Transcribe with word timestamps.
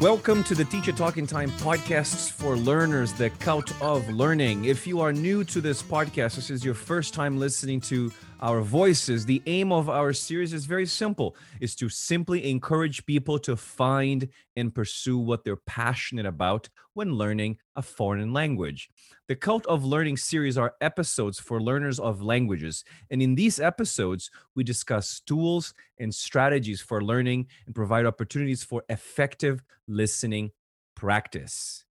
Welcome 0.00 0.44
to 0.44 0.54
the 0.54 0.64
Teacher 0.64 0.92
Talking 0.92 1.26
Time 1.26 1.50
podcasts 1.50 2.30
for 2.30 2.56
learners, 2.56 3.12
the 3.12 3.30
cult 3.30 3.72
of 3.82 4.08
learning. 4.08 4.66
If 4.66 4.86
you 4.86 5.00
are 5.00 5.12
new 5.12 5.42
to 5.46 5.60
this 5.60 5.82
podcast, 5.82 6.36
this 6.36 6.50
is 6.50 6.64
your 6.64 6.74
first 6.74 7.14
time 7.14 7.36
listening 7.36 7.80
to 7.80 8.12
our 8.40 8.60
voices. 8.60 9.26
The 9.26 9.42
aim 9.46 9.72
of 9.72 9.90
our 9.90 10.12
series 10.12 10.52
is 10.52 10.66
very 10.66 10.86
simple, 10.86 11.34
is 11.60 11.74
to 11.74 11.88
simply 11.88 12.48
encourage 12.48 13.06
people 13.06 13.40
to 13.40 13.56
find 13.56 14.28
and 14.54 14.72
pursue 14.72 15.18
what 15.18 15.42
they're 15.42 15.56
passionate 15.56 16.26
about 16.26 16.68
when 16.94 17.14
learning 17.14 17.58
a 17.74 17.82
foreign 17.82 18.32
language. 18.32 18.90
The 19.28 19.36
Cult 19.36 19.66
of 19.66 19.84
Learning 19.84 20.16
series 20.16 20.56
are 20.56 20.74
episodes 20.80 21.38
for 21.38 21.60
learners 21.60 22.00
of 22.00 22.22
languages. 22.22 22.82
And 23.10 23.20
in 23.20 23.34
these 23.34 23.60
episodes, 23.60 24.30
we 24.54 24.64
discuss 24.64 25.20
tools 25.20 25.74
and 26.00 26.14
strategies 26.14 26.80
for 26.80 27.04
learning 27.04 27.48
and 27.66 27.74
provide 27.74 28.06
opportunities 28.06 28.64
for 28.64 28.84
effective 28.88 29.62
listening 29.86 30.52
practice. 30.94 31.84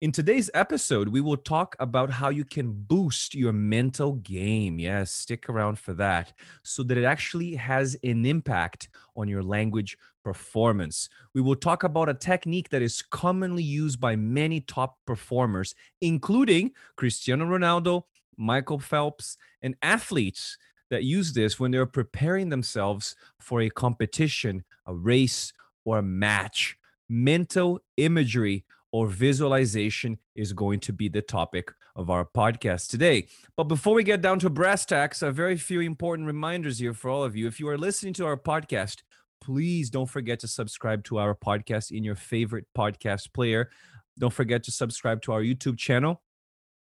In 0.00 0.12
today's 0.12 0.48
episode, 0.54 1.08
we 1.08 1.20
will 1.20 1.36
talk 1.36 1.76
about 1.78 2.08
how 2.08 2.30
you 2.30 2.44
can 2.46 2.72
boost 2.72 3.34
your 3.34 3.52
mental 3.52 4.14
game. 4.14 4.78
Yes, 4.78 5.10
stick 5.10 5.50
around 5.50 5.78
for 5.78 5.92
that 5.94 6.32
so 6.62 6.82
that 6.84 6.96
it 6.96 7.04
actually 7.04 7.56
has 7.56 7.98
an 8.02 8.24
impact 8.24 8.88
on 9.14 9.28
your 9.28 9.42
language 9.42 9.98
performance. 10.28 11.08
We 11.32 11.40
will 11.40 11.56
talk 11.56 11.84
about 11.84 12.10
a 12.10 12.14
technique 12.14 12.68
that 12.68 12.82
is 12.82 13.00
commonly 13.00 13.62
used 13.62 13.98
by 13.98 14.14
many 14.14 14.60
top 14.60 14.98
performers, 15.06 15.74
including 16.02 16.72
Cristiano 16.96 17.46
Ronaldo, 17.46 18.02
Michael 18.36 18.78
Phelps, 18.78 19.38
and 19.62 19.74
athletes 19.80 20.58
that 20.90 21.02
use 21.02 21.32
this 21.32 21.58
when 21.58 21.70
they're 21.70 21.86
preparing 21.86 22.50
themselves 22.50 23.16
for 23.40 23.62
a 23.62 23.70
competition, 23.70 24.64
a 24.84 24.94
race, 24.94 25.54
or 25.86 25.96
a 25.96 26.02
match. 26.02 26.76
Mental 27.08 27.80
imagery 27.96 28.66
or 28.92 29.06
visualization 29.06 30.18
is 30.34 30.52
going 30.52 30.80
to 30.80 30.92
be 30.92 31.08
the 31.08 31.22
topic 31.22 31.72
of 31.96 32.10
our 32.10 32.26
podcast 32.26 32.90
today. 32.90 33.26
But 33.56 33.64
before 33.64 33.94
we 33.94 34.04
get 34.04 34.20
down 34.20 34.40
to 34.40 34.50
brass 34.50 34.84
tacks, 34.84 35.22
a 35.22 35.32
very 35.32 35.56
few 35.56 35.80
important 35.80 36.26
reminders 36.26 36.78
here 36.78 36.92
for 36.92 37.08
all 37.08 37.24
of 37.24 37.34
you. 37.34 37.46
If 37.48 37.58
you 37.58 37.68
are 37.68 37.78
listening 37.78 38.12
to 38.14 38.26
our 38.26 38.36
podcast, 38.36 38.98
please 39.40 39.90
don't 39.90 40.10
forget 40.10 40.40
to 40.40 40.48
subscribe 40.48 41.04
to 41.04 41.18
our 41.18 41.34
podcast 41.34 41.90
in 41.90 42.04
your 42.04 42.16
favorite 42.16 42.66
podcast 42.76 43.32
player. 43.32 43.70
Don't 44.18 44.32
forget 44.32 44.62
to 44.64 44.70
subscribe 44.70 45.22
to 45.22 45.32
our 45.32 45.42
YouTube 45.42 45.78
channel. 45.78 46.22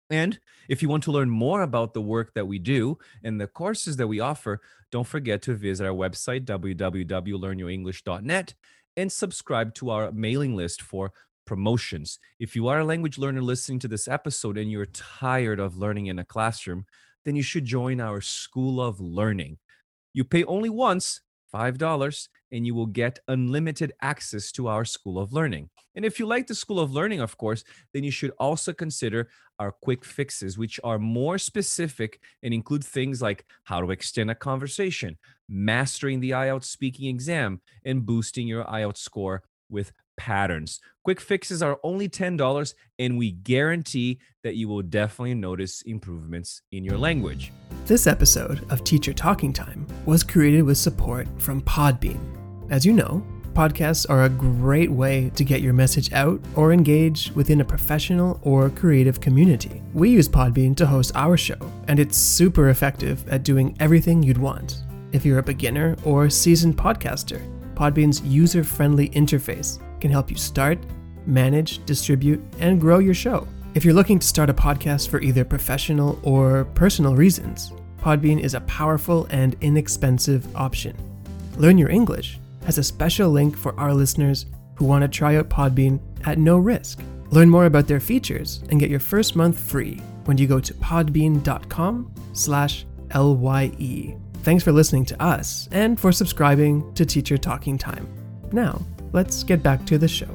And 0.09 0.39
if 0.69 0.81
you 0.81 0.89
want 0.89 1.03
to 1.03 1.11
learn 1.11 1.29
more 1.29 1.61
about 1.63 1.93
the 1.93 2.01
work 2.01 2.33
that 2.35 2.47
we 2.47 2.59
do 2.59 2.97
and 3.23 3.41
the 3.41 3.47
courses 3.47 3.97
that 3.97 4.07
we 4.07 4.19
offer, 4.19 4.61
don't 4.91 5.07
forget 5.07 5.41
to 5.43 5.55
visit 5.55 5.85
our 5.85 5.93
website, 5.93 6.45
www.learnyourenglish.net, 6.45 8.53
and 8.97 9.11
subscribe 9.11 9.73
to 9.75 9.89
our 9.89 10.11
mailing 10.11 10.55
list 10.55 10.81
for 10.81 11.11
promotions. 11.45 12.19
If 12.39 12.55
you 12.55 12.67
are 12.67 12.79
a 12.79 12.85
language 12.85 13.17
learner 13.17 13.41
listening 13.41 13.79
to 13.79 13.87
this 13.87 14.07
episode 14.07 14.57
and 14.57 14.71
you're 14.71 14.87
tired 14.87 15.59
of 15.59 15.77
learning 15.77 16.07
in 16.07 16.19
a 16.19 16.25
classroom, 16.25 16.85
then 17.23 17.35
you 17.35 17.43
should 17.43 17.65
join 17.65 17.99
our 17.99 18.21
School 18.21 18.79
of 18.79 18.99
Learning. 18.99 19.57
You 20.13 20.23
pay 20.23 20.43
only 20.45 20.69
once, 20.69 21.21
$5, 21.55 22.27
and 22.51 22.65
you 22.65 22.75
will 22.75 22.85
get 22.85 23.19
unlimited 23.27 23.93
access 24.01 24.51
to 24.53 24.67
our 24.67 24.85
School 24.85 25.17
of 25.17 25.31
Learning. 25.31 25.69
And 25.95 26.03
if 26.03 26.19
you 26.19 26.25
like 26.25 26.47
the 26.47 26.55
School 26.55 26.79
of 26.79 26.91
Learning, 26.91 27.21
of 27.21 27.37
course, 27.37 27.63
then 27.93 28.03
you 28.03 28.11
should 28.11 28.31
also 28.37 28.73
consider 28.73 29.29
our 29.59 29.71
quick 29.71 30.03
fixes, 30.03 30.57
which 30.57 30.79
are 30.83 30.99
more 30.99 31.37
specific 31.37 32.19
and 32.43 32.53
include 32.53 32.83
things 32.83 33.21
like 33.21 33.45
how 33.63 33.79
to 33.79 33.91
extend 33.91 34.29
a 34.29 34.35
conversation, 34.35 35.17
mastering 35.47 36.19
the 36.19 36.31
IELTS 36.31 36.65
speaking 36.65 37.07
exam, 37.07 37.61
and 37.85 38.05
boosting 38.05 38.47
your 38.47 38.65
IELTS 38.65 38.97
score 38.97 39.43
with 39.69 39.93
patterns. 40.17 40.79
Quick 41.03 41.21
fixes 41.21 41.61
are 41.61 41.79
only 41.83 42.09
$10, 42.09 42.73
and 42.99 43.17
we 43.17 43.31
guarantee 43.31 44.19
that 44.43 44.55
you 44.55 44.67
will 44.67 44.81
definitely 44.81 45.35
notice 45.35 45.81
improvements 45.83 46.61
in 46.71 46.83
your 46.83 46.97
language. 46.97 47.51
This 47.85 48.07
episode 48.07 48.65
of 48.71 48.83
Teacher 48.83 49.13
Talking 49.13 49.53
Time 49.53 49.85
was 50.07 50.23
created 50.23 50.63
with 50.63 50.79
support 50.79 51.27
from 51.37 51.61
Podbean. 51.61 52.19
As 52.71 52.83
you 52.83 52.93
know, 52.93 53.23
podcasts 53.53 54.09
are 54.09 54.23
a 54.23 54.29
great 54.29 54.89
way 54.89 55.29
to 55.35 55.43
get 55.43 55.61
your 55.61 55.73
message 55.73 56.11
out 56.11 56.41
or 56.55 56.73
engage 56.73 57.29
within 57.35 57.61
a 57.61 57.65
professional 57.65 58.39
or 58.41 58.71
creative 58.71 59.21
community. 59.21 59.83
We 59.93 60.09
use 60.09 60.27
Podbean 60.27 60.75
to 60.77 60.87
host 60.87 61.11
our 61.13 61.37
show, 61.37 61.59
and 61.87 61.99
it's 61.99 62.17
super 62.17 62.69
effective 62.69 63.23
at 63.29 63.43
doing 63.43 63.77
everything 63.79 64.23
you'd 64.23 64.39
want. 64.39 64.81
If 65.11 65.23
you're 65.23 65.37
a 65.37 65.43
beginner 65.43 65.95
or 66.03 66.27
seasoned 66.27 66.77
podcaster, 66.77 67.39
Podbean's 67.75 68.19
user 68.21 68.63
friendly 68.63 69.09
interface 69.09 69.79
can 70.01 70.09
help 70.09 70.31
you 70.31 70.37
start, 70.37 70.79
manage, 71.27 71.85
distribute, 71.85 72.43
and 72.59 72.81
grow 72.81 72.97
your 72.97 73.13
show. 73.13 73.47
If 73.75 73.83
you're 73.83 73.93
looking 73.93 74.19
to 74.19 74.25
start 74.25 74.49
a 74.49 74.53
podcast 74.53 75.09
for 75.09 75.19
either 75.19 75.43
professional 75.43 76.17
or 76.23 76.63
personal 76.75 77.13
reasons, 77.13 77.73
Podbean 77.99 78.39
is 78.39 78.53
a 78.53 78.61
powerful 78.61 79.27
and 79.31 79.57
inexpensive 79.59 80.55
option. 80.55 80.95
Learn 81.57 81.77
Your 81.77 81.89
English 81.89 82.39
has 82.65 82.77
a 82.77 82.83
special 82.83 83.29
link 83.29 83.57
for 83.57 83.77
our 83.77 83.93
listeners 83.93 84.45
who 84.75 84.85
want 84.85 85.01
to 85.01 85.09
try 85.09 85.35
out 85.35 85.49
Podbean 85.49 85.99
at 86.25 86.37
no 86.37 86.57
risk. 86.57 87.03
Learn 87.31 87.49
more 87.49 87.65
about 87.65 87.85
their 87.85 87.99
features 87.99 88.63
and 88.69 88.79
get 88.79 88.89
your 88.89 89.01
first 89.01 89.35
month 89.35 89.59
free 89.59 90.01
when 90.23 90.37
you 90.37 90.47
go 90.47 90.61
to 90.61 90.73
podbean.com 90.75 92.13
slash 92.31 92.85
LYE. 93.13 94.15
Thanks 94.43 94.63
for 94.63 94.71
listening 94.71 95.03
to 95.07 95.21
us 95.21 95.67
and 95.73 95.99
for 95.99 96.13
subscribing 96.13 96.93
to 96.93 97.05
Teacher 97.05 97.37
Talking 97.37 97.77
Time. 97.77 98.07
Now, 98.53 98.81
let's 99.11 99.43
get 99.43 99.61
back 99.61 99.85
to 99.87 99.97
the 99.97 100.07
show. 100.07 100.29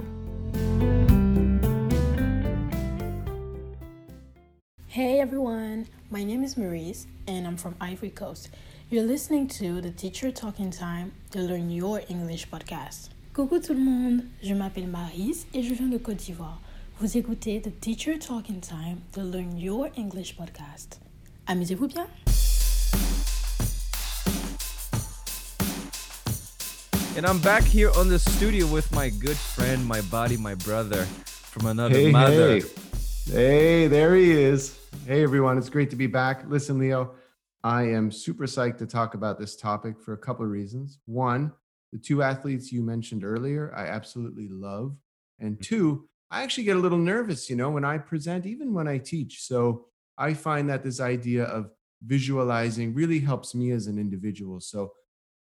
Hey 4.90 5.20
everyone, 5.20 5.86
my 6.10 6.24
name 6.24 6.42
is 6.42 6.56
Maurice 6.56 7.06
and 7.28 7.46
I'm 7.46 7.56
from 7.56 7.76
Ivory 7.80 8.10
Coast. 8.10 8.48
You're 8.90 9.04
listening 9.04 9.46
to 9.58 9.80
the 9.80 9.90
Teacher 9.90 10.30
Talking 10.32 10.70
Time 10.72 11.12
to 11.30 11.38
Learn 11.38 11.70
Your 11.70 12.02
English 12.08 12.48
podcast. 12.50 13.10
Coucou 13.32 13.60
tout 13.60 13.74
le 13.74 13.80
monde, 13.80 14.22
je 14.42 14.52
m'appelle 14.54 14.88
Maurice 14.88 15.46
et 15.54 15.62
je 15.62 15.74
viens 15.74 15.86
de 15.88 15.98
Côte 15.98 16.16
d'Ivoire. 16.16 16.60
Vous 16.98 17.16
écoutez 17.16 17.60
the 17.60 17.70
Teacher 17.80 18.18
Talking 18.18 18.60
Time 18.60 18.98
to 19.12 19.20
Learn 19.22 19.56
Your 19.56 19.88
English 19.96 20.36
podcast. 20.36 20.98
Amusez-vous 21.46 21.86
bien! 21.88 22.06
And 27.16 27.26
I'm 27.26 27.38
back 27.40 27.62
here 27.64 27.90
on 27.96 28.08
the 28.08 28.18
studio 28.18 28.66
with 28.66 28.90
my 28.92 29.10
good 29.10 29.36
friend, 29.36 29.86
my 29.86 30.00
body, 30.10 30.36
my 30.36 30.54
brother 30.54 31.04
from 31.24 31.66
another 31.66 31.94
Hey, 31.94 32.10
mother. 32.10 32.58
hey. 32.58 32.89
Hey, 33.26 33.86
there 33.86 34.16
he 34.16 34.32
is. 34.32 34.78
Hey, 35.06 35.22
everyone. 35.22 35.56
It's 35.56 35.68
great 35.68 35.90
to 35.90 35.96
be 35.96 36.08
back. 36.08 36.44
Listen, 36.48 36.78
Leo, 36.78 37.14
I 37.62 37.82
am 37.84 38.10
super 38.10 38.44
psyched 38.46 38.78
to 38.78 38.86
talk 38.86 39.14
about 39.14 39.38
this 39.38 39.56
topic 39.56 40.00
for 40.00 40.14
a 40.14 40.18
couple 40.18 40.44
of 40.44 40.50
reasons. 40.50 40.98
One, 41.06 41.52
the 41.92 41.98
two 41.98 42.22
athletes 42.22 42.72
you 42.72 42.82
mentioned 42.82 43.24
earlier, 43.24 43.72
I 43.76 43.86
absolutely 43.86 44.48
love. 44.48 44.96
And 45.38 45.62
two, 45.62 46.08
I 46.30 46.42
actually 46.42 46.64
get 46.64 46.76
a 46.76 46.80
little 46.80 46.98
nervous, 46.98 47.48
you 47.48 47.56
know, 47.56 47.70
when 47.70 47.84
I 47.84 47.98
present, 47.98 48.46
even 48.46 48.74
when 48.74 48.88
I 48.88 48.98
teach. 48.98 49.42
So 49.42 49.86
I 50.18 50.34
find 50.34 50.68
that 50.68 50.82
this 50.82 51.00
idea 51.00 51.44
of 51.44 51.70
visualizing 52.04 52.94
really 52.94 53.20
helps 53.20 53.54
me 53.54 53.70
as 53.70 53.86
an 53.86 53.98
individual. 53.98 54.60
So 54.60 54.92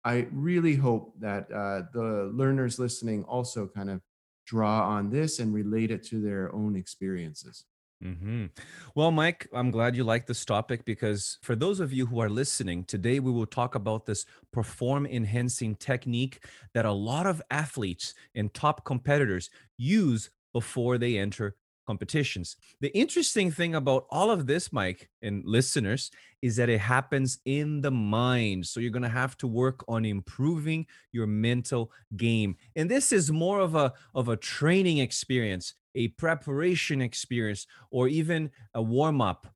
I 0.04 0.28
really 0.31 0.75
hope 0.75 1.13
that 1.19 1.52
uh, 1.52 1.84
the 1.94 2.31
learners 2.34 2.80
listening 2.80 3.24
also 3.25 3.68
kind 3.68 3.90
of 3.90 4.02
draw 4.48 4.88
on 4.90 5.12
this 5.12 5.40
and 5.40 5.54
relate 5.54 5.92
it 5.92 6.04
to 6.06 6.22
their 6.22 6.54
own 6.56 6.76
experiences. 6.76 7.66
hmm 8.02 8.46
Well, 8.94 9.10
Mike, 9.12 9.48
I'm 9.54 9.72
glad 9.72 9.96
you 9.96 10.04
like 10.04 10.28
this 10.28 10.46
topic 10.46 10.86
because 10.86 11.40
for 11.42 11.56
those 11.56 11.80
of 11.80 11.92
you 11.92 12.06
who 12.06 12.20
are 12.20 12.30
listening, 12.30 12.84
today 12.86 13.20
we 13.20 13.32
will 13.32 13.48
talk 13.48 13.74
about 13.74 14.06
this 14.06 14.26
perform 14.54 15.08
enhancing 15.08 15.76
technique 15.76 16.46
that 16.76 16.86
a 16.86 16.92
lot 16.92 17.26
of 17.26 17.42
athletes 17.50 18.14
and 18.36 18.54
top 18.54 18.86
competitors 18.86 19.50
use 19.78 20.30
before 20.54 21.00
they 21.00 21.18
enter 21.18 21.56
competitions. 21.88 22.57
The 22.81 22.95
interesting 22.95 23.50
thing 23.50 23.74
about 23.74 24.06
all 24.10 24.30
of 24.30 24.45
this, 24.45 24.72
Mike 24.72 25.10
and 25.22 25.44
listeners, 25.45 26.12
is 26.42 26.57
that 26.57 26.69
it 26.69 26.80
happens 26.80 27.39
in 27.45 27.81
the 27.81 27.92
mind. 27.92 28.68
So 28.68 28.80
you're 28.80 28.92
going 28.92 29.04
to 29.04 29.10
have 29.10 29.38
to 29.38 29.48
work 29.48 29.84
on 29.88 30.06
improving 30.06 30.86
your 31.12 31.25
mental 31.25 31.92
game. 32.16 32.57
And 32.75 32.92
this 32.92 33.12
is 33.12 33.31
more 33.31 33.60
of 33.60 33.74
a 33.74 33.94
of 34.13 34.30
a 34.30 34.38
training 34.38 35.00
experience, 35.00 35.74
a 35.95 36.10
preparation 36.10 37.01
experience, 37.01 37.66
or 37.90 38.07
even 38.07 38.51
a 38.74 38.81
warm-up 38.81 39.48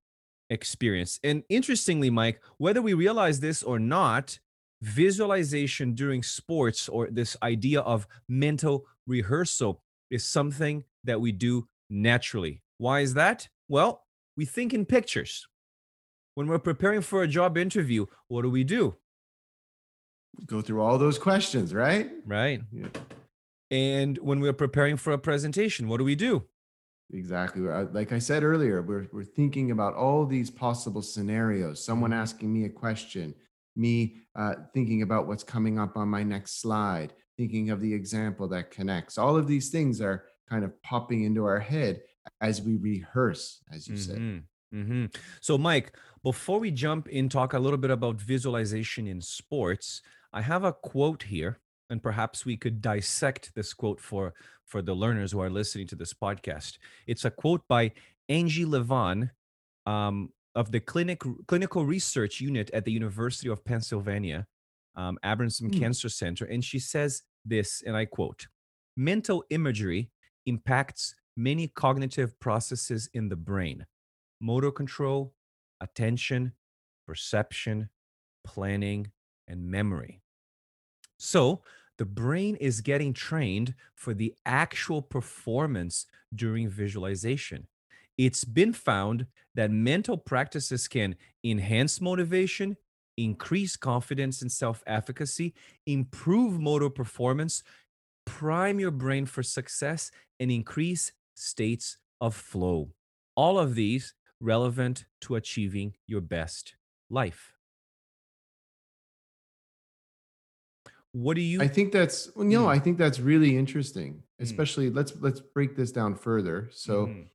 experience. 0.49 1.19
And 1.23 1.43
interestingly, 1.49 2.09
Mike, 2.09 2.41
whether 2.57 2.81
we 2.81 2.93
realize 2.93 3.39
this 3.39 3.61
or 3.63 3.79
not, 3.79 4.39
visualization 4.81 5.93
during 5.93 6.23
sports 6.23 6.89
or 6.89 7.07
this 7.11 7.37
idea 7.43 7.81
of 7.81 8.07
mental 8.27 8.85
rehearsal 9.05 9.83
is 10.09 10.25
something 10.25 10.83
that 11.03 11.21
we 11.21 11.31
do 11.31 11.67
naturally. 11.91 12.63
Why 12.77 13.01
is 13.01 13.13
that? 13.13 13.47
Well, 13.67 14.03
we 14.35 14.45
think 14.45 14.73
in 14.73 14.85
pictures. 14.85 15.45
When 16.33 16.47
we're 16.47 16.59
preparing 16.59 17.01
for 17.01 17.21
a 17.21 17.27
job 17.27 17.57
interview, 17.57 18.05
what 18.29 18.41
do 18.43 18.49
we 18.49 18.63
do? 18.63 18.95
Go 20.45 20.61
through 20.61 20.81
all 20.81 20.97
those 20.97 21.19
questions, 21.19 21.73
right? 21.73 22.09
Right. 22.25 22.61
Yeah. 22.71 22.87
And 23.69 24.17
when 24.17 24.39
we're 24.39 24.53
preparing 24.53 24.97
for 24.97 25.13
a 25.13 25.17
presentation, 25.17 25.87
what 25.87 25.97
do 25.97 26.03
we 26.05 26.15
do? 26.15 26.43
Exactly. 27.13 27.69
Uh, 27.69 27.85
Like 27.91 28.13
I 28.13 28.19
said 28.19 28.43
earlier, 28.43 28.81
we're, 28.81 29.07
we're 29.11 29.25
thinking 29.25 29.71
about 29.71 29.93
all 29.95 30.25
these 30.25 30.49
possible 30.49 31.01
scenarios. 31.01 31.83
Someone 31.83 32.13
asking 32.13 32.51
me 32.51 32.65
a 32.65 32.69
question, 32.69 33.35
me 33.75 34.17
uh, 34.35 34.55
thinking 34.73 35.01
about 35.01 35.27
what's 35.27 35.43
coming 35.43 35.77
up 35.77 35.97
on 35.97 36.07
my 36.07 36.23
next 36.23 36.61
slide, 36.61 37.13
thinking 37.37 37.69
of 37.69 37.81
the 37.81 37.93
example 37.93 38.47
that 38.47 38.71
connects. 38.71 39.17
All 39.17 39.35
of 39.35 39.47
these 39.47 39.69
things 39.69 39.99
are 39.99 40.23
kind 40.51 40.65
of 40.65 40.71
popping 40.83 41.23
into 41.23 41.43
our 41.45 41.59
head 41.73 41.93
as 42.41 42.61
we 42.61 42.73
rehearse, 42.75 43.43
as 43.75 43.87
you 43.87 43.95
said. 43.97 44.17
Mhm, 44.17 44.43
mhm. 44.73 45.15
So, 45.39 45.57
Mike, 45.57 45.87
before 46.23 46.59
we 46.59 46.71
jump 46.71 47.07
in, 47.07 47.29
talk 47.29 47.53
a 47.53 47.59
little 47.65 47.77
bit 47.85 47.91
about 47.91 48.17
visualization 48.33 49.07
in 49.07 49.21
sports. 49.21 50.01
I 50.33 50.41
have 50.41 50.63
a 50.65 50.73
quote 50.73 51.23
here, 51.23 51.53
and 51.89 52.03
perhaps 52.03 52.45
we 52.45 52.57
could 52.57 52.81
dissect 52.81 53.43
this 53.55 53.73
quote 53.73 54.01
for 54.09 54.33
for 54.71 54.81
the 54.81 54.93
learners 55.03 55.31
who 55.33 55.41
are 55.41 55.49
listening 55.49 55.87
to 55.87 55.95
this 56.01 56.13
podcast. 56.13 56.77
It's 57.07 57.25
a 57.25 57.31
quote 57.31 57.63
by 57.67 57.91
Angie 58.29 58.65
LeVan 58.65 59.31
um, 59.85 60.31
of 60.55 60.71
the 60.71 60.79
clinic 60.91 61.19
clinical 61.47 61.85
research 61.85 62.41
unit 62.41 62.69
at 62.77 62.83
the 62.85 62.91
University 63.01 63.49
of 63.49 63.63
Pennsylvania, 63.71 64.47
um, 64.95 65.17
Abramson 65.23 65.73
Hmm. 65.73 65.79
Cancer 65.81 66.09
Center, 66.09 66.45
and 66.53 66.61
she 66.63 66.79
says 66.79 67.23
this, 67.53 67.81
and 67.85 67.95
I 67.97 68.05
quote: 68.05 68.47
"Mental 68.95 69.43
imagery 69.49 70.11
impacts 70.45 71.15
many 71.35 71.67
cognitive 71.67 72.39
processes 72.39 73.09
in 73.13 73.29
the 73.29 73.35
brain 73.35 73.85
motor 74.39 74.71
control, 74.71 75.33
attention, 75.81 76.53
perception, 77.07 77.89
planning, 78.43 79.11
and 79.47 79.63
memory. 79.69 80.21
So, 81.19 81.61
the 81.97 82.05
brain 82.05 82.55
is 82.55 82.81
getting 82.81 83.13
trained 83.13 83.75
for 83.93 84.15
the 84.15 84.33
actual 84.45 85.03
performance 85.03 86.07
during 86.33 86.67
visualization. 86.67 87.67
It's 88.17 88.43
been 88.43 88.73
found 88.73 89.27
that 89.53 89.69
mental 89.69 90.17
practices 90.17 90.87
can 90.87 91.15
enhance 91.43 92.01
motivation, 92.01 92.77
increase 93.17 93.75
confidence 93.75 94.41
and 94.41 94.51
self 94.51 94.83
efficacy, 94.87 95.53
improve 95.85 96.59
motor 96.59 96.89
performance, 96.89 97.63
prime 98.25 98.79
your 98.79 98.91
brain 98.91 99.25
for 99.25 99.43
success, 99.43 100.11
and 100.39 100.51
increase 100.51 101.11
states 101.35 101.97
of 102.19 102.35
flow. 102.35 102.93
All 103.35 103.59
of 103.59 103.75
these 103.75 104.13
relevant 104.39 105.05
to 105.21 105.35
achieving 105.35 105.95
your 106.07 106.21
best 106.21 106.75
life. 107.09 107.57
What 111.13 111.35
do 111.35 111.41
you 111.41 111.61
I 111.61 111.67
think 111.67 111.91
that's 111.91 112.33
well, 112.35 112.45
no, 112.45 112.67
Mm. 112.67 112.69
I 112.69 112.79
think 112.79 112.97
that's 112.97 113.19
really 113.19 113.55
interesting. 113.57 114.23
Mm. 114.41 114.43
Especially 114.43 114.89
let's 114.89 115.15
let's 115.17 115.39
break 115.39 115.75
this 115.75 115.91
down 115.91 116.15
further. 116.15 116.69
So 116.71 117.07
Mhm. 117.07 117.29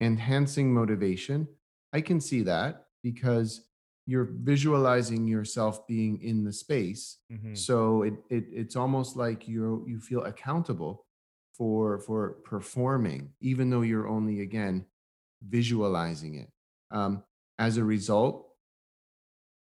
enhancing 0.00 0.72
motivation, 0.74 1.48
I 1.92 2.00
can 2.02 2.20
see 2.20 2.42
that 2.42 2.88
because 3.02 3.69
you're 4.10 4.30
visualizing 4.32 5.26
yourself 5.28 5.86
being 5.86 6.20
in 6.22 6.44
the 6.44 6.52
space. 6.52 7.18
Mhm. 7.32 7.56
So 7.56 8.02
it, 8.02 8.14
it 8.30 8.44
it's 8.52 8.76
almost 8.76 9.16
like 9.16 9.48
you 9.48 9.84
you 9.88 10.00
feel 10.00 10.24
accountable 10.24 11.06
for 11.52 12.00
for 12.00 12.34
performing, 12.44 13.34
even 13.40 13.70
though 13.70 13.82
you're 13.82 14.08
only 14.08 14.40
again 14.40 14.86
visualizing 15.42 16.34
it. 16.36 16.50
Um, 16.90 17.24
as 17.58 17.76
a 17.76 17.84
result, 17.84 18.48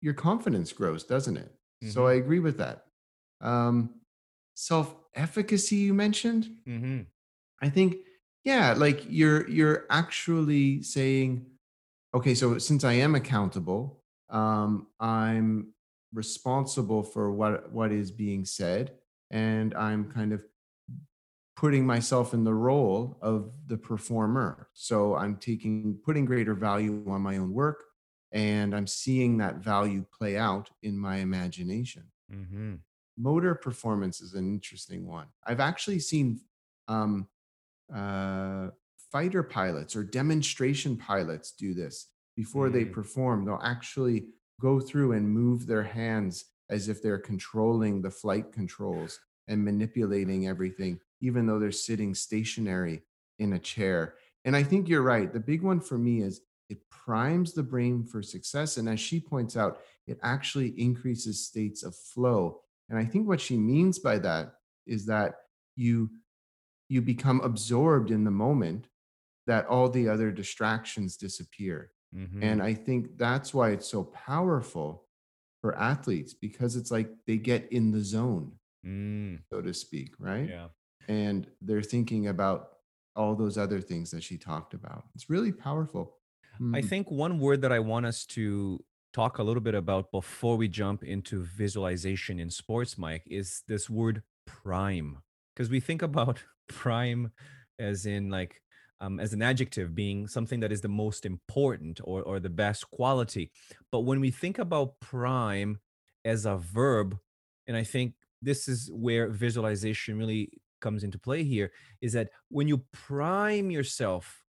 your 0.00 0.14
confidence 0.14 0.72
grows, 0.72 1.04
doesn't 1.04 1.36
it? 1.36 1.52
So 1.84 2.02
Mhm. 2.02 2.08
I 2.08 2.14
agree 2.14 2.40
with 2.40 2.58
that. 2.58 2.86
Um, 3.40 3.96
Self 4.54 4.94
efficacy, 5.14 5.76
you 5.76 5.94
mentioned. 5.94 6.58
Mhm. 6.66 7.06
I 7.62 7.70
think, 7.70 7.96
yeah, 8.44 8.74
like 8.74 9.06
you're 9.08 9.48
you're 9.48 9.86
actually 9.88 10.82
saying, 10.82 11.46
okay, 12.14 12.34
so 12.34 12.58
since 12.58 12.84
I 12.84 12.94
am 12.94 13.14
accountable, 13.14 13.99
um, 14.30 14.88
I'm 15.00 15.74
responsible 16.12 17.02
for 17.02 17.32
what 17.32 17.72
what 17.72 17.92
is 17.92 18.10
being 18.10 18.44
said, 18.44 18.98
and 19.30 19.74
I'm 19.74 20.10
kind 20.10 20.32
of 20.32 20.44
putting 21.56 21.84
myself 21.86 22.32
in 22.32 22.44
the 22.44 22.54
role 22.54 23.18
of 23.20 23.52
the 23.66 23.76
performer. 23.76 24.68
So 24.72 25.14
I'm 25.16 25.36
taking 25.36 26.00
putting 26.04 26.24
greater 26.24 26.54
value 26.54 27.04
on 27.08 27.20
my 27.20 27.36
own 27.36 27.52
work, 27.52 27.84
and 28.32 28.74
I'm 28.74 28.86
seeing 28.86 29.38
that 29.38 29.56
value 29.56 30.04
play 30.16 30.36
out 30.38 30.70
in 30.82 30.98
my 30.98 31.16
imagination 31.16 32.10
Mhm. 32.30 32.80
motor 33.16 33.54
performance 33.54 34.20
is 34.20 34.34
an 34.34 34.46
interesting 34.46 35.06
one. 35.06 35.28
I've 35.44 35.60
actually 35.60 35.98
seen 35.98 36.40
um, 36.88 37.28
uh, 37.92 38.70
fighter 39.12 39.42
pilots 39.42 39.96
or 39.96 40.04
demonstration 40.04 40.96
pilots 40.96 41.52
do 41.52 41.74
this 41.74 42.09
before 42.40 42.70
they 42.70 42.86
Mm. 42.86 42.92
perform. 42.92 43.44
They'll 43.44 43.60
actually 43.76 44.18
go 44.58 44.80
through 44.80 45.12
and 45.12 45.28
move 45.42 45.66
their 45.66 45.82
hands 45.82 46.46
as 46.70 46.88
if 46.88 47.02
they're 47.02 47.18
controlling 47.32 48.00
the 48.00 48.10
flight 48.22 48.50
controls 48.50 49.20
and 49.48 49.62
manipulating 49.62 50.46
everything, 50.46 50.98
even 51.20 51.44
though 51.44 51.58
they're 51.58 51.84
sitting 51.88 52.14
stationary 52.14 53.02
in 53.38 53.52
a 53.52 53.58
chair. 53.58 54.14
And 54.46 54.56
I 54.56 54.62
think 54.62 54.88
you're 54.88 55.10
right. 55.14 55.30
The 55.30 55.48
big 55.52 55.62
one 55.62 55.80
for 55.80 55.98
me 55.98 56.22
is 56.22 56.40
it 56.70 56.88
primes 56.88 57.52
the 57.52 57.62
brain 57.72 58.04
for 58.04 58.22
success. 58.22 58.78
And 58.78 58.88
as 58.88 59.00
she 59.00 59.20
points 59.20 59.54
out, 59.56 59.80
it 60.06 60.18
actually 60.22 60.70
increases 60.88 61.46
states 61.46 61.82
of 61.82 61.94
flow. 61.94 62.62
And 62.88 62.98
I 62.98 63.04
think 63.04 63.28
what 63.28 63.40
she 63.40 63.58
means 63.58 63.98
by 63.98 64.18
that 64.20 64.54
is 64.86 65.04
that 65.06 65.34
you 65.76 66.08
you 66.88 67.02
become 67.02 67.40
absorbed 67.42 68.10
in 68.10 68.24
the 68.24 68.30
moment 68.46 68.88
that 69.46 69.66
all 69.66 69.88
the 69.90 70.08
other 70.08 70.30
distractions 70.32 71.16
disappear. 71.16 71.92
Mhm. 72.14 72.42
And 72.42 72.62
I 72.62 72.74
think 72.74 73.16
that's 73.18 73.54
why 73.54 73.70
it's 73.70 73.86
so 73.88 74.04
powerful 74.04 75.06
for 75.60 75.76
athletes 75.76 76.34
because 76.34 76.74
it's 76.76 76.90
like 76.90 77.10
they 77.26 77.36
get 77.36 77.70
in 77.72 77.90
the 77.90 78.00
zone, 78.00 78.58
Mm. 78.84 79.42
so 79.52 79.60
to 79.60 79.74
speak, 79.74 80.14
right? 80.18 80.48
Yeah. 80.48 80.68
And 81.08 81.46
they're 81.60 81.82
thinking 81.82 82.28
about 82.28 82.78
all 83.16 83.34
those 83.36 83.58
other 83.58 83.80
things 83.80 84.10
that 84.12 84.22
she 84.22 84.38
talked 84.38 84.72
about. 84.74 85.04
It's 85.14 85.28
really 85.28 85.52
powerful. 85.52 86.16
I 86.54 86.80
Mm. 86.80 86.88
think 86.88 87.10
one 87.10 87.38
word 87.38 87.60
that 87.62 87.72
I 87.72 87.78
want 87.80 88.06
us 88.06 88.24
to 88.26 88.84
talk 89.12 89.38
a 89.38 89.42
little 89.42 89.60
bit 89.62 89.74
about 89.74 90.10
before 90.12 90.56
we 90.56 90.68
jump 90.68 91.02
into 91.04 91.42
visualization 91.42 92.38
in 92.38 92.50
sports, 92.50 92.96
Mike, 92.96 93.24
is 93.26 93.62
this 93.66 93.90
word 93.90 94.22
prime. 94.46 95.18
Because 95.54 95.68
we 95.68 95.80
think 95.80 96.00
about 96.02 96.44
prime 96.68 97.32
as 97.78 98.06
in 98.06 98.30
like 98.30 98.62
um, 99.00 99.18
as 99.18 99.32
an 99.32 99.42
adjective 99.42 99.94
being 99.94 100.26
something 100.26 100.60
that 100.60 100.72
is 100.72 100.80
the 100.80 100.88
most 100.88 101.24
important 101.24 102.00
or 102.04 102.22
or 102.22 102.40
the 102.40 102.50
best 102.50 102.90
quality. 102.90 103.50
But 103.90 104.00
when 104.00 104.20
we 104.20 104.30
think 104.30 104.58
about 104.58 105.00
prime 105.00 105.78
as 106.24 106.46
a 106.46 106.56
verb, 106.56 107.18
and 107.66 107.76
I 107.76 107.84
think 107.84 108.14
this 108.42 108.68
is 108.68 108.90
where 108.92 109.28
visualization 109.28 110.18
really 110.18 110.50
comes 110.80 111.04
into 111.04 111.18
play 111.18 111.44
here, 111.44 111.72
is 112.00 112.12
that 112.14 112.30
when 112.48 112.68
you 112.68 112.84
prime 112.92 113.70
yourself 113.70 114.44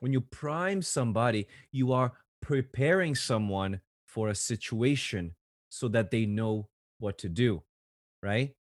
when 0.00 0.12
you 0.12 0.20
prime 0.20 0.82
somebody, 0.82 1.46
you 1.72 1.92
are 1.92 2.12
preparing 2.40 3.14
someone 3.14 3.80
for 4.06 4.28
a 4.28 4.34
situation 4.34 5.34
so 5.68 5.88
that 5.88 6.10
they 6.10 6.26
know 6.26 6.68
what 6.98 7.18
to 7.18 7.28
do, 7.28 7.62
right? 8.22 8.54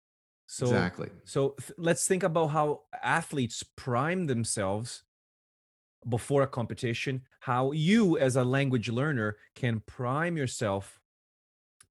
So, 0.47 0.67
exactly. 0.67 1.11
so 1.25 1.55
th- 1.61 1.73
let's 1.79 2.07
think 2.07 2.23
about 2.23 2.49
how 2.49 2.83
athletes 3.03 3.65
prime 3.77 4.27
themselves 4.27 5.03
before 6.09 6.43
a 6.43 6.47
competition, 6.47 7.23
how 7.41 7.73
you 7.73 8.19
as 8.19 8.37
a 8.37 8.45
language 8.45 8.89
learner 8.89 9.37
can 9.55 9.81
prime 9.87 10.37
yourself 10.37 11.01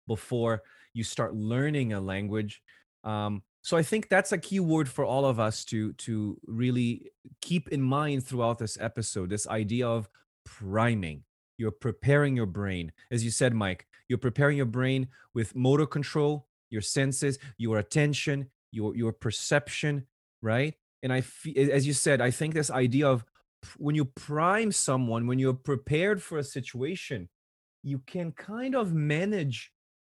before 0.07 0.61
you 0.93 1.03
start 1.03 1.33
learning 1.33 1.93
a 1.93 1.99
language. 2.01 2.61
Um, 3.03 3.43
So 3.65 3.77
I 3.77 3.83
think 3.83 4.09
that's 4.09 4.33
a 4.33 4.37
key 4.37 4.59
word 4.59 4.89
for 4.89 5.05
all 5.05 5.25
of 5.25 5.39
us 5.39 5.65
to 5.65 5.93
to 6.05 6.37
really 6.45 7.11
keep 7.39 7.69
in 7.69 7.81
mind 7.81 8.25
throughout 8.27 8.57
this 8.59 8.77
episode. 8.79 9.29
This 9.29 9.47
idea 9.47 9.87
of 9.87 10.09
priming. 10.43 11.23
You're 11.57 11.71
preparing 11.71 12.35
your 12.35 12.45
brain, 12.45 12.91
as 13.09 13.23
you 13.23 13.31
said, 13.31 13.53
Mike. 13.53 13.87
You're 14.09 14.17
preparing 14.19 14.57
your 14.57 14.67
brain 14.69 15.07
with 15.33 15.55
motor 15.55 15.87
control, 15.87 16.47
your 16.69 16.81
senses, 16.81 17.39
your 17.57 17.77
attention, 17.77 18.51
your 18.71 18.95
your 18.95 19.13
perception, 19.13 20.07
right? 20.41 20.75
And 21.01 21.13
I, 21.13 21.23
as 21.71 21.87
you 21.87 21.93
said, 21.93 22.19
I 22.21 22.31
think 22.31 22.53
this 22.53 22.71
idea 22.71 23.07
of 23.07 23.23
when 23.77 23.95
you 23.95 24.05
prime 24.05 24.71
someone, 24.71 25.27
when 25.27 25.39
you're 25.39 25.53
prepared 25.53 26.21
for 26.21 26.37
a 26.37 26.43
situation, 26.43 27.29
you 27.83 27.99
can 27.99 28.31
kind 28.31 28.75
of 28.75 28.93
manage 28.93 29.71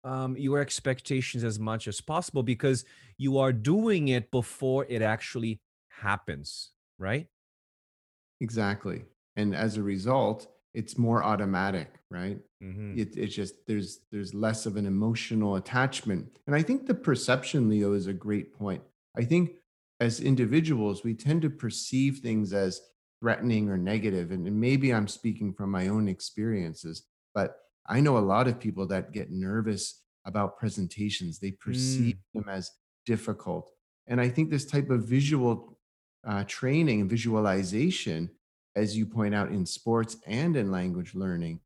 um, 0.03 0.37
your 0.37 0.59
expectations 0.59 1.43
as 1.43 1.59
much 1.59 1.87
as 1.87 1.99
possible 1.99 2.43
because 2.43 2.85
you 3.17 3.39
are 3.39 3.51
doing 3.51 4.09
it 4.09 4.29
before 4.29 4.85
it 4.87 5.01
actually 5.01 5.59
happens, 5.89 6.71
right? 6.99 7.27
Exactly. 8.39 9.03
And 9.35 9.55
as 9.55 9.77
a 9.77 9.83
result, 9.83 10.47
it's 10.73 10.97
more 10.97 11.23
automatic, 11.23 11.99
right? 12.11 12.37
Mm-hmm. 12.61 12.99
It, 12.99 13.17
it's 13.17 13.33
just 13.33 13.65
there's 13.65 14.01
there's 14.11 14.33
less 14.33 14.65
of 14.65 14.75
an 14.75 14.85
emotional 14.85 15.55
attachment, 15.55 16.39
and 16.45 16.55
I 16.55 16.61
think 16.61 16.85
the 16.85 16.93
perception, 16.93 17.69
Leo, 17.69 17.93
is 17.93 18.07
a 18.07 18.13
great 18.13 18.53
point. 18.53 18.83
I 19.17 19.23
think 19.23 19.51
as 19.99 20.19
individuals, 20.19 21.03
we 21.03 21.13
tend 21.13 21.41
to 21.43 21.49
perceive 21.49 22.19
things 22.19 22.53
as 22.53 22.81
threatening 23.25 23.69
or 23.69 23.77
negative, 23.77 24.31
and, 24.31 24.45
and 24.45 24.59
maybe 24.59 24.93
I'm 24.93 25.07
speaking 25.07 25.53
from 25.53 25.71
my 25.71 25.87
own 25.87 26.07
experiences, 26.07 27.03
but 27.33 27.55
I 27.87 27.99
know 27.99 28.17
a 28.17 28.19
lot 28.19 28.47
of 28.47 28.59
people 28.59 28.85
that 28.87 29.13
get 29.13 29.31
nervous 29.31 30.01
about 30.25 30.57
presentations. 30.57 31.39
They 31.39 31.51
perceive 31.51 32.15
mm. 32.15 32.33
them 32.35 32.49
as 32.49 32.71
difficult, 33.05 33.71
and 34.07 34.21
I 34.21 34.29
think 34.29 34.49
this 34.49 34.65
type 34.65 34.89
of 34.89 35.05
visual 35.05 35.79
uh, 36.27 36.43
training 36.47 37.01
and 37.01 37.09
visualization 37.09 38.29
as 38.75 38.97
you 38.97 39.05
point 39.05 39.33
out 39.33 39.49
in 39.49 39.65
sports 39.65 40.17
and 40.27 40.55
in 40.55 40.71
language 40.71 41.15
learning, 41.15 41.59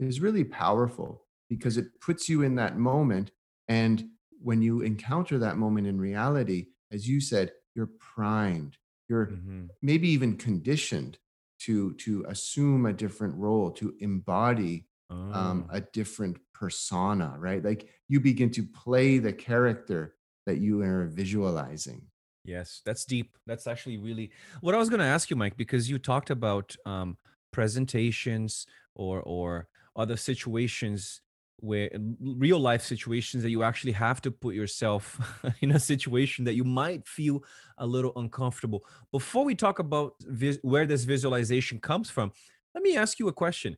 is 0.00 0.20
really 0.20 0.44
powerful 0.44 1.22
because 1.48 1.76
it 1.76 2.00
puts 2.00 2.28
you 2.28 2.42
in 2.42 2.56
that 2.56 2.76
moment. 2.76 3.30
And 3.68 4.08
when 4.42 4.62
you 4.62 4.80
encounter 4.80 5.38
that 5.38 5.56
moment 5.56 5.86
in 5.86 6.00
reality, 6.00 6.66
as 6.92 7.08
you 7.08 7.20
said, 7.20 7.52
you're 7.74 7.90
primed, 7.98 8.76
you're 9.08 9.26
mm-hmm. 9.26 9.66
maybe 9.82 10.08
even 10.08 10.36
conditioned 10.36 11.18
to 11.60 11.94
to 11.94 12.24
assume 12.28 12.86
a 12.86 12.92
different 12.92 13.34
role, 13.36 13.70
to 13.72 13.94
embody 14.00 14.86
oh. 15.10 15.32
um, 15.32 15.66
a 15.70 15.80
different 15.80 16.38
persona, 16.54 17.34
right? 17.38 17.64
Like 17.64 17.88
you 18.08 18.20
begin 18.20 18.50
to 18.50 18.62
play 18.62 19.18
the 19.18 19.32
character 19.32 20.14
that 20.46 20.58
you 20.58 20.82
are 20.82 21.06
visualizing. 21.06 22.02
Yes, 22.44 22.80
that's 22.84 23.04
deep. 23.04 23.36
That's 23.46 23.66
actually 23.66 23.98
really 23.98 24.30
what 24.60 24.74
I 24.74 24.78
was 24.78 24.88
going 24.88 25.00
to 25.00 25.06
ask 25.06 25.30
you, 25.30 25.36
Mike, 25.36 25.56
because 25.56 25.90
you 25.90 25.98
talked 25.98 26.30
about 26.30 26.76
um, 26.86 27.16
presentations 27.52 28.66
or 28.94 29.20
or 29.22 29.68
other 29.96 30.16
situations 30.16 31.22
where 31.58 31.90
uh, 31.94 31.98
real 32.20 32.58
life 32.58 32.82
situations 32.82 33.42
that 33.42 33.50
you 33.50 33.62
actually 33.62 33.92
have 33.92 34.20
to 34.22 34.30
put 34.30 34.54
yourself 34.54 35.20
in 35.60 35.72
a 35.72 35.80
situation 35.80 36.44
that 36.44 36.54
you 36.54 36.64
might 36.64 37.06
feel 37.06 37.42
a 37.78 37.86
little 37.86 38.12
uncomfortable. 38.16 38.84
Before 39.12 39.44
we 39.44 39.54
talk 39.54 39.78
about 39.78 40.14
vis- 40.20 40.58
where 40.62 40.86
this 40.86 41.04
visualization 41.04 41.78
comes 41.80 42.10
from, 42.10 42.32
let 42.74 42.82
me 42.82 42.96
ask 42.96 43.18
you 43.18 43.28
a 43.28 43.32
question. 43.32 43.76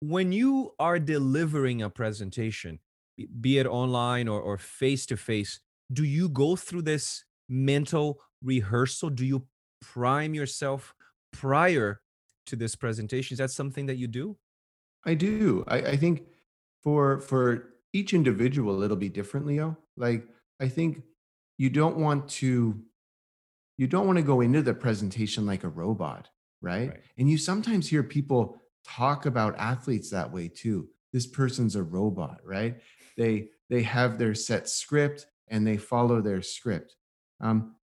When 0.00 0.32
you 0.32 0.72
are 0.78 0.98
delivering 0.98 1.82
a 1.82 1.90
presentation, 1.90 2.78
be 3.40 3.58
it 3.58 3.66
online 3.66 4.28
or 4.28 4.56
face 4.56 5.04
to 5.06 5.16
face, 5.16 5.60
do 5.92 6.04
you 6.04 6.28
go 6.28 6.56
through 6.56 6.82
this 6.82 7.24
mental 7.48 8.20
rehearsal? 8.42 9.10
Do 9.10 9.26
you 9.26 9.46
prime 9.82 10.34
yourself 10.34 10.94
prior 11.32 12.00
to 12.46 12.56
this 12.56 12.74
presentation? 12.74 13.34
Is 13.34 13.38
that 13.38 13.50
something 13.50 13.86
that 13.86 13.96
you 13.96 14.06
do? 14.06 14.36
I 15.04 15.14
do. 15.14 15.64
I, 15.66 15.78
I 15.78 15.96
think 15.96 16.26
for 16.82 17.20
for 17.20 17.74
each 17.92 18.14
individual, 18.14 18.82
it'll 18.82 18.96
be 18.96 19.08
different, 19.08 19.46
Leo. 19.46 19.76
Like 19.96 20.26
I 20.60 20.68
think 20.68 21.02
you 21.58 21.70
don't 21.70 21.96
want 21.96 22.28
to 22.28 22.80
you 23.76 23.86
don't 23.86 24.06
want 24.06 24.18
to 24.18 24.22
go 24.22 24.42
into 24.42 24.62
the 24.62 24.74
presentation 24.74 25.46
like 25.46 25.64
a 25.64 25.68
robot, 25.68 26.28
right? 26.60 26.90
right? 26.90 27.00
And 27.18 27.30
you 27.30 27.38
sometimes 27.38 27.88
hear 27.88 28.02
people 28.02 28.60
talk 28.86 29.26
about 29.26 29.58
athletes 29.58 30.10
that 30.10 30.30
way 30.30 30.48
too. 30.48 30.88
This 31.12 31.26
person's 31.26 31.76
a 31.76 31.82
robot, 31.82 32.40
right? 32.44 32.80
They 33.16 33.48
they 33.68 33.82
have 33.82 34.18
their 34.18 34.34
set 34.34 34.68
script 34.68 35.26
and 35.48 35.66
they 35.66 35.76
follow 35.76 36.20
their 36.20 36.42
script. 36.42 36.96
Um, 37.40 37.76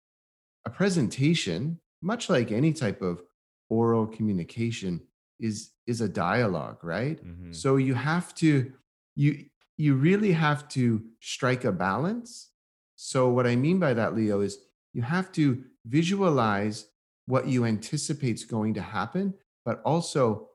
a 0.66 0.70
presentation, 0.70 1.80
much 2.02 2.30
like 2.30 2.52
any 2.52 2.74
type 2.74 3.02
of 3.02 3.22
oral 3.70 4.08
communication, 4.08 5.02
is 5.40 5.72
is 5.88 6.02
a 6.02 6.10
dialogue, 6.10 6.84
right? 6.84 7.24
Mm-hmm. 7.26 7.52
So 7.52 7.78
you 7.78 7.94
have 7.94 8.34
to 8.36 8.72
you 9.16 9.46
you 9.78 9.96
really 9.96 10.32
have 10.32 10.68
to 10.70 11.04
strike 11.20 11.66
a 11.66 11.72
balance. 11.72 12.52
So 12.96 13.30
what 13.30 13.46
I 13.46 13.56
mean 13.56 13.80
by 13.80 13.94
that, 13.94 14.16
Leo, 14.16 14.42
is 14.42 14.58
you 14.94 15.02
have 15.02 15.32
to 15.34 15.64
visualize 15.86 16.88
what 17.26 17.48
you 17.48 17.66
anticipate 17.66 18.36
is 18.36 18.46
going 18.46 18.74
to 18.76 18.82
happen, 18.82 19.34
but 19.66 19.82
also 19.84 20.50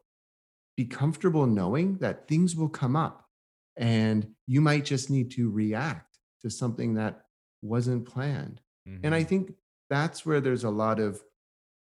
be 0.77 0.87
comfortable 0.87 1.47
knowing 1.47 1.99
that 1.99 2.27
things 2.29 2.57
will 2.57 2.69
come 2.69 2.97
up 2.97 3.27
and 3.77 4.27
you 4.47 4.61
might 4.61 4.85
just 4.85 5.11
need 5.11 5.31
to 5.33 5.51
react 5.51 6.19
to 6.43 6.51
something 6.51 6.95
that 6.95 7.23
wasn't 7.63 8.07
planned. 8.07 8.61
Mm-hmm. 8.89 9.05
And 9.05 9.15
I 9.15 9.21
mm-hmm. 9.21 9.29
think 9.29 9.55
that's 9.89 10.25
where 10.25 10.41
there's 10.41 10.65
a 10.65 10.71
lot 10.71 10.99
of 10.99 11.21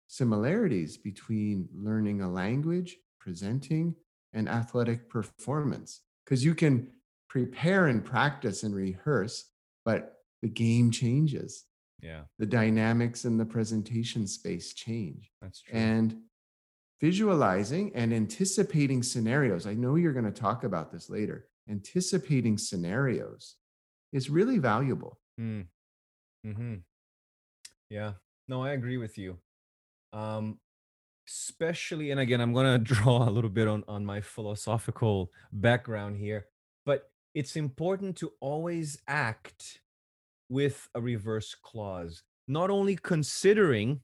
similarities 0.08 0.98
between 0.98 1.70
learning 1.74 2.22
a 2.22 2.32
language, 2.32 2.98
presenting, 3.20 3.96
and 4.34 4.50
athletic 4.50 5.10
performance. 5.10 6.02
Because 6.30 6.46
you 6.46 6.54
can 6.54 6.88
prepare 7.28 7.88
and 7.88 8.06
practice 8.06 8.62
and 8.62 8.76
rehearse, 8.76 9.50
but 9.84 10.18
the 10.44 10.48
game 10.48 10.92
changes. 10.92 11.66
Yeah. 12.04 12.22
The 12.38 12.46
dynamics 12.46 13.26
in 13.26 13.38
the 13.38 13.46
presentation 13.46 14.28
space 14.28 14.74
change. 14.74 15.32
That's 15.42 15.64
true. 15.64 15.76
And 15.76 16.18
visualizing 17.02 17.92
and 17.96 18.14
anticipating 18.14 19.02
scenarios. 19.02 19.66
I 19.66 19.74
know 19.74 19.96
you're 19.96 20.14
going 20.14 20.32
to 20.32 20.32
talk 20.32 20.64
about 20.64 20.92
this 20.92 21.10
later. 21.10 21.48
Anticipating 21.68 22.60
scenarios 22.60 23.56
is 24.14 24.30
really 24.30 24.60
valuable. 24.60 25.20
Mm. 25.42 25.66
hmm 26.46 26.76
Yeah. 27.90 28.14
No, 28.48 28.64
I 28.64 28.74
agree 28.74 28.98
with 28.98 29.18
you. 29.18 29.40
Um, 30.14 30.60
especially, 31.30 32.12
and 32.12 32.20
again, 32.20 32.42
I'm 32.42 32.54
gonna 32.54 32.78
draw 32.94 33.28
a 33.28 33.32
little 33.32 33.50
bit 33.50 33.68
on 33.68 33.84
on 33.88 34.06
my 34.06 34.22
philosophical 34.22 35.32
background 35.52 36.18
here, 36.18 36.48
but 36.86 37.12
it's 37.34 37.56
important 37.56 38.18
to 38.18 38.32
always 38.40 38.98
act 39.08 39.80
with 40.50 40.90
a 40.96 41.02
reverse 41.02 41.56
clause, 41.56 42.24
not 42.48 42.70
only 42.70 42.96
considering 42.96 44.02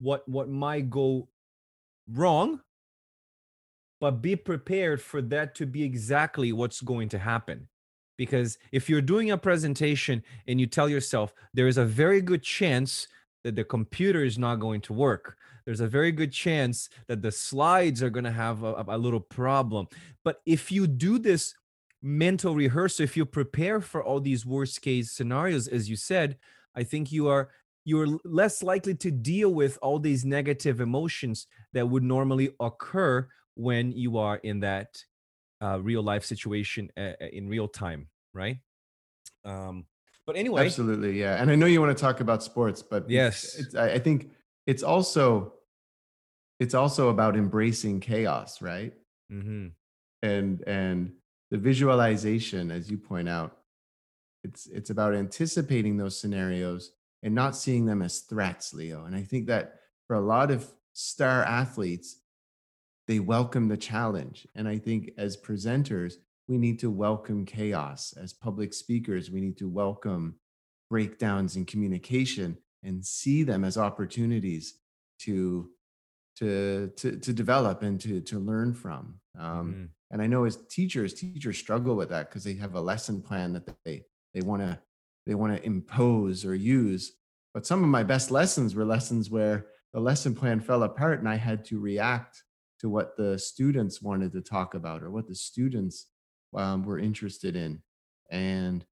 what 0.00 0.28
what 0.28 0.48
might 0.48 0.90
go 0.90 1.28
wrong, 2.10 2.60
but 4.00 4.22
be 4.22 4.36
prepared 4.36 5.00
for 5.00 5.22
that 5.22 5.54
to 5.56 5.66
be 5.66 5.82
exactly 5.82 6.52
what's 6.52 6.80
going 6.80 7.08
to 7.08 7.18
happen. 7.18 7.68
Because 8.16 8.58
if 8.72 8.88
you're 8.90 9.00
doing 9.00 9.30
a 9.30 9.38
presentation 9.38 10.24
and 10.46 10.60
you 10.60 10.66
tell 10.66 10.88
yourself 10.88 11.32
there 11.54 11.68
is 11.68 11.78
a 11.78 11.84
very 11.84 12.20
good 12.20 12.42
chance 12.42 13.06
that 13.44 13.54
the 13.54 13.64
computer 13.64 14.24
is 14.24 14.38
not 14.38 14.56
going 14.56 14.80
to 14.82 14.92
work, 14.92 15.36
there's 15.68 15.80
a 15.80 15.86
very 15.86 16.12
good 16.12 16.32
chance 16.32 16.88
that 17.08 17.20
the 17.20 17.30
slides 17.30 18.02
are 18.02 18.08
going 18.08 18.24
to 18.24 18.30
have 18.30 18.62
a, 18.62 18.86
a 18.88 18.96
little 18.96 19.20
problem. 19.20 19.86
But 20.24 20.40
if 20.46 20.72
you 20.72 20.86
do 20.86 21.18
this 21.18 21.52
mental 22.00 22.54
rehearsal, 22.54 23.04
if 23.04 23.18
you 23.18 23.26
prepare 23.26 23.82
for 23.82 24.02
all 24.02 24.18
these 24.18 24.46
worst 24.46 24.80
case 24.80 25.12
scenarios, 25.12 25.68
as 25.68 25.90
you 25.90 25.94
said, 25.94 26.38
I 26.74 26.84
think 26.84 27.12
you 27.12 27.28
are 27.28 27.50
you're 27.84 28.18
less 28.24 28.62
likely 28.62 28.94
to 28.94 29.10
deal 29.10 29.52
with 29.52 29.78
all 29.82 29.98
these 29.98 30.24
negative 30.24 30.80
emotions 30.80 31.46
that 31.74 31.86
would 31.86 32.02
normally 32.02 32.48
occur 32.60 33.28
when 33.54 33.92
you 33.92 34.16
are 34.16 34.36
in 34.36 34.60
that 34.60 35.04
uh, 35.60 35.78
real 35.82 36.02
life 36.02 36.24
situation 36.24 36.88
uh, 36.96 37.12
in 37.30 37.46
real 37.46 37.68
time, 37.68 38.08
right? 38.32 38.56
Um, 39.44 39.84
but 40.26 40.34
anyway, 40.34 40.64
absolutely, 40.64 41.20
yeah. 41.20 41.42
And 41.42 41.50
I 41.50 41.56
know 41.56 41.66
you 41.66 41.82
want 41.82 41.94
to 41.94 42.00
talk 42.00 42.20
about 42.20 42.42
sports, 42.42 42.82
but 42.82 43.10
yes, 43.10 43.54
it's, 43.58 43.74
I, 43.74 43.90
I 43.90 43.98
think 43.98 44.30
it's 44.66 44.82
also 44.82 45.52
it's 46.60 46.74
also 46.74 47.08
about 47.08 47.36
embracing 47.36 48.00
chaos, 48.00 48.60
right? 48.60 48.92
Mm-hmm. 49.32 49.68
And 50.22 50.62
and 50.66 51.12
the 51.50 51.58
visualization, 51.58 52.70
as 52.70 52.90
you 52.90 52.98
point 52.98 53.28
out, 53.28 53.56
it's 54.44 54.66
it's 54.66 54.90
about 54.90 55.14
anticipating 55.14 55.96
those 55.96 56.18
scenarios 56.18 56.92
and 57.22 57.34
not 57.34 57.56
seeing 57.56 57.86
them 57.86 58.02
as 58.02 58.20
threats, 58.20 58.72
Leo. 58.72 59.04
And 59.04 59.14
I 59.14 59.22
think 59.22 59.46
that 59.46 59.80
for 60.06 60.16
a 60.16 60.20
lot 60.20 60.50
of 60.50 60.68
star 60.92 61.42
athletes, 61.44 62.16
they 63.06 63.20
welcome 63.20 63.68
the 63.68 63.76
challenge. 63.76 64.46
And 64.54 64.68
I 64.68 64.78
think 64.78 65.12
as 65.16 65.36
presenters, 65.36 66.14
we 66.46 66.58
need 66.58 66.78
to 66.80 66.90
welcome 66.90 67.44
chaos. 67.44 68.14
As 68.20 68.32
public 68.32 68.72
speakers, 68.72 69.30
we 69.30 69.40
need 69.40 69.58
to 69.58 69.68
welcome 69.68 70.36
breakdowns 70.90 71.56
in 71.56 71.66
communication 71.66 72.58
and 72.82 73.04
see 73.04 73.42
them 73.42 73.64
as 73.64 73.76
opportunities 73.76 74.78
to 75.20 75.70
to 76.38 76.88
to, 76.96 77.16
to 77.18 77.32
develop 77.32 77.82
and 77.82 78.00
to 78.00 78.20
to 78.20 78.38
learn 78.38 78.72
from 78.74 79.20
um, 79.38 79.74
Mhm. 79.74 79.88
and 80.12 80.22
i 80.22 80.26
know 80.26 80.44
as 80.44 80.56
teachers 80.68 81.14
teachers 81.14 81.58
struggle 81.58 81.96
with 81.96 82.08
that 82.10 82.28
because 82.28 82.44
they 82.44 82.54
have 82.54 82.74
a 82.74 82.80
lesson 82.80 83.20
plan 83.22 83.52
that 83.54 83.66
they 83.84 84.04
they 84.34 84.40
want 84.42 84.62
to 84.62 84.78
they 85.26 85.34
want 85.34 85.56
to 85.56 85.64
impose 85.66 86.44
or 86.44 86.54
use 86.54 87.12
but 87.54 87.66
some 87.66 87.82
of 87.82 87.88
my 87.88 88.02
best 88.02 88.30
lessons 88.30 88.74
were 88.74 88.84
lessons 88.84 89.30
where 89.30 89.66
the 89.92 90.00
lesson 90.00 90.34
plan 90.34 90.60
fell 90.60 90.82
apart 90.84 91.18
and 91.18 91.28
i 91.28 91.36
had 91.36 91.64
to 91.64 91.80
react 91.80 92.44
to 92.80 92.88
what 92.88 93.16
the 93.16 93.38
students 93.38 94.00
wanted 94.00 94.30
to 94.32 94.40
talk 94.40 94.74
about 94.74 95.02
or 95.02 95.10
what 95.10 95.26
the 95.26 95.34
students 95.34 96.06
um, 96.54 96.84
were 96.84 96.98
interested 96.98 97.56
in 97.56 97.82
and 98.30 98.84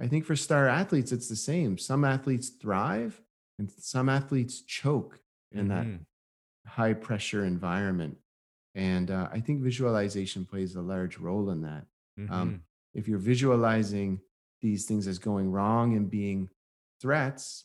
I 0.00 0.08
think 0.08 0.24
for 0.24 0.34
star 0.34 0.66
athletes, 0.66 1.12
it's 1.12 1.28
the 1.28 1.36
same. 1.36 1.78
Some 1.78 2.04
athletes 2.04 2.48
thrive 2.48 3.22
and 3.60 3.70
some 3.70 4.08
athletes 4.08 4.62
choke 4.62 5.20
in 5.52 5.68
that 5.68 5.86
Mhm. 5.86 6.04
High 6.66 6.94
pressure 6.94 7.44
environment. 7.44 8.16
And 8.74 9.10
uh, 9.10 9.28
I 9.32 9.40
think 9.40 9.62
visualization 9.62 10.44
plays 10.44 10.74
a 10.74 10.82
large 10.82 11.18
role 11.18 11.50
in 11.50 11.62
that. 11.62 11.86
Mhm. 12.18 12.30
Um, 12.30 12.62
if 12.94 13.06
you're 13.08 13.18
visualizing 13.18 14.20
these 14.60 14.86
things 14.86 15.06
as 15.06 15.18
going 15.18 15.50
wrong 15.50 15.96
and 15.96 16.10
being 16.10 16.48
threats, 17.00 17.64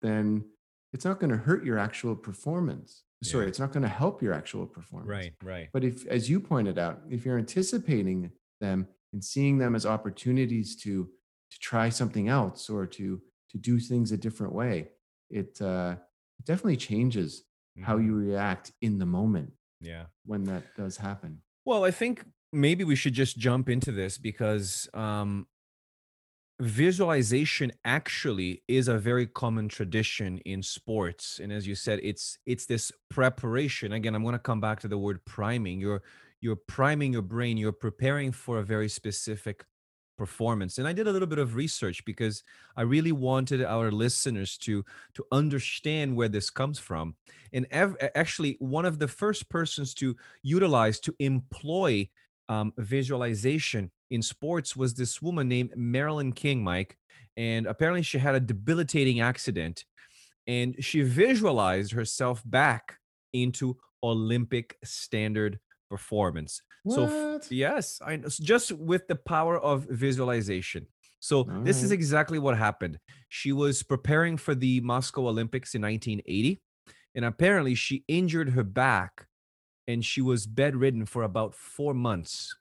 then 0.00 0.44
it's 0.92 1.04
not 1.04 1.20
going 1.20 1.30
to 1.30 1.36
hurt 1.36 1.64
your 1.64 1.78
actual 1.78 2.16
performance. 2.16 3.04
Sorry, 3.22 3.44
Yeah. 3.44 3.48
it's 3.48 3.58
not 3.60 3.72
going 3.72 3.82
to 3.82 3.88
help 3.88 4.20
your 4.22 4.32
actual 4.32 4.66
performance. 4.66 5.08
right, 5.08 5.34
right. 5.42 5.68
But 5.72 5.84
if, 5.84 6.06
as 6.06 6.28
you 6.28 6.40
pointed 6.40 6.78
out, 6.78 7.02
if 7.08 7.24
you're 7.24 7.38
anticipating 7.38 8.32
them 8.60 8.88
and 9.12 9.22
seeing 9.24 9.58
them 9.58 9.74
as 9.74 9.86
opportunities 9.86 10.74
to 10.82 11.08
to 11.50 11.58
try 11.60 11.90
something 11.90 12.28
else 12.28 12.70
or 12.70 12.86
to 12.86 13.20
to 13.50 13.58
do 13.58 13.78
things 13.78 14.10
a 14.10 14.16
different 14.16 14.54
way, 14.54 14.88
it 15.30 15.60
uh, 15.60 15.96
it 16.38 16.44
definitely 16.46 16.78
changes 16.78 17.44
how 17.80 17.98
Mhm. 17.98 18.04
you 18.06 18.14
react 18.14 18.72
in 18.80 18.98
the 18.98 19.06
moment 19.06 19.52
Yeah. 19.80 20.06
when 20.24 20.44
that 20.44 20.74
does 20.76 20.96
happen. 20.98 21.42
Well, 21.64 21.84
I 21.84 21.90
think 21.90 22.24
maybe 22.52 22.84
we 22.84 22.96
should 22.96 23.14
just 23.14 23.38
jump 23.38 23.68
into 23.68 23.92
this 23.92 24.18
because 24.18 24.88
um, 24.94 25.46
visualization 26.60 27.72
actually 27.84 28.62
is 28.68 28.88
a 28.88 28.98
very 28.98 29.26
common 29.26 29.68
tradition 29.68 30.38
in 30.38 30.62
sports, 30.62 31.38
and 31.40 31.52
as 31.52 31.66
you 31.66 31.74
said, 31.74 31.98
it's 32.02 32.38
it's 32.46 32.66
this 32.66 32.92
preparation. 33.10 33.92
Again, 33.92 34.14
I'm 34.14 34.22
going 34.22 34.34
to 34.34 34.38
come 34.38 34.60
back 34.60 34.80
to 34.80 34.88
the 34.88 34.98
word 34.98 35.24
priming. 35.24 35.80
You're 35.80 36.02
you're 36.40 36.56
priming 36.56 37.12
your 37.12 37.22
brain. 37.22 37.56
You're 37.56 37.72
preparing 37.72 38.32
for 38.32 38.58
a 38.58 38.64
very 38.64 38.88
specific 38.88 39.64
performance. 40.16 40.78
And 40.78 40.86
I 40.86 40.92
did 40.92 41.06
a 41.06 41.12
little 41.12 41.28
bit 41.28 41.38
of 41.38 41.54
research 41.54 42.04
because 42.04 42.42
I 42.76 42.82
really 42.82 43.12
wanted 43.12 43.64
our 43.64 43.90
listeners 43.90 44.56
to 44.58 44.84
to 45.14 45.24
understand 45.32 46.16
where 46.16 46.28
this 46.28 46.50
comes 46.50 46.78
from. 46.78 47.14
And 47.52 47.66
ev- 47.70 47.96
actually, 48.14 48.56
one 48.58 48.84
of 48.84 48.98
the 48.98 49.08
first 49.08 49.48
persons 49.48 49.94
to 49.94 50.16
utilize 50.42 51.00
to 51.00 51.14
employ 51.18 52.08
um, 52.48 52.72
visualization 52.78 53.90
in 54.10 54.22
sports 54.22 54.76
was 54.76 54.94
this 54.94 55.22
woman 55.22 55.48
named 55.48 55.70
Marilyn 55.76 56.32
King, 56.32 56.62
Mike. 56.62 56.98
And 57.36 57.66
apparently, 57.66 58.02
she 58.02 58.18
had 58.18 58.34
a 58.34 58.40
debilitating 58.40 59.20
accident 59.20 59.84
and 60.46 60.74
she 60.80 61.02
visualized 61.02 61.92
herself 61.92 62.42
back 62.44 62.98
into 63.32 63.76
Olympic 64.02 64.76
standard 64.84 65.58
performance. 65.92 66.62
So, 66.86 67.12
yes, 67.50 68.00
I 68.04 68.16
just 68.16 68.72
with 68.72 69.06
the 69.08 69.16
power 69.16 69.58
of 69.58 69.86
visualization. 69.90 70.86
So, 71.20 71.50
this 71.64 71.82
is 71.82 71.90
exactly 71.92 72.38
what 72.38 72.58
happened. 72.58 72.98
She 73.28 73.52
was 73.52 73.82
preparing 73.82 74.36
for 74.38 74.54
the 74.54 74.80
Moscow 74.80 75.28
Olympics 75.28 75.74
in 75.74 75.82
1980, 75.82 76.60
and 77.14 77.24
apparently, 77.24 77.74
she 77.74 78.04
injured 78.08 78.50
her 78.50 78.64
back 78.64 79.26
and 79.88 80.04
she 80.04 80.22
was 80.22 80.46
bedridden 80.46 81.06
for 81.06 81.22
about 81.22 81.54
four 81.54 81.94
months 81.94 82.54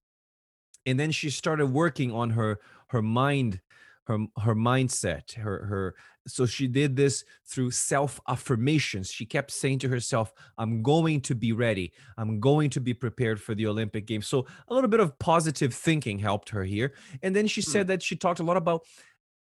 and 0.86 1.00
then 1.00 1.12
she 1.12 1.30
started 1.30 1.68
working 1.68 2.12
on 2.12 2.32
her 2.32 2.60
her 2.90 3.02
mind 3.02 3.62
her 4.06 4.18
her 4.40 4.56
mindset 4.56 5.34
her 5.36 5.66
her 5.66 5.96
so 6.28 6.46
she 6.46 6.68
did 6.68 6.96
this 6.96 7.24
through 7.48 7.72
self 7.72 8.20
affirmations 8.28 9.12
she 9.12 9.25
kept 9.25 9.51
saying 9.51 9.79
to 9.79 9.88
herself 9.88 10.34
i'm 10.57 10.84
going 10.84 11.22
to 11.22 11.36
be 11.36 11.51
ready. 11.51 11.92
I'm 12.18 12.40
going 12.40 12.70
to 12.72 12.79
be 12.79 12.94
prepared 12.94 13.42
for 13.42 13.55
the 13.55 13.68
olympic 13.68 14.05
games. 14.05 14.27
So 14.27 14.46
a 14.68 14.74
little 14.74 14.90
bit 14.90 15.00
of 15.00 15.18
positive 15.20 15.74
thinking 15.74 16.20
helped 16.20 16.50
her 16.50 16.64
here. 16.64 16.94
And 17.22 17.36
then 17.36 17.48
she 17.48 17.62
said 17.62 17.86
hmm. 17.86 17.90
that 17.90 18.03
she 18.03 18.16
talked 18.16 18.40
a 18.40 18.44
lot 18.44 18.57
about 18.57 18.81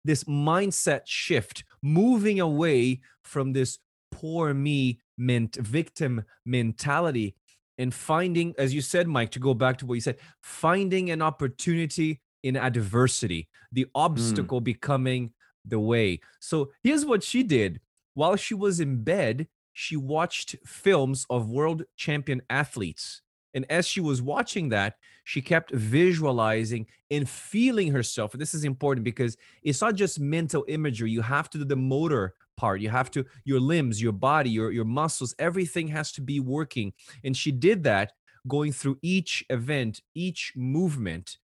this 0.04 0.24
mindset 0.24 1.02
shift 1.04 1.64
moving 1.82 2.40
away 2.40 3.00
from 3.22 3.52
this 3.52 3.78
poor 4.10 4.54
me 4.54 5.00
ment 5.18 5.56
victim 5.56 6.24
mentality 6.46 7.36
and 7.76 7.92
finding 7.92 8.54
as 8.58 8.72
you 8.72 8.80
said 8.80 9.06
mike 9.06 9.30
to 9.30 9.38
go 9.38 9.52
back 9.52 9.76
to 9.76 9.84
what 9.84 9.94
you 9.94 10.00
said 10.00 10.16
finding 10.42 11.10
an 11.10 11.20
opportunity 11.20 12.20
in 12.42 12.56
adversity 12.56 13.46
the 13.72 13.82
hmm. 13.82 13.90
obstacle 13.94 14.60
becoming 14.60 15.30
the 15.64 15.80
way. 15.80 16.20
So 16.40 16.72
here's 16.82 17.04
what 17.04 17.22
she 17.22 17.42
did. 17.42 17.80
While 18.14 18.36
she 18.36 18.54
was 18.54 18.80
in 18.80 19.02
bed 19.02 19.48
she 19.72 19.96
watched 19.96 20.56
films 20.66 21.24
of 21.30 21.48
world 21.48 21.84
champion 21.96 22.42
athletes. 22.50 23.22
And 23.54 23.64
as 23.70 23.86
she 23.86 24.00
was 24.00 24.20
watching 24.20 24.68
that 24.70 24.96
she 25.24 25.40
kept 25.40 25.72
visualizing 25.72 26.86
and 27.10 27.28
feeling 27.28 27.92
herself. 27.92 28.32
And 28.32 28.40
this 28.40 28.54
is 28.54 28.64
important 28.64 29.04
because 29.04 29.36
it's 29.62 29.80
not 29.80 29.94
just 29.94 30.20
mental 30.20 30.64
imagery. 30.68 31.10
You 31.10 31.22
have 31.22 31.48
to 31.50 31.58
do 31.58 31.64
the 31.64 31.76
motor 31.76 32.34
part. 32.56 32.80
You 32.80 32.90
have 32.90 33.10
to 33.12 33.24
your 33.44 33.60
limbs 33.60 34.02
your 34.02 34.12
body 34.12 34.50
your 34.50 34.70
your 34.70 34.84
muscles 34.84 35.34
everything 35.38 35.88
has 35.88 36.12
to 36.12 36.20
be 36.20 36.40
working. 36.40 36.92
And 37.24 37.36
she 37.36 37.52
did 37.52 37.84
that 37.84 38.12
going 38.48 38.72
through 38.72 38.98
each 39.02 39.44
event 39.50 40.02
each 40.14 40.52
movement 40.56 41.38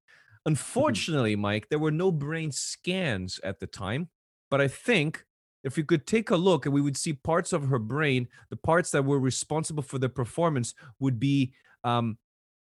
unfortunately 0.47 1.37
mike 1.37 1.69
there 1.69 1.79
were 1.79 1.91
no 1.91 2.11
brain 2.11 2.51
scans 2.51 3.39
at 3.45 3.61
the 3.61 3.67
time 3.67 4.09
but 4.51 4.61
i 4.61 4.69
think 4.69 5.25
if 5.65 5.77
we 5.77 5.83
could 5.83 6.07
take 6.07 6.31
a 6.31 6.37
look 6.37 6.65
and 6.67 6.75
we 6.75 6.81
would 6.81 6.97
see 6.97 7.13
parts 7.13 7.53
of 7.53 7.69
her 7.69 7.79
brain 7.79 8.29
the 8.51 8.57
parts 8.57 8.91
that 8.93 9.05
were 9.05 9.19
responsible 9.19 9.83
for 9.83 9.99
the 9.99 10.09
performance 10.09 10.75
would 11.01 11.19
be 11.21 11.53
um, 11.85 12.17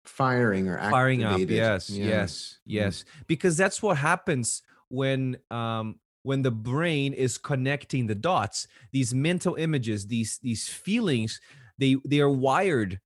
Firing 0.06 0.68
or 0.68 0.78
firing 0.90 1.24
up 1.24 1.40
yes 1.40 1.88
Yeah. 1.90 2.06
yes 2.06 2.58
Mm. 2.68 2.72
yes 2.72 3.04
because 3.26 3.56
that's 3.56 3.82
what 3.82 3.96
happens 3.96 4.62
when 4.88 5.38
um 5.50 5.98
when 6.22 6.42
the 6.42 6.50
brain 6.50 7.12
is 7.14 7.38
connecting 7.38 8.06
the 8.06 8.14
dots 8.14 8.66
these 8.92 9.14
mental 9.14 9.54
images 9.56 10.06
these 10.06 10.38
these 10.42 10.68
feelings 10.68 11.40
they 11.78 11.96
they 12.04 12.20
are 12.20 12.30
wired 12.30 13.00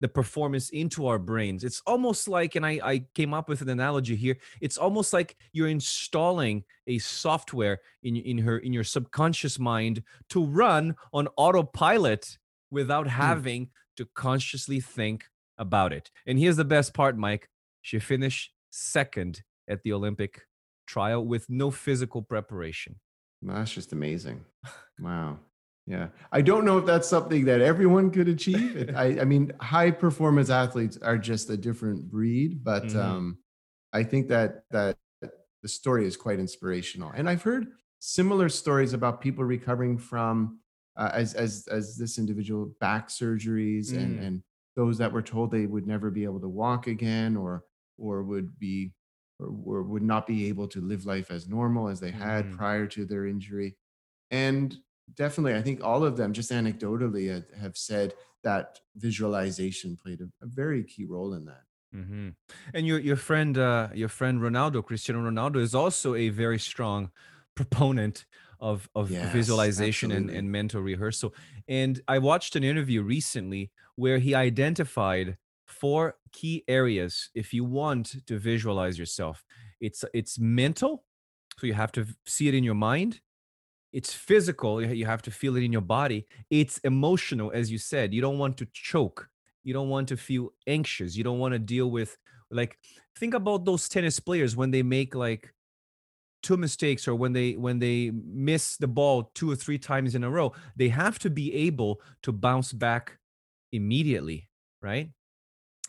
the 0.00 0.08
performance 0.08 0.70
into 0.70 1.06
our 1.06 1.18
brains 1.18 1.64
it's 1.64 1.82
almost 1.86 2.28
like 2.28 2.54
and 2.54 2.66
i 2.66 2.78
i 2.84 3.04
came 3.14 3.32
up 3.32 3.48
with 3.48 3.62
an 3.62 3.68
analogy 3.68 4.14
here 4.14 4.36
it's 4.60 4.76
almost 4.76 5.12
like 5.12 5.36
you're 5.52 5.68
installing 5.68 6.62
a 6.86 6.98
software 6.98 7.80
in 8.02 8.16
in 8.16 8.38
her 8.38 8.58
in 8.58 8.72
your 8.72 8.84
subconscious 8.84 9.58
mind 9.58 10.02
to 10.28 10.44
run 10.44 10.94
on 11.12 11.28
autopilot 11.36 12.36
without 12.70 13.06
hmm. 13.06 13.12
having 13.12 13.68
to 13.96 14.06
consciously 14.14 14.80
think 14.80 15.24
about 15.58 15.92
it. 15.92 16.10
And 16.26 16.38
here's 16.38 16.56
the 16.56 16.64
best 16.64 16.94
part, 16.94 17.16
Mike. 17.16 17.48
She 17.82 17.98
finished 17.98 18.52
second 18.70 19.42
at 19.68 19.82
the 19.82 19.92
Olympic 19.92 20.42
trial 20.86 21.24
with 21.24 21.48
no 21.48 21.70
physical 21.70 22.22
preparation. 22.22 22.96
That's 23.42 23.72
just 23.72 23.92
amazing. 23.92 24.44
Wow. 24.98 25.38
Yeah. 25.86 26.08
I 26.32 26.42
don't 26.42 26.64
know 26.64 26.78
if 26.78 26.86
that's 26.86 27.08
something 27.08 27.44
that 27.44 27.60
everyone 27.60 28.10
could 28.10 28.28
achieve. 28.28 28.90
I, 28.94 29.20
I 29.20 29.24
mean, 29.24 29.52
high 29.60 29.92
performance 29.92 30.50
athletes 30.50 30.96
are 30.98 31.16
just 31.16 31.48
a 31.48 31.56
different 31.56 32.10
breed, 32.10 32.64
but 32.64 32.94
Mhm. 32.94 32.96
um, 32.96 33.38
I 33.92 34.02
think 34.02 34.28
that 34.28 34.64
that 34.70 34.98
the 35.62 35.68
story 35.68 36.06
is 36.06 36.16
quite 36.16 36.40
inspirational. 36.40 37.10
And 37.12 37.28
I've 37.28 37.42
heard 37.42 37.68
similar 38.00 38.48
stories 38.48 38.92
about 38.92 39.20
people 39.20 39.44
recovering 39.44 39.96
from 39.98 40.60
uh, 40.96 41.10
as 41.12 41.34
as 41.34 41.68
as 41.68 41.96
this 41.96 42.18
individual 42.18 42.74
back 42.80 43.08
surgeries 43.08 43.94
and 43.94 44.18
Mm. 44.18 44.20
and 44.20 44.42
those 44.74 44.98
that 44.98 45.12
were 45.12 45.22
told 45.22 45.50
they 45.50 45.66
would 45.66 45.86
never 45.86 46.10
be 46.10 46.24
able 46.24 46.40
to 46.40 46.48
walk 46.48 46.86
again 46.88 47.36
or 47.36 47.64
or 47.96 48.24
would 48.24 48.58
be 48.58 48.92
or, 49.38 49.48
or 49.64 49.82
would 49.84 50.02
not 50.02 50.26
be 50.26 50.48
able 50.48 50.66
to 50.68 50.80
live 50.80 51.06
life 51.06 51.30
as 51.30 51.48
normal 51.48 51.88
as 51.88 52.00
they 52.00 52.10
had 52.10 52.50
Mhm. 52.50 52.50
prior 52.50 52.86
to 52.88 53.04
their 53.06 53.26
injury 53.26 53.76
and 54.30 54.78
definitely 55.14 55.54
i 55.54 55.62
think 55.62 55.82
all 55.82 56.04
of 56.04 56.16
them 56.16 56.32
just 56.32 56.50
anecdotally 56.50 57.28
have 57.56 57.76
said 57.76 58.14
that 58.42 58.80
visualization 58.96 59.96
played 59.96 60.20
a, 60.20 60.28
a 60.42 60.46
very 60.46 60.84
key 60.84 61.04
role 61.04 61.32
in 61.34 61.44
that 61.44 61.64
hmm 61.92 62.30
And 62.74 62.86
your 62.86 62.98
your 62.98 63.16
friend 63.16 63.56
uh, 63.56 63.88
your 63.94 64.08
friend 64.08 64.40
Ronaldo, 64.40 64.84
Cristiano 64.84 65.20
Ronaldo, 65.30 65.56
is 65.60 65.74
also 65.74 66.14
a 66.14 66.28
very 66.30 66.58
strong 66.58 67.10
proponent 67.54 68.26
of 68.60 68.88
of 68.94 69.08
Yes, 69.08 69.22
visualization 69.22 70.10
and, 70.10 70.30
and 70.30 70.50
mental 70.50 70.82
rehearsal. 70.82 71.34
And 71.68 72.00
I 72.08 72.18
watched 72.18 72.56
an 72.56 72.64
interview 72.64 73.02
recently 73.02 73.72
where 73.94 74.18
he 74.18 74.34
identified 74.34 75.38
four 75.66 76.18
key 76.32 76.64
areas 76.68 77.30
if 77.34 77.52
you 77.54 77.64
want 77.64 78.26
to 78.26 78.38
visualize 78.38 78.98
yourself. 78.98 79.44
It's 79.80 80.04
it's 80.12 80.38
mental, 80.38 81.04
So 81.58 81.66
you 81.66 81.74
have 81.74 81.92
to 81.92 82.06
see 82.26 82.48
it 82.48 82.54
in 82.54 82.64
your 82.64 82.74
mind. 82.74 83.20
It's 83.92 84.12
physical. 84.12 84.82
You 84.84 85.06
have 85.06 85.22
to 85.22 85.30
feel 85.30 85.56
it 85.56 85.62
in 85.62 85.72
your 85.72 85.80
body. 85.80 86.26
It's 86.50 86.78
emotional, 86.78 87.50
as 87.52 87.70
you 87.70 87.78
said. 87.78 88.12
You 88.12 88.20
don't 88.20 88.38
want 88.38 88.56
to 88.58 88.66
choke. 88.72 89.28
You 89.64 89.72
don't 89.72 89.88
want 89.88 90.08
to 90.08 90.16
feel 90.16 90.50
anxious. 90.66 91.16
You 91.16 91.24
don't 91.24 91.38
want 91.38 91.52
to 91.52 91.58
deal 91.58 91.90
with 91.90 92.16
like 92.50 92.78
think 93.18 93.34
about 93.34 93.64
those 93.64 93.88
tennis 93.88 94.20
players 94.20 94.54
when 94.54 94.70
they 94.70 94.82
make 94.82 95.14
like 95.14 95.52
two 96.42 96.56
mistakes 96.56 97.08
or 97.08 97.14
when 97.16 97.32
they 97.32 97.52
when 97.56 97.78
they 97.80 98.12
miss 98.24 98.76
the 98.76 98.86
ball 98.86 99.30
two 99.34 99.50
or 99.50 99.56
three 99.56 99.78
times 99.78 100.14
in 100.14 100.22
a 100.22 100.30
row 100.30 100.52
they 100.76 100.88
have 100.88 101.18
to 101.18 101.28
be 101.28 101.52
able 101.52 102.00
to 102.22 102.30
bounce 102.30 102.72
back 102.72 103.18
immediately 103.72 104.48
right 104.80 105.10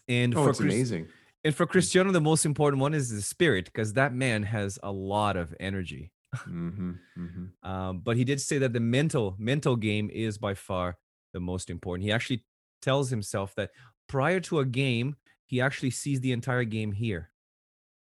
and 0.08 0.34
Oh, 0.36 0.46
for 0.46 0.50
it's 0.50 0.60
Chris- 0.60 0.74
amazing. 0.74 1.08
and 1.44 1.54
for 1.54 1.68
mm. 1.68 1.70
cristiano 1.70 2.12
the 2.12 2.22
most 2.22 2.44
important 2.46 2.82
one 2.82 2.96
is 2.96 3.10
the 3.12 3.22
spirit 3.22 3.66
because 3.66 3.94
that 3.94 4.14
man 4.16 4.42
has 4.44 4.80
a 4.82 4.92
lot 4.92 5.38
of 5.38 5.54
energy 5.60 6.12
hmm 6.36 6.92
hmm 7.16 7.46
um, 7.64 8.00
but 8.00 8.18
he 8.18 8.24
did 8.24 8.40
say 8.40 8.58
that 8.58 8.74
the 8.74 8.80
mental 8.80 9.36
mental 9.40 9.76
game 9.76 10.10
is 10.12 10.38
by 10.38 10.54
far 10.54 10.98
the 11.34 11.40
most 11.40 11.70
important 11.70 12.06
he 12.06 12.12
actually 12.12 12.44
tells 12.82 13.10
himself 13.10 13.56
that 13.56 13.72
prior 14.08 14.40
to 14.40 14.60
a 14.60 14.66
game 14.66 15.16
he 15.46 15.62
actually 15.62 15.92
sees 15.92 16.20
the 16.22 16.32
entire 16.32 16.64
game 16.64 16.92
here 16.92 17.32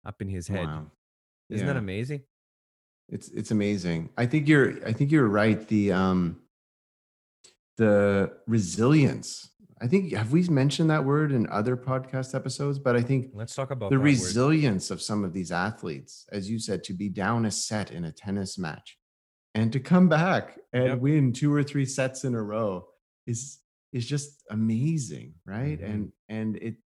up 0.04 0.20
in 0.20 0.28
his 0.28 0.48
head 0.48 0.66
Wow. 0.66 0.90
isn't 1.50 1.66
that 1.66 1.76
amazing 1.76 2.22
It's 3.08 3.28
it's 3.28 3.52
amazing. 3.52 4.10
I 4.18 4.26
think 4.26 4.48
you're 4.48 4.84
I 4.84 4.92
think 4.92 5.12
you're 5.12 5.28
right. 5.28 5.62
The 5.68 5.92
um 5.92 6.42
the 7.76 8.32
resilience. 8.46 9.50
I 9.80 9.86
think 9.86 10.12
have 10.14 10.32
we 10.32 10.42
mentioned 10.48 10.88
that 10.90 11.04
word 11.04 11.32
in 11.32 11.46
other 11.48 11.76
podcast 11.76 12.34
episodes? 12.34 12.78
But 12.78 12.96
I 12.96 13.02
think 13.02 13.30
let's 13.34 13.54
talk 13.54 13.70
about 13.70 13.90
the 13.90 13.96
that 13.96 14.00
word. 14.00 14.06
resilience 14.06 14.90
of 14.90 15.02
some 15.02 15.22
of 15.24 15.32
these 15.34 15.52
athletes, 15.52 16.26
as 16.32 16.48
you 16.48 16.58
said, 16.58 16.82
to 16.84 16.94
be 16.94 17.08
down 17.10 17.44
a 17.44 17.50
set 17.50 17.90
in 17.90 18.04
a 18.04 18.12
tennis 18.12 18.56
match 18.58 18.98
and 19.54 19.72
to 19.72 19.80
come 19.80 20.08
back 20.08 20.58
and 20.72 20.84
Yep. 20.84 20.98
win 21.00 21.32
two 21.32 21.52
or 21.52 21.62
three 21.62 21.84
sets 21.84 22.24
in 22.24 22.34
a 22.34 22.42
row 22.42 22.88
is 23.26 23.60
is 23.92 24.04
just 24.06 24.42
amazing, 24.50 25.34
right? 25.46 25.80
Mhm. 25.80 25.84
And 25.90 26.12
and 26.28 26.56
it 26.56 26.76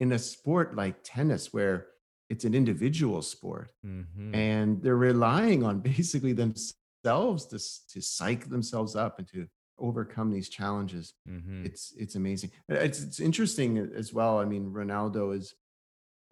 in 0.00 0.12
a 0.12 0.18
sport 0.18 0.74
like 0.76 0.96
tennis 1.02 1.52
where 1.52 1.88
it's 2.30 2.44
an 2.44 2.54
individual 2.54 3.20
sport 3.22 3.70
Mhm. 3.84 4.34
and 4.34 4.82
they're 4.82 4.96
relying 4.96 5.62
on 5.62 5.80
basically 5.80 6.32
themselves 6.32 7.46
to 7.46 7.58
to 7.92 8.00
psych 8.02 8.48
themselves 8.48 8.94
up 8.96 9.18
and 9.18 9.28
to 9.28 9.46
overcome 9.78 10.30
these 10.30 10.48
challenges. 10.48 11.14
Mhm. 11.28 11.64
it's 11.66 11.92
it's 11.96 12.14
amazing. 12.14 12.50
Uh, 12.70 12.74
it's 12.76 13.02
it's 13.02 13.20
interesting 13.20 13.78
as 13.78 14.12
well 14.14 14.38
i 14.38 14.44
mean 14.44 14.70
ronaldo 14.72 15.34
is 15.36 15.54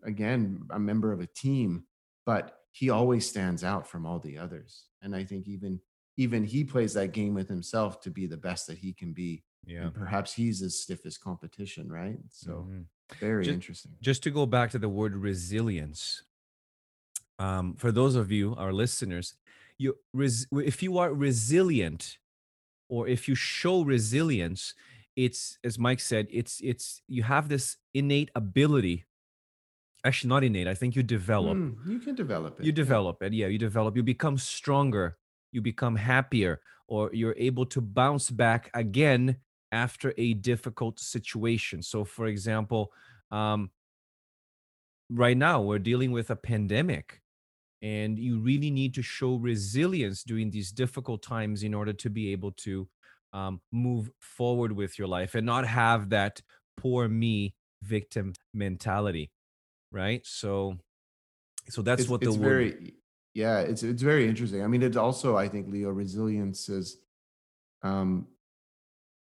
again 0.04 0.62
a 0.70 0.78
member 0.78 1.12
of 1.12 1.20
a 1.20 1.26
team 1.26 1.84
but 2.26 2.58
he 2.72 2.90
always 2.90 3.28
stands 3.28 3.62
out 3.64 3.86
from 3.86 4.06
all 4.06 4.18
the 4.18 4.38
others 4.38 4.86
and 5.02 5.14
i 5.14 5.24
think 5.24 5.46
even 5.48 5.80
even 6.16 6.44
he 6.44 6.62
plays 6.64 6.92
that 6.94 7.12
game 7.12 7.34
with 7.34 7.48
himself 7.48 8.00
to 8.00 8.10
be 8.10 8.26
the 8.26 8.36
best 8.36 8.66
that 8.66 8.78
he 8.78 8.92
can 8.92 9.12
be 9.12 9.42
yeah. 9.64 9.82
and 9.82 9.94
perhaps 9.94 10.32
he's 10.32 10.60
as 10.62 10.78
stiff 10.78 11.06
as 11.06 11.16
competition 11.18 11.90
right? 11.90 12.18
So 12.30 12.66
Mhm. 12.70 12.84
very 13.20 13.44
Ju- 13.44 13.52
interesting. 13.52 13.92
just 14.00 14.22
to 14.24 14.30
go 14.30 14.46
back 14.46 14.70
to 14.70 14.78
the 14.78 14.88
word 14.88 15.14
resilience 15.16 16.22
um, 17.38 17.74
for 17.74 17.90
those 17.92 18.14
of 18.14 18.30
you 18.30 18.54
our 18.56 18.72
listeners 18.72 19.34
you 19.78 19.96
res- 20.12 20.46
if 20.52 20.82
you 20.82 20.98
are 20.98 21.12
resilient 21.14 22.18
or 22.92 23.08
if 23.08 23.26
you 23.28 23.34
show 23.34 23.76
resilience 23.82 24.74
it's 25.16 25.58
as 25.64 25.78
mike 25.78 26.00
said 26.00 26.26
it's 26.30 26.60
it's 26.70 27.00
you 27.08 27.22
have 27.22 27.48
this 27.48 27.76
innate 27.94 28.30
ability 28.34 29.04
actually 30.04 30.28
not 30.28 30.44
innate 30.44 30.68
i 30.68 30.74
think 30.74 30.94
you 30.94 31.02
develop 31.02 31.56
Mm, 31.56 31.76
you 31.86 31.98
can 31.98 32.14
develop 32.14 32.60
it 32.60 32.64
you 32.66 32.72
yeah. 32.72 32.82
develop 32.84 33.22
it 33.22 33.32
yeah 33.32 33.46
you 33.46 33.58
develop 33.58 33.96
you 33.96 34.02
become 34.02 34.36
stronger 34.38 35.16
you 35.52 35.60
become 35.62 35.96
happier 35.96 36.60
or 36.86 37.10
you're 37.12 37.36
able 37.38 37.66
to 37.74 37.80
bounce 37.80 38.30
back 38.30 38.70
again 38.74 39.36
after 39.70 40.12
a 40.18 40.34
difficult 40.34 41.00
situation 41.00 41.82
so 41.82 42.04
for 42.04 42.26
example 42.26 42.92
um, 43.30 43.70
right 45.10 45.36
now 45.36 45.60
we're 45.62 45.78
dealing 45.78 46.12
with 46.12 46.28
a 46.30 46.36
pandemic 46.36 47.21
and 47.82 48.18
you 48.18 48.38
really 48.38 48.70
need 48.70 48.94
to 48.94 49.02
show 49.02 49.34
resilience 49.34 50.22
during 50.22 50.50
these 50.50 50.72
difficult 50.72 51.22
times 51.22 51.62
in 51.62 51.74
order 51.74 51.92
to 51.92 52.08
be 52.08 52.32
able 52.32 52.52
to 52.52 52.88
um, 53.32 53.60
move 53.72 54.10
forward 54.20 54.72
with 54.72 54.98
your 54.98 55.08
life 55.08 55.34
and 55.34 55.44
not 55.44 55.66
have 55.66 56.10
that 56.10 56.40
poor 56.76 57.08
me 57.08 57.54
victim 57.82 58.32
mentality 58.54 59.30
right? 59.92 60.22
So 60.24 60.78
so 61.68 61.82
that's 61.82 62.02
it's, 62.02 62.10
what 62.10 62.22
it's 62.22 62.34
the 62.34 62.42
word 62.42 62.72
very 62.72 62.94
yeah 63.34 63.60
it's 63.60 63.82
it's 63.84 64.02
very 64.02 64.26
interesting. 64.26 64.64
I 64.64 64.66
mean 64.66 64.82
it's 64.82 64.96
also 64.96 65.36
i 65.36 65.46
think 65.46 65.68
leo 65.68 65.90
resilience 65.90 66.68
is 66.68 66.98
um 67.82 68.26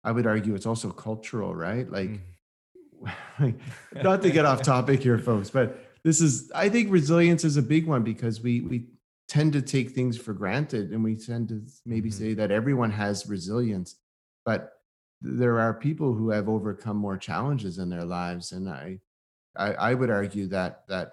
i 0.04 0.10
would 0.10 0.26
argue 0.26 0.54
it's 0.54 0.66
also 0.66 0.90
cultural 0.90 1.54
right? 1.54 1.90
Like 1.90 2.20
Mm. 3.40 3.54
not 3.94 4.20
to 4.20 4.30
get 4.30 4.44
off 4.44 4.60
topic 4.74 5.02
here 5.02 5.16
folks 5.16 5.48
but 5.48 5.89
this 6.04 6.20
is 6.20 6.50
i 6.54 6.68
think 6.68 6.90
resilience 6.90 7.44
is 7.44 7.56
a 7.56 7.62
big 7.62 7.86
one 7.86 8.02
because 8.02 8.40
we 8.40 8.60
we 8.62 8.86
tend 9.28 9.52
to 9.52 9.62
take 9.62 9.90
things 9.90 10.16
for 10.18 10.32
granted 10.32 10.90
and 10.90 11.04
we 11.04 11.14
tend 11.16 11.48
to 11.48 11.62
maybe 11.86 12.10
Mhm. 12.10 12.12
say 12.14 12.34
that 12.34 12.50
everyone 12.50 12.90
has 12.90 13.26
resilience 13.28 13.96
but 14.44 14.72
there 15.22 15.58
are 15.60 15.74
people 15.74 16.14
who 16.14 16.30
have 16.30 16.48
overcome 16.48 16.96
more 16.96 17.16
challenges 17.18 17.78
in 17.78 17.88
their 17.90 18.04
lives 18.04 18.52
and 18.52 18.68
i 18.68 18.98
i, 19.56 19.72
I 19.74 19.94
would 19.94 20.10
argue 20.10 20.46
that 20.48 20.86
that 20.88 21.12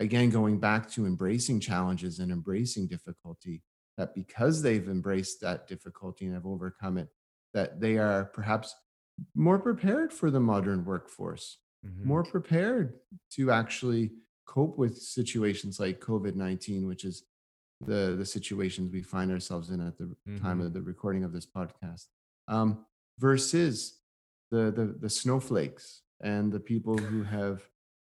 again 0.00 0.30
going 0.30 0.58
back 0.60 0.88
to 0.92 1.06
embracing 1.06 1.60
challenges 1.60 2.20
and 2.20 2.30
embracing 2.32 2.86
difficulty 2.88 3.62
that 3.96 4.14
because 4.14 4.62
they've 4.62 4.88
embraced 4.88 5.40
that 5.40 5.66
difficulty 5.66 6.26
and 6.26 6.34
have 6.34 6.46
overcome 6.46 6.98
it 6.98 7.08
that 7.54 7.80
they 7.80 7.98
are 7.98 8.26
perhaps 8.26 8.74
more 9.34 9.58
prepared 9.58 10.12
for 10.12 10.30
the 10.30 10.40
modern 10.40 10.84
workforce 10.84 11.58
Mhm. 11.84 12.04
more 12.04 12.22
prepared 12.24 13.00
to 13.30 13.50
actually 13.50 14.12
cope 14.54 14.76
with 14.82 14.94
situations 15.18 15.78
like 15.78 16.00
covid-19 16.00 16.86
which 16.90 17.04
is 17.10 17.16
the 17.90 18.00
the 18.20 18.24
situations 18.36 18.90
we 18.90 19.02
find 19.14 19.30
ourselves 19.30 19.66
in 19.74 19.80
at 19.88 19.96
the 19.98 20.08
time 20.44 20.58
Mhm. 20.60 20.66
of 20.66 20.72
the 20.76 20.82
recording 20.92 21.22
of 21.24 21.32
this 21.36 21.46
podcast 21.58 22.04
um, 22.48 22.68
versus 23.18 23.74
the, 24.50 24.62
the 24.78 24.86
the 25.04 25.10
snowflakes 25.10 25.84
and 26.22 26.44
the 26.56 26.64
people 26.72 26.96
who 27.10 27.22
have 27.22 27.58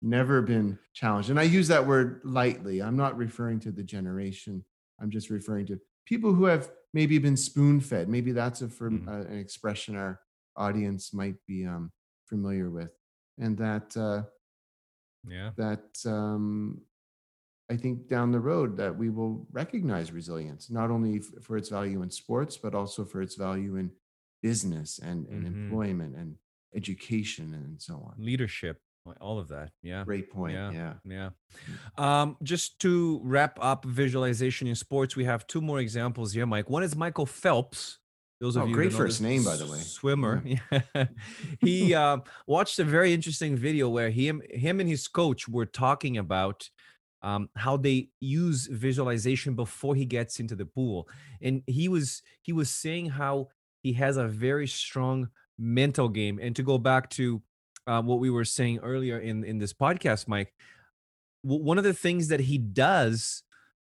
never 0.02 0.42
been 0.42 0.68
challenged. 1.00 1.30
And 1.30 1.38
i 1.38 1.44
use 1.58 1.68
that 1.68 1.86
word 1.86 2.20
lightly. 2.24 2.82
I'm 2.82 2.96
not 3.04 3.16
referring 3.16 3.60
to 3.60 3.70
the 3.70 3.84
generation. 3.96 4.54
I'm 5.00 5.10
just 5.10 5.30
referring 5.30 5.66
to 5.66 5.80
people 6.12 6.32
who 6.34 6.46
have 6.46 6.64
maybe 6.92 7.16
been 7.18 7.36
spoon 7.48 7.80
fed 7.80 8.08
maybe 8.16 8.32
that's 8.32 8.60
a 8.62 8.68
firm, 8.68 8.94
Mhm. 9.00 9.08
uh, 9.08 9.24
an 9.32 9.38
expression 9.46 9.92
our 9.96 10.14
audience 10.56 11.14
might 11.14 11.36
be 11.46 11.58
um, 11.74 11.84
familiar 12.32 12.68
with. 12.78 12.92
And 13.38 13.56
that 13.58 13.96
uh, 13.96 14.24
yeah 15.28 15.50
that 15.56 15.84
um, 16.06 16.80
I 17.70 17.76
think 17.76 18.08
down 18.08 18.32
the 18.32 18.40
road 18.40 18.76
that 18.76 18.96
we 18.96 19.08
will 19.08 19.46
recognize 19.52 20.12
resilience 20.12 20.68
not 20.70 20.90
only 20.90 21.18
f- 21.18 21.42
for 21.44 21.56
its 21.56 21.68
value 21.68 22.02
in 22.02 22.10
sports 22.10 22.56
but 22.56 22.74
also 22.74 23.04
for 23.04 23.22
its 23.22 23.34
value 23.36 23.76
in 23.76 23.90
business 24.42 24.98
and, 24.98 25.26
and 25.28 25.44
Mhm. 25.44 25.46
employment 25.46 26.16
and 26.16 26.36
education 26.74 27.54
and 27.54 27.80
so 27.80 27.94
on. 27.94 28.14
leadership 28.18 28.80
all 29.20 29.38
of 29.38 29.48
that 29.48 29.70
yeah 29.82 30.04
Great 30.04 30.30
point. 30.30 30.54
Yeah. 30.54 30.70
Yeah. 30.72 30.94
yeah 31.04 31.30
um 31.98 32.36
just 32.42 32.78
to 32.80 33.20
wrap 33.24 33.58
up 33.60 33.84
visualization 33.84 34.66
in 34.68 34.74
sports 34.74 35.16
we 35.16 35.24
have 35.24 35.46
two 35.46 35.60
more 35.60 35.80
examples 35.80 36.32
here 36.32 36.46
mike 36.46 36.70
one 36.70 36.82
is 36.82 36.94
michael 36.96 37.26
phelps 37.26 37.98
those 38.42 38.56
of 38.56 38.64
Oh, 38.64 38.66
you 38.66 38.74
great 38.74 38.92
first 38.92 39.22
name, 39.22 39.44
by 39.44 39.54
the 39.56 39.66
way. 39.66 39.78
swimmer 39.78 40.42
yeah. 40.44 41.04
he 41.60 41.94
um 41.94 42.24
watched 42.46 42.78
a 42.80 42.84
very 42.84 43.14
interesting 43.14 43.56
video 43.56 43.88
where 43.88 44.10
he 44.10 44.26
him 44.26 44.42
him 44.50 44.80
and 44.80 44.88
his 44.88 45.06
coach 45.06 45.48
were 45.48 45.64
talking 45.64 46.18
about 46.18 46.68
um, 47.22 47.48
how 47.54 47.76
they 47.76 48.08
use 48.18 48.66
visualization 48.66 49.54
before 49.54 49.94
he 49.94 50.04
gets 50.04 50.40
into 50.40 50.56
the 50.56 50.66
pool 50.66 51.08
and 51.40 51.62
he 51.68 51.88
was 51.88 52.20
he 52.42 52.52
was 52.52 52.68
saying 52.68 53.10
how 53.10 53.46
he 53.84 53.92
has 53.92 54.16
a 54.16 54.26
very 54.26 54.66
strong 54.66 55.28
mental 55.56 56.08
game 56.08 56.40
and 56.42 56.56
to 56.56 56.64
go 56.64 56.78
back 56.78 57.08
to 57.10 57.40
uh, 57.86 58.02
what 58.02 58.18
we 58.18 58.28
were 58.28 58.44
saying 58.44 58.80
earlier 58.82 59.18
in 59.20 59.44
in 59.44 59.58
this 59.58 59.72
podcast 59.72 60.26
mike 60.26 60.52
w- 61.44 61.62
one 61.62 61.78
of 61.78 61.84
the 61.84 61.94
things 61.94 62.26
that 62.26 62.40
he 62.40 62.58
does 62.58 63.44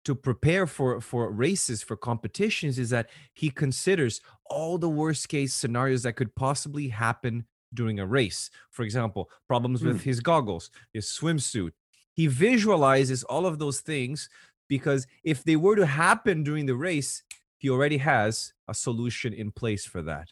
to 0.04 0.14
prepare 0.14 0.66
for 0.66 1.00
for 1.00 1.30
races 1.30 1.82
for 1.82 1.96
competitions 1.96 2.78
is 2.78 2.90
that 2.90 3.08
he 3.34 3.50
considers 3.50 4.20
all 4.46 4.78
the 4.78 4.88
worst 4.88 5.28
case 5.28 5.54
scenarios 5.54 6.02
that 6.02 6.14
could 6.16 6.34
possibly 6.34 6.88
happen 6.88 7.46
during 7.74 7.98
a 8.00 8.06
race 8.06 8.50
for 8.70 8.82
example 8.84 9.30
problems 9.48 9.82
with 9.82 10.02
his 10.02 10.20
goggles 10.20 10.70
his 10.92 11.06
swimsuit 11.06 11.72
he 12.12 12.26
visualizes 12.26 13.22
all 13.24 13.46
of 13.46 13.58
those 13.58 13.80
things 13.80 14.28
because 14.68 15.06
if 15.24 15.42
they 15.44 15.56
were 15.56 15.76
to 15.76 15.86
happen 15.86 16.42
during 16.42 16.66
the 16.66 16.74
race 16.76 17.22
he 17.58 17.70
already 17.70 17.96
has 17.98 18.52
a 18.68 18.74
solution 18.74 19.32
in 19.32 19.50
place 19.50 19.84
for 19.86 20.02
that 20.02 20.28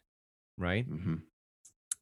right 0.58 0.86
Mhm. 0.90 1.22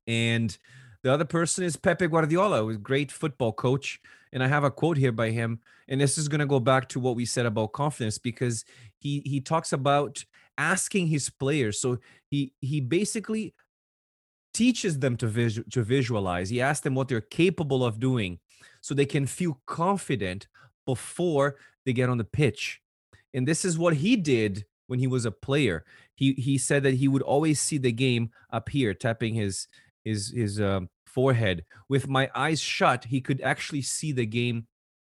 and 0.07 0.59
the 1.03 1.13
other 1.13 1.25
person 1.25 1.63
is 1.63 1.77
Pepe 1.77 2.09
Guardiola, 2.09 2.67
a 2.67 2.77
great 2.77 3.13
football 3.13 3.53
coach. 3.53 4.01
And 4.33 4.43
I 4.43 4.49
have 4.49 4.65
a 4.65 4.71
quote 4.71 4.97
here 4.97 5.13
by 5.13 5.31
him, 5.31 5.61
and 5.89 6.01
this 6.01 6.19
is 6.19 6.29
going 6.29 6.41
to 6.41 6.47
go 6.47 6.61
back 6.61 6.89
to 6.91 7.01
what 7.01 7.17
we 7.17 7.25
said 7.25 7.47
about 7.47 7.73
confidence 7.73 8.19
because 8.19 8.65
he 8.99 9.23
he 9.25 9.41
talks 9.41 9.73
about 9.73 10.25
asking 10.57 11.07
his 11.07 11.31
players. 11.31 11.81
So 11.81 11.99
he 12.29 12.53
he 12.61 12.81
basically 12.81 13.55
teaches 14.55 14.99
them 14.99 15.17
to 15.17 15.27
vis- 15.27 15.61
to 15.71 15.83
visualize. 15.83 16.51
He 16.51 16.61
asks 16.61 16.83
them 16.83 16.95
what 16.95 17.09
they're 17.09 17.21
capable 17.21 17.85
of 17.85 18.01
doing 18.01 18.39
so 18.81 18.95
they 18.95 19.07
can 19.07 19.27
feel 19.27 19.61
confident 19.67 20.49
before 20.87 21.57
they 21.85 21.93
get 21.93 22.09
on 22.09 22.19
the 22.19 22.25
pitch. 22.25 22.81
And 23.35 23.47
this 23.47 23.65
is 23.65 23.79
what 23.79 23.95
he 23.95 24.17
did 24.17 24.65
when 24.87 24.99
he 24.99 25.07
was 25.07 25.25
a 25.25 25.31
player. 25.31 25.85
He 26.15 26.33
he 26.33 26.59
said 26.59 26.83
that 26.83 26.95
he 26.95 27.09
would 27.09 27.23
always 27.23 27.61
see 27.61 27.79
the 27.79 27.93
game 27.93 28.31
up 28.51 28.69
here, 28.69 28.95
tapping 28.95 29.35
his 29.35 29.69
his 30.05 30.31
his 30.31 30.61
um, 30.61 30.89
forehead. 31.09 31.65
With 31.89 32.09
my 32.09 32.31
eyes 32.35 32.61
shut, 32.61 33.05
he 33.05 33.21
could 33.21 33.41
actually 33.41 33.83
see 33.83 34.13
the 34.13 34.27
game 34.27 34.67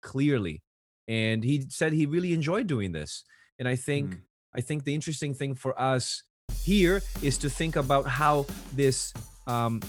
clearly. 0.03 0.63
And 1.07 1.45
he 1.45 1.67
said 1.69 1.93
he 1.93 2.07
really 2.07 2.33
enjoyed 2.33 2.67
doing 2.67 2.93
this. 2.93 3.25
And 3.59 3.69
I 3.69 3.77
think 3.77 4.15
mm. 4.15 4.21
I 4.55 4.61
think 4.61 4.85
the 4.85 4.95
interesting 4.95 5.35
thing 5.35 5.55
for 5.55 5.79
us 5.81 6.23
here 6.63 7.03
is 7.23 7.39
to 7.39 7.51
think 7.51 7.77
about 7.77 8.07
how 8.07 8.47
this 8.75 9.13
um, 9.47 9.81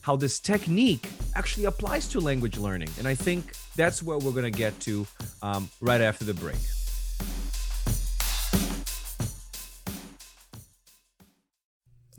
how 0.00 0.16
this 0.16 0.40
technique 0.40 1.08
actually 1.34 1.66
applies 1.66 2.08
to 2.08 2.20
language 2.20 2.58
learning. 2.58 2.90
And 2.98 3.06
I 3.06 3.14
think 3.14 3.54
that's 3.76 4.02
where 4.02 4.18
we're 4.18 4.32
going 4.32 4.50
to 4.52 4.58
get 4.58 4.78
to 4.80 5.06
um, 5.42 5.70
right 5.80 6.00
after 6.00 6.24
the 6.24 6.34
break. 6.34 6.58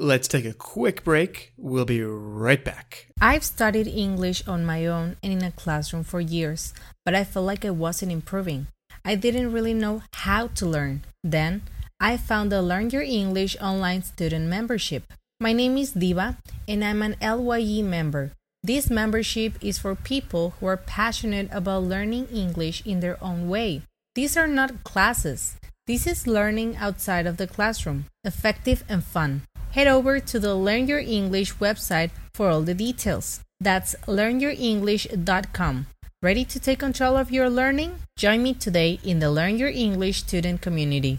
Let's 0.04 0.28
take 0.28 0.44
a 0.44 0.52
quick 0.52 1.06
break. 1.06 1.54
We'll 1.56 1.86
be 1.86 2.04
right 2.04 2.62
back. 2.62 3.08
I've 3.22 3.46
studied 3.46 3.88
English 3.88 4.46
on 4.46 4.66
my 4.66 4.86
own 4.86 5.16
and 5.24 5.32
in 5.32 5.42
a 5.42 5.52
classroom 5.54 6.04
for 6.04 6.20
years, 6.20 6.74
but 7.06 7.16
I 7.16 7.24
felt 7.24 7.46
like 7.46 7.64
I 7.64 7.70
wasn't 7.70 8.12
improving. 8.12 8.68
I 9.06 9.16
didn't 9.16 9.54
really 9.54 9.74
know 9.74 10.04
how 10.12 10.48
to 10.60 10.66
learn. 10.66 11.04
Then, 11.24 11.62
I 12.02 12.18
found 12.18 12.52
the 12.52 12.62
Learn 12.62 12.90
Your 12.90 13.02
English 13.02 13.56
online 13.62 14.04
student 14.04 14.50
membership. 14.50 15.08
My 15.40 15.54
name 15.54 15.78
is 15.78 15.94
Diva, 15.94 16.38
and 16.68 16.84
I'm 16.84 17.02
an 17.02 17.16
LYE 17.22 17.82
member. 17.82 18.34
This 18.62 18.90
membership 18.90 19.54
is 19.62 19.80
for 19.80 19.96
people 19.96 20.56
who 20.60 20.66
are 20.66 20.76
passionate 20.76 21.48
about 21.50 21.84
learning 21.84 22.28
English 22.28 22.86
in 22.86 23.00
their 23.00 23.16
own 23.24 23.48
way. 23.48 23.84
These 24.16 24.36
are 24.36 24.52
not 24.52 24.84
classes. 24.84 25.56
This 25.88 26.06
is 26.06 26.28
learning 26.28 26.76
outside 26.76 27.26
of 27.26 27.38
the 27.38 27.48
classroom, 27.48 28.08
effective 28.26 28.84
and 28.90 29.02
fun 29.02 29.44
head 29.74 29.88
over 29.88 30.20
to 30.20 30.40
the 30.40 30.54
Learn 30.54 30.88
Your 30.88 31.00
English 31.00 31.56
website 31.56 32.12
for 32.36 32.50
all 32.50 32.62
the 32.62 32.76
details. 32.76 33.42
That's 33.60 33.96
learnyourenglish.com. 34.08 35.88
Ready 36.22 36.46
to 36.46 36.60
take 36.60 36.80
control 36.80 37.18
of 37.18 37.32
your 37.32 37.50
learning? 37.50 37.96
Join 38.16 38.44
me 38.44 38.54
today 38.54 39.00
in 39.04 39.18
the 39.20 39.32
Learn 39.32 39.58
Your 39.58 39.70
English 39.70 40.20
student 40.20 40.62
community. 40.62 41.18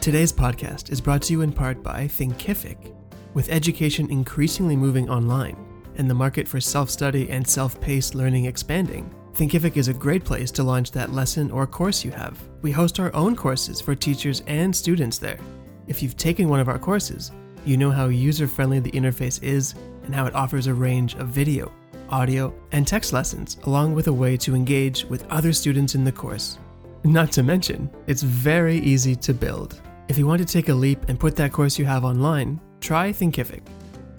Today's 0.00 0.32
podcast 0.32 0.90
is 0.90 1.00
brought 1.00 1.22
to 1.22 1.32
you 1.32 1.42
in 1.42 1.52
part 1.52 1.82
by 1.82 2.06
Thinkific. 2.06 2.94
With 3.34 3.50
education 3.50 4.08
increasingly 4.10 4.76
moving 4.76 5.10
online 5.10 5.56
and 5.96 6.08
the 6.08 6.14
market 6.14 6.46
for 6.46 6.60
self 6.60 6.88
study 6.88 7.28
and 7.28 7.46
self 7.46 7.80
paced 7.80 8.14
learning 8.14 8.44
expanding, 8.44 9.12
Thinkific 9.34 9.76
is 9.76 9.88
a 9.88 9.94
great 9.94 10.24
place 10.24 10.52
to 10.52 10.62
launch 10.62 10.92
that 10.92 11.12
lesson 11.12 11.50
or 11.50 11.66
course 11.66 12.04
you 12.04 12.12
have. 12.12 12.40
We 12.62 12.70
host 12.70 13.00
our 13.00 13.14
own 13.14 13.34
courses 13.34 13.80
for 13.80 13.96
teachers 13.96 14.42
and 14.46 14.74
students 14.74 15.18
there. 15.18 15.38
If 15.88 16.02
you've 16.02 16.16
taken 16.16 16.48
one 16.48 16.60
of 16.60 16.68
our 16.68 16.78
courses, 16.78 17.32
you 17.64 17.76
know 17.76 17.90
how 17.90 18.08
user 18.08 18.46
friendly 18.46 18.80
the 18.80 18.90
interface 18.92 19.42
is 19.42 19.74
and 20.04 20.14
how 20.14 20.26
it 20.26 20.34
offers 20.34 20.66
a 20.66 20.74
range 20.74 21.14
of 21.14 21.28
video, 21.28 21.72
audio, 22.08 22.54
and 22.72 22.86
text 22.86 23.12
lessons, 23.12 23.58
along 23.64 23.94
with 23.94 24.08
a 24.08 24.12
way 24.12 24.36
to 24.38 24.54
engage 24.54 25.04
with 25.04 25.26
other 25.30 25.52
students 25.52 25.94
in 25.94 26.04
the 26.04 26.12
course. 26.12 26.58
Not 27.04 27.30
to 27.32 27.42
mention, 27.42 27.90
it's 28.06 28.22
very 28.22 28.78
easy 28.78 29.14
to 29.16 29.34
build. 29.34 29.80
If 30.08 30.18
you 30.18 30.26
want 30.26 30.40
to 30.40 30.46
take 30.46 30.68
a 30.68 30.74
leap 30.74 31.08
and 31.08 31.20
put 31.20 31.36
that 31.36 31.52
course 31.52 31.78
you 31.78 31.84
have 31.84 32.04
online, 32.04 32.60
try 32.80 33.12
Thinkific. 33.12 33.62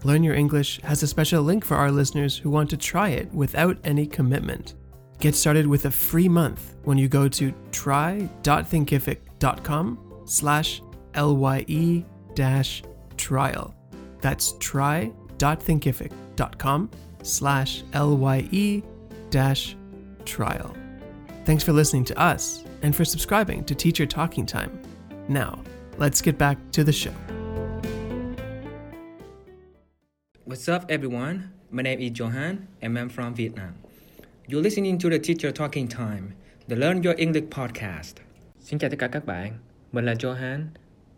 Learn 0.04 0.23
Your 0.23 0.36
English 0.36 0.80
has 0.82 1.04
a 1.04 1.08
special 1.08 1.43
link 1.43 1.65
for 1.65 1.75
our 1.75 1.91
listeners 1.91 2.38
who 2.38 2.49
want 2.49 2.69
to 2.69 2.78
try 2.78 3.10
it 3.10 3.30
without 3.34 3.78
any 3.84 4.08
commitment. 4.08 4.75
Get 5.19 5.36
started 5.36 5.67
with 5.67 5.84
a 5.86 5.91
free 5.91 6.30
month 6.30 6.75
when 6.84 6.97
you 6.97 7.10
go 7.10 7.28
to 7.28 7.54
try.thinkific.com 7.71 10.23
slash 10.25 10.82
lye 11.15 12.06
dash 12.34 12.84
trial. 13.19 13.75
That's 14.21 14.53
try.thinkific.com 14.60 16.89
slash 17.21 17.84
lye 17.93 18.82
dash 19.29 19.75
trial. 20.25 20.75
Thanks 21.45 21.63
for 21.63 21.71
listening 21.73 22.05
to 22.05 22.17
us 22.17 22.63
and 22.82 22.95
for 22.95 23.05
subscribing 23.05 23.63
to 23.65 23.75
Teacher 23.75 24.05
Talking 24.05 24.45
Time. 24.45 24.82
Now, 25.27 25.62
let's 25.97 26.21
get 26.21 26.38
back 26.38 26.58
to 26.71 26.84
the 26.84 26.93
show. 26.93 27.13
What's 30.45 30.67
up, 30.67 30.86
everyone? 30.89 31.51
My 31.71 31.84
name 31.84 31.99
is 31.99 32.19
Johan, 32.19 32.67
and 32.82 32.97
I'm 32.97 33.10
from 33.10 33.36
Vietnam. 33.36 33.75
You're 34.47 34.63
listening 34.63 34.97
to 34.97 35.10
the 35.10 35.19
Teacher 35.19 35.51
Talking 35.51 35.88
Time, 35.88 36.34
the 36.67 36.75
Learn 36.75 37.03
Your 37.03 37.13
English 37.17 37.49
podcast. 37.51 38.13
Xin 38.60 38.79
chào 38.79 38.89
tất 38.89 38.99
cả 38.99 39.08
các 39.08 39.25
bạn, 39.25 39.53
mình 39.91 40.05
là 40.05 40.15
Johan 40.23 40.69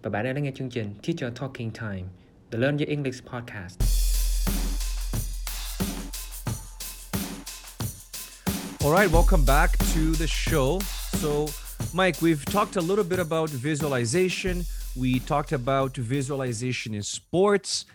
và 0.03 0.09
bạn 0.09 0.25
đang 0.25 0.43
nghe 0.43 0.51
chương 0.55 0.69
trình 0.69 0.93
Teacher 1.03 1.33
Talking 1.35 1.71
Time, 1.71 2.03
the 2.51 2.57
Learn 2.57 2.77
Your 2.77 2.89
English 2.89 3.23
podcast. 3.23 3.77
All 8.83 8.91
right, 8.91 9.11
welcome 9.11 9.45
back 9.45 9.77
to 9.77 10.15
the 10.17 10.27
show. 10.27 10.79
So, 11.21 11.45
Mike, 11.93 12.19
we've 12.21 12.43
talked 12.45 12.77
a 12.77 12.81
little 12.81 13.03
bit 13.03 13.19
about 13.19 13.49
visualization. 13.49 14.63
We 14.95 15.19
talked 15.19 15.51
about 15.51 15.97
visualization 15.97 16.95
in 16.95 17.03
sports. 17.03 17.85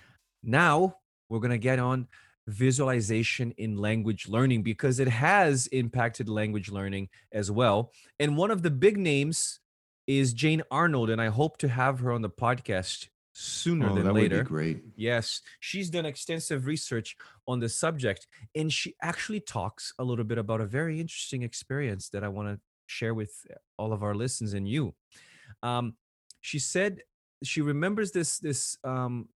Now, 0.44 0.98
we're 1.28 1.40
going 1.40 1.60
to 1.60 1.68
get 1.68 1.78
on 1.78 2.06
visualization 2.46 3.52
in 3.56 3.76
language 3.76 4.28
learning 4.28 4.62
because 4.62 5.00
it 5.00 5.08
has 5.08 5.66
impacted 5.72 6.28
language 6.28 6.70
learning 6.70 7.08
as 7.32 7.50
well. 7.50 7.90
And 8.20 8.36
one 8.36 8.52
of 8.52 8.62
the 8.62 8.70
big 8.70 8.96
names 8.96 9.58
is 10.06 10.32
Jane 10.32 10.62
Arnold, 10.70 11.10
and 11.10 11.20
I 11.20 11.28
hope 11.28 11.58
to 11.58 11.68
have 11.68 12.00
her 12.00 12.12
on 12.12 12.22
the 12.22 12.30
podcast 12.30 13.08
sooner 13.32 13.90
oh, 13.90 13.94
than 13.94 14.04
that 14.04 14.12
later. 14.12 14.36
Would 14.38 14.44
be 14.44 14.48
great. 14.48 14.82
Yes, 14.96 15.42
she's 15.60 15.90
done 15.90 16.06
extensive 16.06 16.66
research 16.66 17.16
on 17.46 17.60
the 17.60 17.68
subject, 17.68 18.26
and 18.54 18.72
she 18.72 18.94
actually 19.02 19.40
talks 19.40 19.92
a 19.98 20.04
little 20.04 20.24
bit 20.24 20.38
about 20.38 20.60
a 20.60 20.66
very 20.66 21.00
interesting 21.00 21.42
experience 21.42 22.08
that 22.10 22.24
I 22.24 22.28
want 22.28 22.48
to 22.48 22.60
share 22.86 23.14
with 23.14 23.32
all 23.78 23.92
of 23.92 24.02
our 24.02 24.14
listeners 24.14 24.54
and 24.54 24.68
you. 24.68 24.94
Um, 25.62 25.96
she 26.40 26.58
said 26.58 27.00
she 27.42 27.60
remembers 27.60 28.12
this 28.12 28.38
this 28.38 28.78
um, 28.84 29.28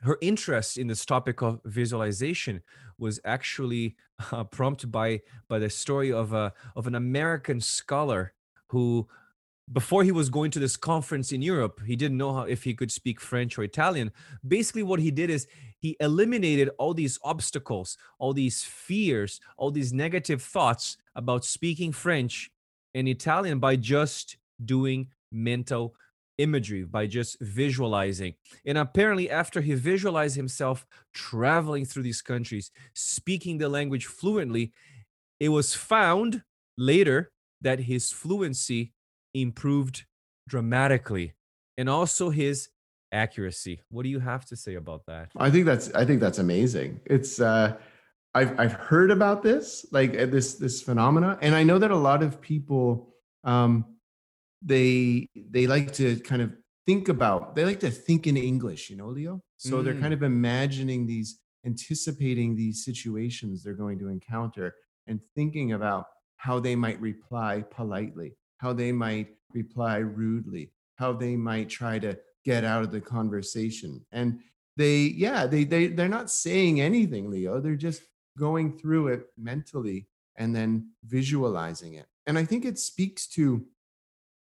her 0.00 0.18
interest 0.20 0.78
in 0.78 0.88
this 0.88 1.04
topic 1.04 1.42
of 1.42 1.60
visualization 1.64 2.62
was 2.98 3.20
actually 3.24 3.96
uh, 4.32 4.44
prompted 4.44 4.90
by 4.90 5.20
by 5.48 5.58
the 5.58 5.70
story 5.70 6.12
of 6.12 6.32
a 6.32 6.52
of 6.74 6.86
an 6.86 6.94
American 6.94 7.60
scholar 7.60 8.32
who 8.68 9.06
before 9.72 10.04
he 10.04 10.12
was 10.12 10.28
going 10.28 10.50
to 10.50 10.58
this 10.58 10.76
conference 10.76 11.32
in 11.32 11.42
Europe, 11.42 11.80
he 11.86 11.96
didn't 11.96 12.18
know 12.18 12.32
how, 12.32 12.42
if 12.42 12.62
he 12.62 12.74
could 12.74 12.92
speak 12.92 13.20
French 13.20 13.58
or 13.58 13.62
Italian. 13.62 14.12
Basically, 14.46 14.82
what 14.82 15.00
he 15.00 15.10
did 15.10 15.30
is 15.30 15.46
he 15.78 15.96
eliminated 16.00 16.70
all 16.78 16.94
these 16.94 17.18
obstacles, 17.24 17.96
all 18.18 18.32
these 18.32 18.62
fears, 18.62 19.40
all 19.56 19.70
these 19.70 19.92
negative 19.92 20.42
thoughts 20.42 20.96
about 21.14 21.44
speaking 21.44 21.92
French 21.92 22.50
and 22.94 23.08
Italian 23.08 23.58
by 23.58 23.76
just 23.76 24.36
doing 24.64 25.08
mental 25.30 25.94
imagery, 26.38 26.84
by 26.84 27.06
just 27.06 27.40
visualizing. 27.40 28.34
And 28.66 28.78
apparently, 28.78 29.30
after 29.30 29.60
he 29.60 29.74
visualized 29.74 30.36
himself 30.36 30.86
traveling 31.14 31.84
through 31.84 32.02
these 32.02 32.22
countries, 32.22 32.70
speaking 32.94 33.58
the 33.58 33.68
language 33.68 34.06
fluently, 34.06 34.72
it 35.40 35.48
was 35.48 35.74
found 35.74 36.42
later 36.76 37.32
that 37.60 37.80
his 37.80 38.10
fluency 38.10 38.92
improved 39.34 40.04
dramatically 40.48 41.34
and 41.78 41.88
also 41.88 42.30
his 42.30 42.68
accuracy. 43.12 43.80
What 43.90 44.04
do 44.04 44.08
you 44.08 44.20
have 44.20 44.44
to 44.46 44.56
say 44.56 44.74
about 44.74 45.06
that? 45.06 45.30
I 45.36 45.50
think 45.50 45.66
that's 45.66 45.92
i 45.94 46.04
think 46.04 46.20
that's 46.20 46.38
amazing. 46.38 47.00
It's 47.06 47.40
uh 47.40 47.76
i've 48.34 48.58
i've 48.58 48.72
heard 48.72 49.10
about 49.10 49.42
this 49.42 49.84
like 49.92 50.18
uh, 50.18 50.26
this 50.26 50.54
this 50.54 50.80
phenomena 50.80 51.38
and 51.42 51.54
i 51.54 51.62
know 51.62 51.78
that 51.78 51.90
a 51.90 51.96
lot 51.96 52.22
of 52.22 52.40
people 52.40 53.14
um 53.44 53.84
they 54.62 55.28
they 55.50 55.66
like 55.66 55.92
to 55.92 56.16
kind 56.20 56.40
of 56.40 56.50
think 56.86 57.08
about 57.10 57.54
they 57.54 57.64
like 57.64 57.80
to 57.80 57.90
think 57.90 58.26
in 58.26 58.36
english 58.36 58.88
you 58.90 58.96
know 58.96 59.08
leo? 59.08 59.40
So 59.58 59.76
mm. 59.76 59.84
they're 59.84 60.00
kind 60.00 60.14
of 60.14 60.22
imagining 60.22 61.06
these 61.06 61.38
anticipating 61.66 62.56
these 62.56 62.84
situations 62.84 63.62
they're 63.62 63.74
going 63.74 63.98
to 63.98 64.08
encounter 64.08 64.74
and 65.06 65.20
thinking 65.34 65.72
about 65.72 66.06
how 66.36 66.58
they 66.58 66.74
might 66.74 67.00
reply 67.00 67.62
politely 67.70 68.34
how 68.62 68.72
they 68.72 68.92
might 68.92 69.26
reply 69.52 69.96
rudely, 69.96 70.70
how 70.94 71.12
they 71.12 71.34
might 71.34 71.68
try 71.68 71.98
to 71.98 72.16
get 72.44 72.64
out 72.64 72.84
of 72.84 72.92
the 72.92 73.00
conversation. 73.00 74.06
And 74.12 74.38
they, 74.76 74.98
yeah, 74.98 75.46
they 75.46 75.64
they 75.64 75.88
they're 75.88 76.08
not 76.08 76.30
saying 76.30 76.80
anything, 76.80 77.28
Leo. 77.28 77.60
They're 77.60 77.74
just 77.74 78.02
going 78.38 78.78
through 78.78 79.08
it 79.08 79.26
mentally 79.36 80.06
and 80.36 80.54
then 80.54 80.92
visualizing 81.04 81.94
it. 81.94 82.06
And 82.26 82.38
I 82.38 82.44
think 82.44 82.64
it 82.64 82.78
speaks 82.78 83.26
to, 83.30 83.66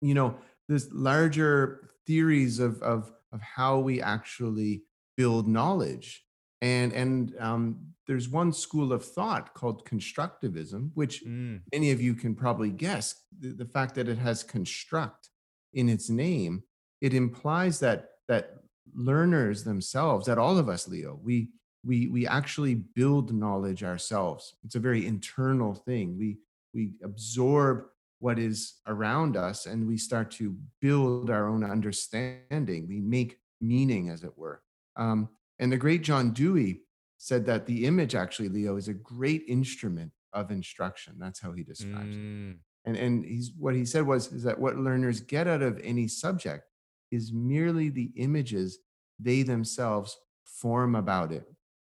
you 0.03 0.15
know, 0.15 0.37
this 0.69 0.89
larger 0.93 1.89
theories 2.07 2.59
of 2.59 2.81
of 2.83 3.11
of 3.33 3.41
how 3.41 3.79
we 3.79 4.03
actually 4.03 4.85
build 5.17 5.49
knowledge. 5.49 6.25
And 6.63 6.93
and 6.93 7.35
um, 7.39 7.79
there's 8.07 8.29
one 8.29 8.53
school 8.53 8.93
of 8.93 9.05
thought 9.05 9.55
called 9.55 9.85
constructivism, 9.85 10.91
which 10.95 11.25
Mm. 11.25 11.63
many 11.73 11.91
of 11.91 12.01
you 12.01 12.15
can 12.15 12.35
probably 12.35 12.71
guess. 12.71 13.15
The, 13.39 13.53
the 13.53 13.65
fact 13.67 13.95
that 13.95 14.09
it 14.09 14.19
has 14.19 14.43
construct 14.43 15.31
in 15.73 15.89
its 15.89 16.11
name, 16.11 16.63
it 17.01 17.15
implies 17.15 17.81
that 17.81 18.09
that 18.29 18.57
learners 18.95 19.65
themselves, 19.65 20.27
that 20.27 20.39
all 20.39 20.59
of 20.59 20.69
us, 20.69 20.89
Leo, 20.89 21.19
we 21.23 21.51
we 21.85 22.09
we 22.09 22.27
actually 22.27 22.75
build 22.75 23.33
knowledge 23.33 23.83
ourselves. 23.83 24.57
It's 24.65 24.75
a 24.75 24.81
very 24.81 25.07
internal 25.07 25.75
thing. 25.75 26.19
We 26.19 26.39
we 26.75 26.93
absorb 27.03 27.87
what 28.19 28.39
is 28.39 28.75
around 28.87 29.37
us 29.37 29.65
and 29.67 29.87
we 29.89 29.97
start 29.97 30.31
to 30.31 30.55
build 30.83 31.31
our 31.31 31.49
own 31.49 31.65
understanding. 31.65 32.87
We 32.87 33.01
make 33.01 33.39
meaning, 33.63 34.11
as 34.11 34.25
it 34.25 34.37
were. 34.37 34.61
Um, 34.97 35.29
and 35.61 35.71
the 35.71 35.77
great 35.77 36.03
John 36.03 36.33
Dewey 36.33 36.81
said 37.19 37.47
that 37.47 37.67
the 37.67 37.85
image, 37.85 38.15
actually, 38.17 38.49
Leo, 38.49 38.77
is 38.77 38.89
a 38.89 38.95
great 38.95 39.45
instrument 39.47 40.11
of 40.33 40.51
instruction. 40.51 41.15
That's 41.19 41.39
how 41.41 41.53
he 41.53 41.63
describes 41.63 42.17
it. 42.17 42.19
Mm. 42.19 42.57
And 42.87 42.97
and 42.97 43.25
he's 43.25 43.53
what 43.57 43.75
he 43.75 43.85
said 43.85 44.07
was 44.07 44.33
is 44.33 44.43
that 44.43 44.59
what 44.59 44.77
learners 44.77 45.21
get 45.21 45.47
out 45.47 45.63
of 45.63 45.79
any 45.85 46.09
subject 46.09 46.65
is 47.13 47.33
merely 47.33 47.91
the 47.91 48.11
images 48.17 48.79
they 49.19 49.43
themselves 49.43 50.17
form 50.45 50.95
about 50.95 51.31
it. 51.31 51.45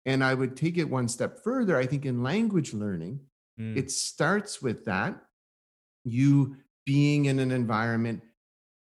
And 0.06 0.24
I 0.24 0.34
would 0.34 0.56
take 0.56 0.78
it 0.78 0.90
one 0.90 1.10
step 1.10 1.44
further. 1.44 1.78
I 1.78 1.86
think 1.86 2.06
in 2.06 2.24
language 2.24 2.74
learning, 2.74 3.20
Mm. 3.60 3.76
it 3.76 3.90
starts 3.90 4.62
with 4.62 4.86
that 4.86 5.20
you 6.04 6.58
being 6.86 7.26
in 7.26 7.40
an 7.40 7.52
environment 7.52 8.22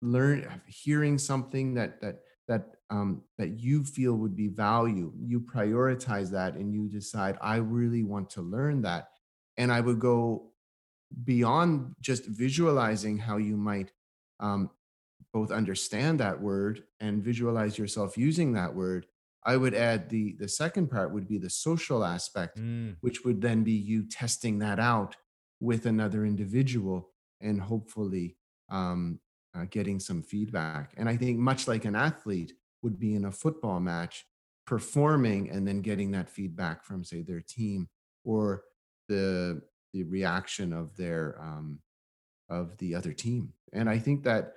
learn 0.00 0.62
hearing 0.66 1.18
something 1.18 1.74
that 1.74 2.00
that 2.00 2.22
that 2.48 2.76
um, 2.92 3.10
that 3.38 3.50
you 3.66 3.76
feel 3.96 4.14
would 4.22 4.36
be 4.36 4.48
value 4.48 5.08
you 5.32 5.38
prioritize 5.40 6.28
that 6.30 6.52
and 6.58 6.68
you 6.76 6.84
decide 6.98 7.34
i 7.40 7.56
really 7.56 8.02
want 8.12 8.26
to 8.36 8.42
learn 8.56 8.76
that 8.88 9.02
and 9.60 9.68
i 9.76 9.80
would 9.86 10.00
go 10.10 10.18
beyond 11.24 11.94
just 12.00 12.24
visualizing 12.26 13.18
how 13.18 13.36
you 13.36 13.56
might 13.56 13.92
um, 14.40 14.70
both 15.32 15.50
understand 15.50 16.20
that 16.20 16.40
word 16.40 16.84
and 17.00 17.22
visualize 17.22 17.78
yourself 17.78 18.16
using 18.16 18.52
that 18.54 18.74
word 18.74 19.06
i 19.44 19.56
would 19.56 19.74
add 19.74 20.08
the 20.08 20.34
the 20.38 20.48
second 20.48 20.86
part 20.90 21.12
would 21.12 21.28
be 21.28 21.38
the 21.38 21.50
social 21.50 22.04
aspect 22.04 22.58
Mm. 22.58 22.96
which 23.00 23.24
would 23.24 23.40
then 23.40 23.62
be 23.64 23.72
you 23.72 24.04
testing 24.08 24.58
that 24.60 24.78
out 24.78 25.16
with 25.60 25.86
another 25.86 26.24
individual 26.26 27.10
and 27.40 27.60
hopefully 27.60 28.36
um, 28.68 29.20
uh, 29.54 29.64
getting 29.70 30.00
some 30.00 30.22
feedback. 30.22 30.92
And 30.96 31.08
I 31.08 31.16
think 31.16 31.38
much 31.38 31.68
like 31.68 31.84
an 31.84 31.94
athlete 31.94 32.52
would 32.82 32.98
be 32.98 33.14
in 33.14 33.24
a 33.24 33.32
football 33.32 33.80
match, 33.80 34.24
performing 34.66 35.50
and 35.50 35.66
then 35.66 35.80
getting 35.80 36.10
that 36.12 36.28
feedback 36.28 36.84
from, 36.84 37.04
say, 37.04 37.22
their 37.22 37.40
team 37.40 37.88
or 38.24 38.64
the 39.08 39.62
the 39.92 40.04
reaction 40.04 40.72
of 40.72 40.96
their 40.96 41.38
um, 41.40 41.80
of 42.48 42.76
the 42.78 42.94
other 42.94 43.12
team. 43.12 43.52
And 43.72 43.88
I 43.88 43.98
think 43.98 44.24
that 44.24 44.54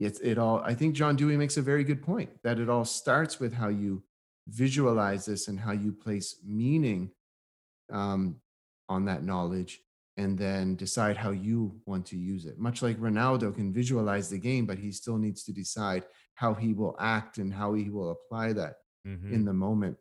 it's 0.00 0.20
it 0.20 0.38
all. 0.38 0.60
I 0.60 0.74
think 0.74 0.94
John 0.94 1.16
Dewey 1.16 1.36
makes 1.36 1.56
a 1.56 1.62
very 1.62 1.84
good 1.84 2.02
point 2.02 2.30
that 2.42 2.58
it 2.58 2.68
all 2.68 2.84
starts 2.84 3.38
with 3.40 3.52
how 3.52 3.68
you 3.68 4.02
visualize 4.48 5.24
this 5.24 5.48
and 5.48 5.58
how 5.58 5.72
you 5.72 5.92
place 5.92 6.36
meaning 6.44 7.10
um, 7.92 8.36
on 8.88 9.06
that 9.06 9.24
knowledge 9.24 9.80
and 10.16 10.38
then 10.38 10.76
decide 10.76 11.16
how 11.16 11.30
you 11.30 11.80
want 11.86 12.06
to 12.06 12.16
use 12.16 12.44
it. 12.46 12.58
Much 12.58 12.82
like 12.82 12.98
Ronaldo 12.98 13.54
can 13.54 13.72
visualize 13.72 14.28
the 14.30 14.38
game, 14.38 14.64
but 14.66 14.78
he 14.78 14.92
still 14.92 15.18
needs 15.18 15.42
to 15.44 15.52
decide 15.52 16.04
how 16.34 16.54
he 16.54 16.72
will 16.72 16.94
act 17.00 17.38
and 17.38 17.52
how 17.52 17.74
he 17.74 17.90
will 17.90 18.10
apply 18.12 18.52
that 18.52 18.76
Mhm. 19.06 19.32
in 19.32 19.44
the 19.44 19.52
moment. 19.52 19.96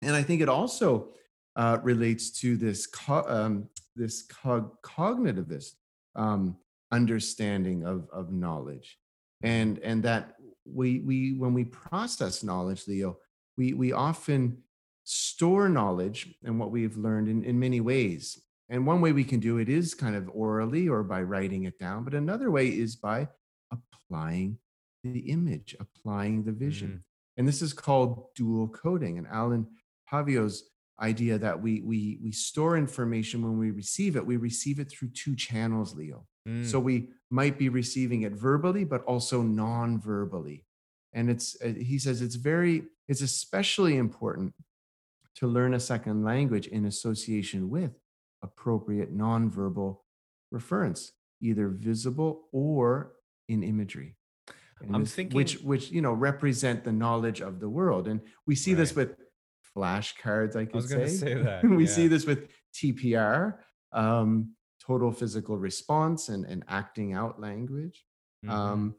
And 0.00 0.16
I 0.16 0.22
think 0.22 0.40
it 0.42 0.48
also 0.48 1.12
uh, 1.54 1.78
relates 1.82 2.30
to 2.40 2.56
this 2.56 2.86
co- 2.86 3.26
um, 3.28 3.68
this 3.94 4.22
cog- 4.22 4.80
cognitivist 4.82 5.72
um, 6.16 6.56
understanding 6.90 7.84
of 7.84 8.08
of 8.10 8.32
knowledge, 8.32 8.98
and 9.42 9.78
and 9.80 10.02
that 10.02 10.36
we 10.64 11.00
we 11.00 11.34
when 11.34 11.52
we 11.52 11.64
process 11.64 12.42
knowledge, 12.42 12.88
Leo, 12.88 13.18
we 13.58 13.74
we 13.74 13.92
often 13.92 14.62
store 15.04 15.68
knowledge 15.68 16.34
and 16.44 16.58
what 16.58 16.70
we've 16.70 16.96
learned 16.96 17.28
in, 17.28 17.44
in 17.44 17.58
many 17.58 17.80
ways. 17.80 18.40
And 18.72 18.86
one 18.86 19.02
way 19.02 19.12
we 19.12 19.22
can 19.22 19.38
do 19.38 19.58
it 19.58 19.68
is 19.68 19.92
kind 19.92 20.16
of 20.16 20.30
orally 20.32 20.88
or 20.88 21.02
by 21.02 21.20
writing 21.20 21.64
it 21.64 21.78
down, 21.78 22.04
but 22.04 22.14
another 22.14 22.50
way 22.50 22.68
is 22.68 22.96
by 22.96 23.28
applying 23.70 24.56
the 25.04 25.18
image, 25.30 25.76
applying 25.78 26.44
the 26.44 26.52
vision. 26.52 27.04
And 27.36 27.46
this 27.46 27.60
is 27.60 27.74
called 27.74 28.34
dual 28.34 28.68
coding. 28.68 29.18
And 29.18 29.26
Allan 29.26 29.66
Paivio's 30.10 30.70
idea 31.00 31.36
that 31.36 31.60
we 31.60 31.82
we 31.82 32.18
we 32.22 32.32
store 32.32 32.78
information 32.78 33.42
when 33.42 33.58
we 33.58 33.70
receive 33.70 34.16
it, 34.16 34.24
we 34.24 34.38
receive 34.38 34.78
it 34.78 34.90
through 34.90 35.10
two 35.10 35.36
channels, 35.36 35.94
Leo. 35.94 36.26
Mm. 36.48 36.64
So 36.66 36.80
we 36.80 37.08
might 37.30 37.58
be 37.58 37.68
receiving 37.68 38.22
it 38.22 38.32
verbally, 38.32 38.84
but 38.84 39.04
also 39.04 39.42
non-verbally. 39.42 40.64
And 41.12 41.28
it's 41.28 41.56
uh, 41.62 41.74
he 41.76 41.98
says 41.98 42.22
it's 42.22 42.36
very 42.36 42.84
it's 43.06 43.20
especially 43.20 43.98
important 43.98 44.54
to 45.36 45.46
learn 45.46 45.74
a 45.74 45.80
second 45.80 46.24
language 46.24 46.68
in 46.68 46.86
association 46.86 47.68
with 47.68 47.92
appropriate 48.42 49.16
nonverbal 49.16 49.98
reference, 50.50 51.12
either 51.40 51.68
visible 51.68 52.48
or 52.52 53.12
in 53.48 53.62
imagery. 53.62 54.16
This- 54.80 55.14
thinking- 55.14 55.36
which 55.36 55.60
which 55.60 55.90
you 55.92 56.02
know 56.02 56.12
represent 56.12 56.82
the 56.84 56.92
knowledge 56.92 57.40
of 57.40 57.60
the 57.60 57.68
world, 57.68 58.08
and 58.08 58.20
we 58.46 58.54
see 58.56 58.74
this 58.74 58.96
with 58.96 59.14
flashcards. 59.76 60.56
I 60.56 60.64
could 60.64 60.74
was 60.74 60.88
say, 60.90 61.06
say 61.08 61.34
that, 61.42 61.64
we 61.64 61.84
yeah. 61.84 61.90
see 61.90 62.08
this 62.08 62.26
with 62.26 62.50
TPR, 62.74 63.58
um, 63.92 64.54
total 64.84 65.12
physical 65.12 65.56
response, 65.56 66.28
and 66.28 66.44
and 66.44 66.64
acting 66.68 67.12
out 67.14 67.40
language. 67.40 68.04
Mhm. 68.44 68.50
Um, 68.50 68.94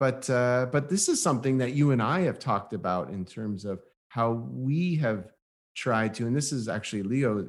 but 0.00 0.28
uh, 0.30 0.66
but 0.72 0.88
this 0.88 1.08
is 1.10 1.22
something 1.22 1.58
that 1.58 1.74
you 1.74 1.90
and 1.90 2.00
I 2.00 2.20
have 2.20 2.38
talked 2.38 2.72
about 2.72 3.10
in 3.10 3.26
terms 3.26 3.66
of 3.66 3.82
how 4.08 4.32
we 4.32 4.96
have 4.96 5.30
tried 5.76 6.14
to, 6.14 6.26
and 6.26 6.34
this 6.34 6.50
is 6.50 6.66
actually 6.66 7.02
Leo. 7.02 7.44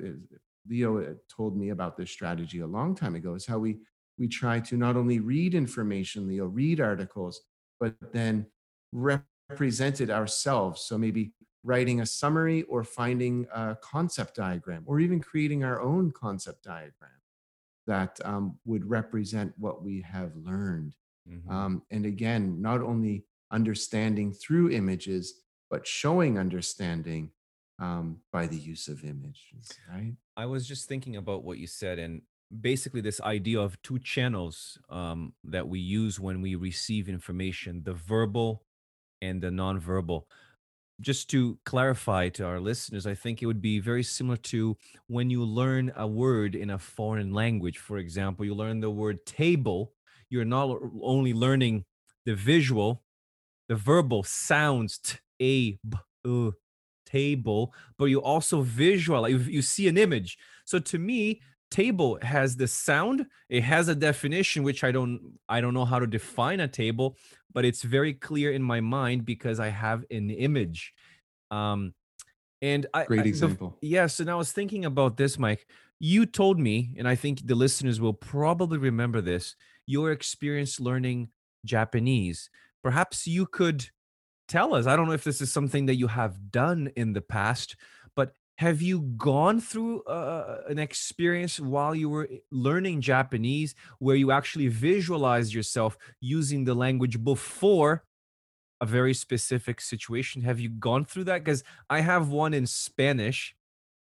Leo 0.67 1.15
told 1.29 1.57
me 1.57 1.69
about 1.69 1.97
this 1.97 2.11
strategy 2.11 2.59
a 2.59 2.67
long 2.67 2.95
time 2.95 3.15
ago. 3.15 3.35
Is 3.35 3.45
how 3.45 3.59
we 3.59 3.79
we 4.17 4.27
try 4.27 4.59
to 4.59 4.77
not 4.77 4.97
only 4.97 5.19
read 5.19 5.55
information, 5.55 6.27
Leo, 6.27 6.45
read 6.45 6.81
articles, 6.81 7.41
but 7.79 7.95
then 8.11 8.45
represent 8.91 10.01
it 10.01 10.09
ourselves. 10.09 10.81
So 10.81 10.97
maybe 10.97 11.33
writing 11.63 12.01
a 12.01 12.05
summary 12.05 12.63
or 12.63 12.83
finding 12.83 13.47
a 13.53 13.77
concept 13.81 14.35
diagram, 14.35 14.83
or 14.85 14.99
even 14.99 15.19
creating 15.19 15.63
our 15.63 15.81
own 15.81 16.11
concept 16.11 16.63
diagram 16.63 17.11
that 17.87 18.19
um, 18.23 18.57
would 18.65 18.87
represent 18.89 19.53
what 19.57 19.83
we 19.83 20.01
have 20.01 20.35
learned. 20.35 20.95
Mhm. 21.27 21.49
Um, 21.49 21.83
and 21.89 22.05
again, 22.05 22.61
not 22.61 22.81
only 22.81 23.25
understanding 23.51 24.31
through 24.31 24.69
images, 24.71 25.41
but 25.69 25.87
showing 25.87 26.37
understanding 26.37 27.31
um, 27.79 28.21
by 28.31 28.45
the 28.45 28.57
use 28.57 28.87
of 28.87 29.03
images, 29.03 29.71
right? 29.89 30.15
I 30.39 30.45
was 30.45 30.65
just 30.65 30.87
thinking 30.87 31.17
about 31.17 31.43
what 31.43 31.57
you 31.57 31.67
said, 31.67 31.99
and 31.99 32.21
basically 32.61 33.01
this 33.01 33.19
idea 33.19 33.59
of 33.59 33.81
two 33.81 33.99
channels 33.99 34.79
um, 34.89 35.33
that 35.43 35.67
we 35.67 35.79
use 35.79 36.17
when 36.17 36.41
we 36.41 36.55
receive 36.55 37.09
information: 37.09 37.83
the 37.83 37.93
verbal 37.93 38.63
and 39.21 39.41
the 39.41 39.49
nonverbal. 39.49 40.23
Just 41.01 41.29
to 41.31 41.59
clarify 41.65 42.29
to 42.29 42.45
our 42.45 42.61
listeners, 42.61 43.05
I 43.05 43.15
think 43.15 43.41
it 43.41 43.47
would 43.47 43.61
be 43.61 43.79
very 43.79 44.03
similar 44.03 44.37
to 44.53 44.77
when 45.07 45.29
you 45.29 45.43
learn 45.43 45.91
a 45.97 46.07
word 46.07 46.55
in 46.55 46.69
a 46.69 46.79
foreign 46.79 47.33
language. 47.33 47.77
For 47.77 47.97
example, 47.97 48.45
you 48.45 48.55
learn 48.55 48.79
the 48.79 48.89
word 48.89 49.25
table. 49.25 49.91
You're 50.29 50.45
not 50.45 50.67
only 51.01 51.33
learning 51.33 51.83
the 52.25 52.35
visual, 52.35 53.03
the 53.67 53.75
verbal 53.75 54.23
sounds 54.23 54.99
t 54.99 55.17
a 55.41 55.55
b 55.91 55.97
uh, 56.25 56.51
table, 57.11 57.73
but 57.97 58.05
you 58.05 58.21
also 58.21 58.61
visualize. 58.61 59.31
You, 59.31 59.39
you 59.39 59.61
see 59.61 59.87
an 59.87 59.97
image. 59.97 60.37
So 60.65 60.79
to 60.79 60.99
me, 60.99 61.41
table 61.71 62.17
has 62.21 62.55
the 62.55 62.67
sound. 62.67 63.25
It 63.49 63.63
has 63.63 63.87
a 63.89 63.95
definition 63.95 64.63
which 64.63 64.83
I 64.83 64.91
don't 64.91 65.19
I 65.47 65.61
don't 65.61 65.73
know 65.73 65.85
how 65.85 65.99
to 65.99 66.07
define 66.07 66.59
a 66.59 66.67
table, 66.67 67.17
but 67.53 67.65
it's 67.65 67.83
very 67.83 68.13
clear 68.13 68.51
in 68.51 68.63
my 68.63 68.79
mind 68.81 69.25
because 69.25 69.59
I 69.59 69.69
have 69.69 70.05
an 70.11 70.29
image. 70.29 70.93
Um, 71.51 71.93
and 72.61 72.85
I 72.93 73.05
Great 73.05 73.19
I- 73.21 73.23
the- 73.23 73.29
example. 73.29 73.77
Yes, 73.81 74.19
and 74.19 74.29
I 74.29 74.35
was 74.35 74.51
thinking 74.51 74.85
about 74.85 75.17
this, 75.17 75.37
Mike. 75.39 75.65
You 75.99 76.25
told 76.25 76.59
me, 76.59 76.95
and 76.97 77.07
I 77.07 77.15
think 77.15 77.45
the 77.45 77.55
listeners 77.55 77.99
will 77.99 78.13
probably 78.13 78.77
remember 78.77 79.21
this, 79.21 79.55
your 79.85 80.11
experience 80.11 80.79
learning 80.79 81.29
Japanese. 81.65 82.49
Perhaps 82.83 83.27
you 83.27 83.45
could 83.45 83.89
tell 84.49 84.73
us. 84.73 84.87
I 84.87 84.95
don't 84.95 85.07
know 85.07 85.13
if 85.13 85.23
this 85.23 85.39
is 85.39 85.51
something 85.51 85.85
that 85.85 85.95
you 85.95 86.07
have 86.07 86.51
done 86.51 86.91
in 86.95 87.13
the 87.13 87.21
past, 87.21 87.77
but 88.15 88.33
have 88.57 88.81
you 88.81 89.01
gone 89.01 89.61
through 89.61 90.03
uh, 90.03 90.63
an 90.67 90.79
experience 90.79 91.61
while 91.61 91.95
you 91.95 92.09
were 92.09 92.27
learning 92.51 92.99
Japanese 92.99 93.73
where 93.99 94.17
you 94.17 94.31
actually 94.31 94.67
visualized 94.67 95.53
yourself 95.53 95.97
using 96.19 96.65
the 96.65 96.73
language 96.73 97.23
before 97.23 98.03
a 98.81 98.85
very 98.85 99.13
specific 99.13 99.79
situation? 99.79 100.41
Have 100.41 100.59
you 100.59 100.69
gone 100.69 101.05
through 101.05 101.25
that? 101.25 101.43
Because 101.43 101.63
I 101.89 102.01
have 102.01 102.27
one 102.29 102.53
in 102.53 102.67
Spanish 102.67 103.55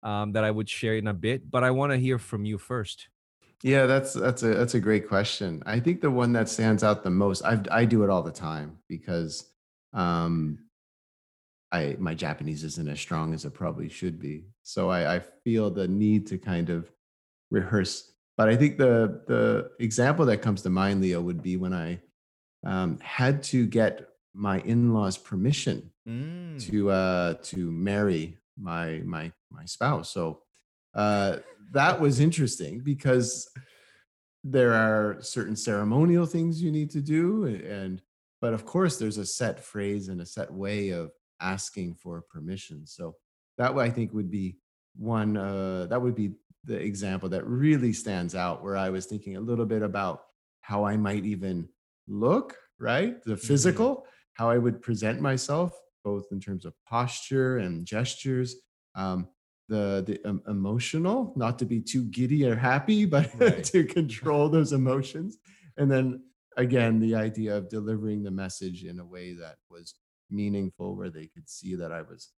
um, 0.03 0.33
that 0.33 0.45
I 0.45 0.51
would 0.51 0.70
share 0.70 0.95
in 0.95 1.07
a 1.07 1.12
bit, 1.12 1.51
but 1.51 1.62
I 1.62 1.70
want 1.72 1.93
to 1.93 1.99
hear 1.99 2.18
from 2.18 2.47
you 2.47 2.57
first. 2.57 3.09
Yeah, 3.62 3.85
that's 3.85 4.14
that's 4.14 4.43
a 4.43 4.55
that's 4.55 4.72
a 4.72 4.81
great 4.81 5.07
question. 5.07 5.62
I 5.66 5.81
think 5.81 6.01
the 6.01 6.11
one 6.11 6.33
that 6.33 6.49
stands 6.49 6.83
out 6.83 7.05
the 7.05 7.11
most, 7.11 7.45
I 7.45 7.61
I 7.70 7.85
do 7.85 8.05
it 8.05 8.09
all 8.09 8.22
the 8.22 8.33
time 8.33 8.78
because 8.89 9.49
um 9.93 10.59
I 11.72 11.97
my 11.99 12.14
Japanese 12.14 12.64
isn't 12.64 12.88
as 12.88 13.01
strong 13.01 13.32
as 13.34 13.45
it 13.45 13.55
probably 13.55 13.88
should 13.88 14.18
be. 14.18 14.47
So 14.62 14.91
I, 14.91 15.16
I 15.16 15.20
feel 15.45 15.70
the 15.70 15.86
need 15.86 16.26
to 16.28 16.38
kind 16.38 16.68
of 16.70 16.91
rehearse. 17.51 18.12
But 18.36 18.49
I 18.49 18.57
think 18.57 18.78
the 18.78 19.22
the 19.26 19.70
example 19.78 20.24
that 20.26 20.38
comes 20.38 20.62
to 20.62 20.70
mind, 20.70 21.01
Leo, 21.01 21.20
would 21.20 21.43
be 21.43 21.57
when 21.57 21.72
I 21.72 22.01
um, 22.64 22.99
had 23.01 23.43
to 23.45 23.66
get 23.66 24.09
my 24.34 24.61
in-laws' 24.61 25.18
permission 25.18 25.91
Mm. 26.09 26.59
to 26.70 26.91
uh, 26.91 27.34
to 27.43 27.70
marry 27.70 28.38
my 28.59 29.03
my 29.05 29.30
my 29.51 29.64
spouse. 29.66 30.11
So 30.11 30.43
uh, 30.95 31.36
that 31.72 32.01
was 32.01 32.20
interesting 32.20 32.80
because 32.80 33.49
there 34.43 34.72
are 34.72 35.18
certain 35.20 35.57
ceremonial 35.57 36.24
things 36.26 36.62
you 36.62 36.72
need 36.72 36.91
to 36.93 37.03
do, 37.03 37.45
and 37.45 38.01
but 38.41 38.55
of 38.55 38.64
course 38.64 38.97
there's 38.99 39.18
a 39.18 39.26
set 39.26 39.61
phrase 39.62 40.09
and 40.09 40.20
a 40.20 40.26
set 40.26 40.53
way 40.53 40.91
of 40.91 41.11
asking 41.41 41.95
for 41.95 42.22
permission. 42.22 42.86
So 42.86 43.16
that 43.59 43.76
I 43.76 43.91
think 43.91 44.12
would 44.12 44.30
be 44.30 44.57
one. 44.97 45.36
Uh, 45.36 45.86
that 45.91 46.01
would 46.01 46.14
be 46.14 46.32
the 46.64 46.76
example 46.76 47.28
that 47.30 47.47
really 47.47 47.93
stands 47.93 48.34
out, 48.34 48.62
where 48.62 48.76
I 48.76 48.91
was 48.91 49.07
thinking 49.07 49.36
a 49.36 49.41
little 49.41 49.66
bit 49.66 49.82
about 49.82 50.22
how 50.62 50.84
I 50.84 50.97
might 50.97 51.24
even 51.24 51.68
look, 52.09 52.57
right, 52.78 53.22
the 53.24 53.36
physical, 53.36 54.07
how 54.34 54.51
I 54.51 54.59
would 54.59 54.82
present 54.82 55.20
myself, 55.20 55.72
both 56.05 56.26
in 56.32 56.41
terms 56.41 56.64
of 56.64 56.74
posture 56.86 57.59
and 57.59 57.86
gestures. 57.86 58.57
Um, 58.95 59.28
the 59.68 60.03
the 60.05 60.28
um, 60.28 60.43
emotional, 60.49 61.32
not 61.36 61.59
to 61.61 61.64
be 61.64 61.80
too 61.80 62.05
giddy 62.07 62.45
or 62.45 62.57
happy, 62.57 63.05
but 63.05 63.30
Right. 63.38 63.62
to 63.64 63.84
control 63.84 64.49
those 64.49 64.72
emotions, 64.72 65.38
and 65.76 65.91
then 65.91 66.22
again 66.61 67.00
the 67.00 67.14
idea 67.14 67.56
of 67.56 67.68
delivering 67.68 68.22
the 68.22 68.30
message 68.30 68.84
in 68.84 68.98
a 69.00 69.04
way 69.04 69.32
that 69.34 69.56
was 69.68 69.94
meaningful, 70.30 70.96
where 70.96 71.11
they 71.11 71.26
could 71.26 71.48
see 71.48 71.74
that 71.74 71.92
I 71.92 72.02
was 72.02 72.30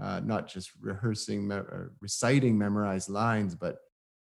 uh, 0.00 0.20
not 0.20 0.46
just 0.48 0.70
rehearsing 0.80 1.48
me- 1.48 1.56
or 1.56 1.92
reciting 2.00 2.56
memorized 2.58 3.08
lines, 3.08 3.54
but 3.54 3.78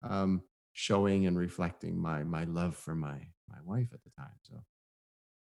um, 0.03 0.41
showing 0.73 1.27
and 1.27 1.37
reflecting 1.37 1.97
my 1.97 2.23
my 2.23 2.45
love 2.45 2.75
for 2.75 2.95
my 2.95 3.17
my 3.49 3.59
wife 3.63 3.89
at 3.93 4.03
the 4.03 4.11
time. 4.17 4.37
So. 4.41 4.63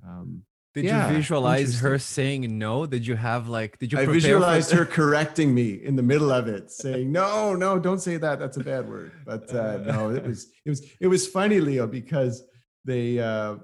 Um, 0.05 0.43
Did 0.73 0.85
Yeah, 0.85 1.09
you 1.09 1.17
visualize 1.17 1.79
her 1.81 1.97
saying 1.99 2.57
no? 2.57 2.85
Did 2.85 3.05
you 3.05 3.15
have 3.15 3.49
like, 3.49 3.77
did 3.79 3.91
you 3.91 3.99
I 3.99 4.05
prepare 4.05 4.13
for 4.13 4.27
visualized 4.27 4.71
her 4.71 4.85
correcting 4.99 5.53
me 5.53 5.73
in 5.73 5.95
the 5.95 6.03
middle 6.03 6.31
of 6.31 6.47
it, 6.47 6.71
saying, 6.71 7.11
"No, 7.11 7.55
no, 7.55 7.79
don't 7.79 7.99
say 7.99 8.17
that. 8.17 8.39
That's 8.39 8.57
a 8.57 8.63
bad 8.63 8.87
word." 8.87 9.11
But 9.25 9.53
uh, 9.53 9.77
no, 9.91 10.09
it 10.17 10.23
was 10.23 10.39
it 10.65 10.69
was 10.69 10.79
it 10.99 11.07
was 11.07 11.27
funny, 11.27 11.59
Leo, 11.59 11.85
because 11.87 12.43
they 12.85 13.19
uh, 13.19 13.55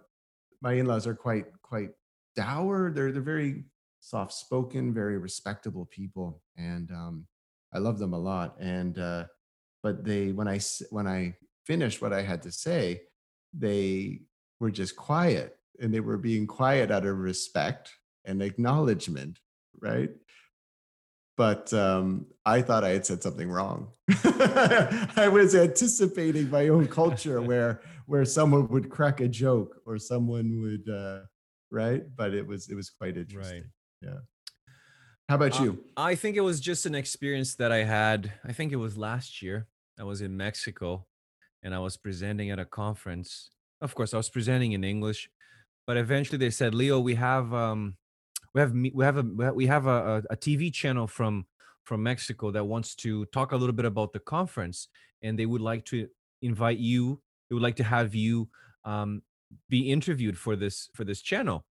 my 0.65 0.73
in-laws 0.73 1.05
are 1.05 1.13
quite 1.13 1.45
quite 1.61 1.91
dour. 2.35 2.91
They're 2.91 3.11
they're 3.11 3.21
very 3.21 3.65
soft 4.01 4.33
spoken, 4.33 4.93
very 4.93 5.17
respectable 5.19 5.85
people, 5.85 6.41
and 6.57 6.89
um, 6.91 7.27
I 7.71 7.77
love 7.77 7.99
them 7.99 8.13
a 8.13 8.19
lot. 8.19 8.55
And 8.59 8.97
uh, 8.97 9.25
but 9.83 10.03
they 10.03 10.31
when 10.31 10.47
I 10.47 10.59
when 10.89 11.07
I 11.07 11.35
finished 11.67 12.01
what 12.01 12.13
I 12.13 12.23
had 12.23 12.41
to 12.43 12.51
say, 12.51 13.03
they 13.53 14.21
were 14.59 14.71
just 14.71 14.95
quiet, 14.95 15.55
and 15.79 15.93
they 15.93 15.99
were 15.99 16.17
being 16.17 16.47
quiet 16.47 16.89
out 16.89 17.05
of 17.05 17.15
respect 17.19 17.93
and 18.25 18.41
acknowledgement, 18.41 19.37
right? 19.79 20.09
But 21.37 21.71
um, 21.73 22.25
I 22.43 22.63
thought 22.63 22.83
I 22.83 22.89
had 22.89 23.05
said 23.05 23.21
something 23.21 23.51
wrong. 23.51 23.89
I 24.23 25.29
was 25.31 25.53
anticipating 25.53 26.49
my 26.49 26.69
own 26.69 26.87
culture 26.87 27.39
where 27.51 27.81
where 28.05 28.25
someone 28.25 28.67
would 28.69 28.89
crack 28.89 29.19
a 29.21 29.27
joke 29.27 29.81
or 29.85 29.97
someone 29.97 30.61
would 30.61 30.87
uh, 30.93 31.19
right, 31.71 32.03
but 32.15 32.33
it 32.33 32.45
was 32.45 32.69
it 32.69 32.75
was 32.75 32.89
quite 32.89 33.17
interesting. 33.17 33.61
right. 33.63 33.69
Yeah. 34.01 34.19
How 35.29 35.35
about 35.35 35.59
Uh, 35.59 35.63
you? 35.63 35.83
I 35.97 36.15
think 36.15 36.37
it 36.37 36.41
was 36.41 36.59
just 36.59 36.85
an 36.85 36.93
experience 36.95 37.55
that 37.55 37.71
I 37.71 37.83
had. 37.83 38.31
I 38.43 38.53
think 38.53 38.71
it 38.71 38.75
was 38.77 38.95
last 38.97 39.41
year. 39.41 39.67
I 39.99 40.03
was 40.03 40.21
in 40.21 40.37
Mexico 40.37 41.07
and 41.63 41.73
I 41.73 41.79
was 41.79 41.97
presenting 41.97 42.51
at 42.51 42.59
a 42.59 42.65
conference. 42.65 43.49
Of 43.81 43.95
course, 43.95 44.13
I 44.13 44.17
was 44.17 44.29
presenting 44.29 44.73
in 44.73 44.83
English, 44.83 45.29
but 45.87 45.97
eventually 45.97 46.37
they 46.37 46.51
said, 46.51 46.75
"Leo, 46.75 46.99
we 46.99 47.15
have 47.15 47.53
um 47.53 47.97
we 48.53 48.61
have 48.61 48.71
we 48.93 49.03
have 49.03 49.17
a 49.17 49.23
we 49.23 49.43
have- 49.45 49.55
we 49.55 49.65
have 49.67 49.85
a, 49.87 49.99
a, 50.29 50.33
a 50.35 50.37
TV 50.37 50.71
channel 50.71 51.07
from 51.07 51.45
from 51.85 52.01
Mexico 52.03 52.51
that 52.51 52.65
wants 52.65 52.95
to 52.95 53.25
talk 53.27 53.51
a 53.51 53.57
little 53.57 53.75
bit 53.75 53.85
about 53.85 54.11
the 54.13 54.19
conference 54.19 54.87
and 55.21 55.37
they 55.37 55.45
would 55.45 55.61
like 55.61 55.85
to 55.85 56.07
invite 56.41 56.79
you. 56.79 57.21
They 57.49 57.53
would 57.53 57.63
like 57.63 57.77
to 57.77 57.83
have 57.83 58.15
you 58.15 58.49
um 58.83 59.21
be 59.69 59.91
interviewed 59.91 60.37
for 60.37 60.55
this 60.55 60.89
for 60.93 61.03
this 61.03 61.21
channel." 61.21 61.65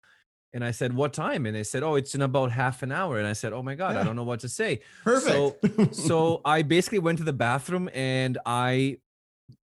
And 0.54 0.64
I 0.64 0.72
said, 0.72 0.94
"What 0.94 1.14
time?" 1.14 1.46
And 1.46 1.56
they 1.56 1.64
said, 1.64 1.84
"Oh, 1.84 1.96
it's 1.96 2.14
in 2.14 2.22
about 2.22 2.52
half 2.52 2.84
an 2.84 2.92
hour." 2.92 3.18
And 3.18 3.28
I 3.28 3.34
said, 3.34 3.54
"Oh 3.54 3.64
my 3.64 3.76
god, 3.76 3.98
I 3.98 4.04
don't 4.04 4.16
know 4.16 4.24
what 4.24 4.42
to 4.42 4.50
say." 4.50 4.82
Perfect. 5.04 5.96
so 5.96 6.42
I 6.46 6.62
basically 6.62 7.00
went 7.00 7.18
to 7.20 7.24
the 7.24 7.34
bathroom 7.34 7.90
and 7.94 8.38
I 8.46 8.98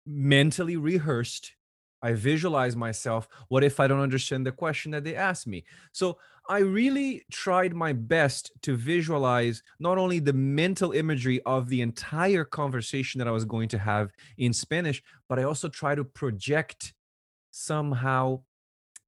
mentally 0.06 0.78
rehearsed. 0.78 1.54
I 2.02 2.14
visualized 2.14 2.78
myself. 2.78 3.28
What 3.50 3.64
if 3.64 3.80
I 3.80 3.88
don't 3.88 4.00
understand 4.00 4.46
the 4.46 4.52
question 4.52 4.92
that 4.92 5.04
they 5.04 5.16
asked 5.16 5.48
me? 5.48 5.66
So 5.92 6.18
I 6.50 6.60
really 6.60 7.26
tried 7.32 7.76
my 7.76 7.94
best 7.94 8.52
to 8.64 8.76
visualize 8.76 9.64
not 9.80 9.98
only 9.98 10.20
the 10.20 10.34
mental 10.34 10.92
imagery 10.92 11.42
of 11.46 11.68
the 11.68 11.82
entire 11.82 12.46
conversation 12.46 13.20
that 13.20 13.28
I 13.28 13.32
was 13.32 13.46
going 13.46 13.70
to 13.70 13.78
have 13.78 14.12
in 14.38 14.54
Spanish, 14.54 15.04
but 15.28 15.40
I 15.40 15.44
also 15.44 15.68
try 15.70 15.96
to 15.96 16.04
project 16.04 16.94
somehow 17.52 18.42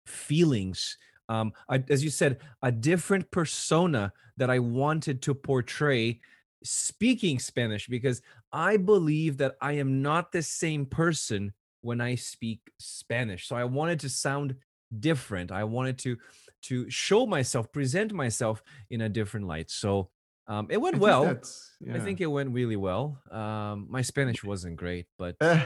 feelings. 0.05 0.97
Um, 1.29 1.53
I, 1.69 1.83
as 1.89 2.03
you 2.03 2.09
said, 2.09 2.39
a 2.61 2.71
different 2.71 3.29
persona 3.31 4.11
that 4.37 4.49
I 4.49 4.59
wanted 4.59 5.21
to 5.23 5.33
portray 5.33 6.19
speaking 6.63 7.39
Spanish 7.39 7.87
because 7.87 8.21
I 8.51 8.77
believe 8.77 9.37
that 9.37 9.55
I 9.61 9.73
am 9.73 10.01
not 10.01 10.31
the 10.31 10.41
same 10.41 10.85
person 10.85 11.53
when 11.81 12.01
I 12.01 12.15
speak 12.15 12.59
Spanish. 12.79 13.47
So 13.47 13.55
I 13.55 13.63
wanted 13.63 13.99
to 14.01 14.09
sound 14.09 14.55
different. 14.99 15.51
I 15.51 15.63
wanted 15.63 15.99
to 15.99 16.17
to 16.63 16.89
show 16.89 17.25
myself, 17.25 17.71
present 17.71 18.11
myself 18.13 18.61
in 18.89 19.01
a 19.01 19.09
different 19.09 19.47
light. 19.47 19.69
So 19.71 20.09
um, 20.47 20.67
it 20.69 20.75
I 20.75 20.77
went 20.77 20.95
think 20.95 21.03
well. 21.03 21.23
that's- 21.25 21.65
I 21.93 21.99
think 21.99 22.19
it 22.19 22.27
went 22.27 22.51
really 22.51 22.75
well. 22.75 23.21
Um, 23.31 23.87
my 23.89 24.01
Spanish 24.01 24.43
wasn't 24.43 24.75
great, 24.75 25.07
but 25.17 25.37
Eh, 25.39 25.65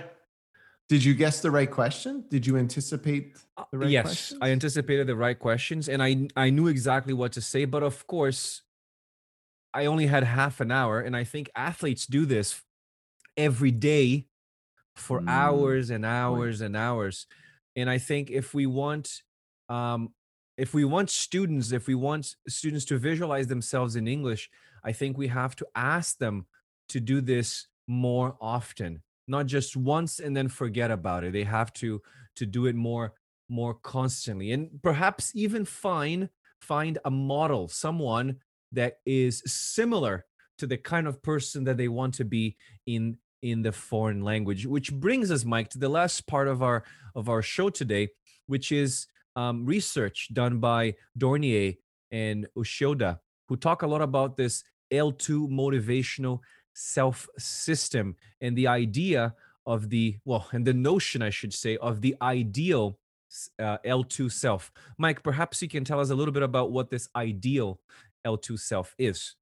did 0.87 1.03
you 1.03 1.15
guess 1.15 1.41
the 1.41 1.49
right 1.49 1.69
question? 1.71 2.25
Did 2.29 2.45
you 2.45 2.55
anticipate 2.57 3.37
Uh, 3.57 3.63
the 3.71 3.79
right 3.79 3.89
yes, 3.89 4.03
questions? 4.03 4.39
I 4.43 4.51
anticipated 4.51 5.07
the 5.07 5.15
right 5.15 5.39
questions 5.39 5.89
and 5.89 6.03
I 6.03 6.27
I 6.35 6.51
knew 6.51 6.67
exactly 6.67 7.13
what 7.13 7.31
to 7.33 7.41
say, 7.41 7.65
but 7.65 7.81
of 7.81 8.05
course, 8.05 8.61
I 9.73 9.85
only 9.87 10.05
had 10.05 10.23
half 10.23 10.59
an 10.61 10.71
hour, 10.71 10.99
and 11.01 11.15
I 11.15 11.23
think 11.23 11.49
athletes 11.55 12.05
do 12.05 12.25
this 12.25 12.61
every 13.35 13.71
day 13.71 14.27
for 14.95 15.21
Mm, 15.21 15.27
hours 15.29 15.89
and 15.89 16.05
hours 16.05 16.61
and 16.61 16.75
hours. 16.77 17.25
And 17.75 17.89
I 17.89 17.97
think 17.97 18.29
if 18.29 18.53
we 18.53 18.67
want 18.67 19.23
um 19.69 20.13
if 20.57 20.73
we 20.73 20.85
want 20.85 21.09
students, 21.09 21.71
if 21.71 21.87
we 21.87 21.95
want 21.95 22.35
students 22.47 22.85
to 22.85 22.97
visualize 22.97 23.47
themselves 23.47 23.95
in 23.95 24.07
English, 24.07 24.49
I 24.83 24.91
think 24.91 25.17
we 25.17 25.27
have 25.27 25.55
to 25.57 25.67
ask 25.75 26.17
them 26.17 26.45
to 26.89 26.99
do 26.99 27.21
this 27.21 27.67
more 27.87 28.35
often, 28.39 29.01
not 29.27 29.45
just 29.47 29.75
once 29.75 30.19
and 30.19 30.35
then 30.35 30.47
forget 30.47 30.91
about 30.91 31.23
it. 31.23 31.33
They 31.33 31.43
have 31.43 31.73
to 31.73 32.01
to 32.35 32.45
do 32.45 32.65
it 32.65 32.75
more 32.75 33.13
more 33.49 33.73
constantly 33.73 34.51
and 34.51 34.81
perhaps 34.81 35.31
even 35.35 35.65
find 35.65 36.29
find 36.61 36.97
a 37.05 37.11
model, 37.11 37.67
someone 37.67 38.37
that 38.71 38.97
is 39.05 39.43
similar 39.45 40.25
to 40.57 40.67
the 40.67 40.77
kind 40.77 41.07
of 41.07 41.21
person 41.21 41.63
that 41.65 41.77
they 41.77 41.87
want 41.87 42.13
to 42.15 42.25
be 42.25 42.57
in 42.85 43.17
in 43.41 43.61
the 43.61 43.71
foreign 43.71 44.21
language 44.21 44.65
which 44.65 44.93
brings 44.93 45.29
us 45.29 45.43
mike 45.43 45.69
to 45.69 45.77
the 45.77 45.89
last 45.89 46.25
part 46.27 46.47
of 46.47 46.63
our 46.63 46.83
of 47.13 47.27
our 47.27 47.41
show 47.41 47.69
today 47.69 48.07
which 48.47 48.71
is 48.71 49.07
um, 49.35 49.65
research 49.65 50.29
done 50.33 50.59
by 50.59 50.95
Dörnyei 51.17 51.77
and 52.11 52.47
Ushioda 52.57 53.19
who 53.47 53.57
talk 53.57 53.81
a 53.81 53.87
lot 53.87 54.01
about 54.01 54.37
this 54.37 54.63
l2 54.91 55.49
motivational 55.49 56.39
self 56.73 57.27
system 57.37 58.15
and 58.41 58.57
the 58.57 58.67
idea 58.67 59.33
of 59.65 59.89
the 59.89 60.17
well 60.25 60.47
and 60.51 60.65
the 60.65 60.73
notion 60.73 61.21
i 61.21 61.29
should 61.29 61.53
say 61.53 61.77
of 61.77 62.01
the 62.01 62.15
ideal 62.21 62.97
uh, 63.59 63.77
l2 63.85 64.31
self. 64.31 64.71
Mike 64.97 65.23
perhaps 65.23 65.61
you 65.61 65.67
can 65.67 65.83
tell 65.83 65.99
us 65.99 66.09
a 66.09 66.15
little 66.15 66.31
bit 66.31 66.43
about 66.43 66.71
what 66.71 66.89
this 66.89 67.09
ideal 67.15 67.79
l2 68.25 68.59
self 68.59 68.95
is. 68.97 69.35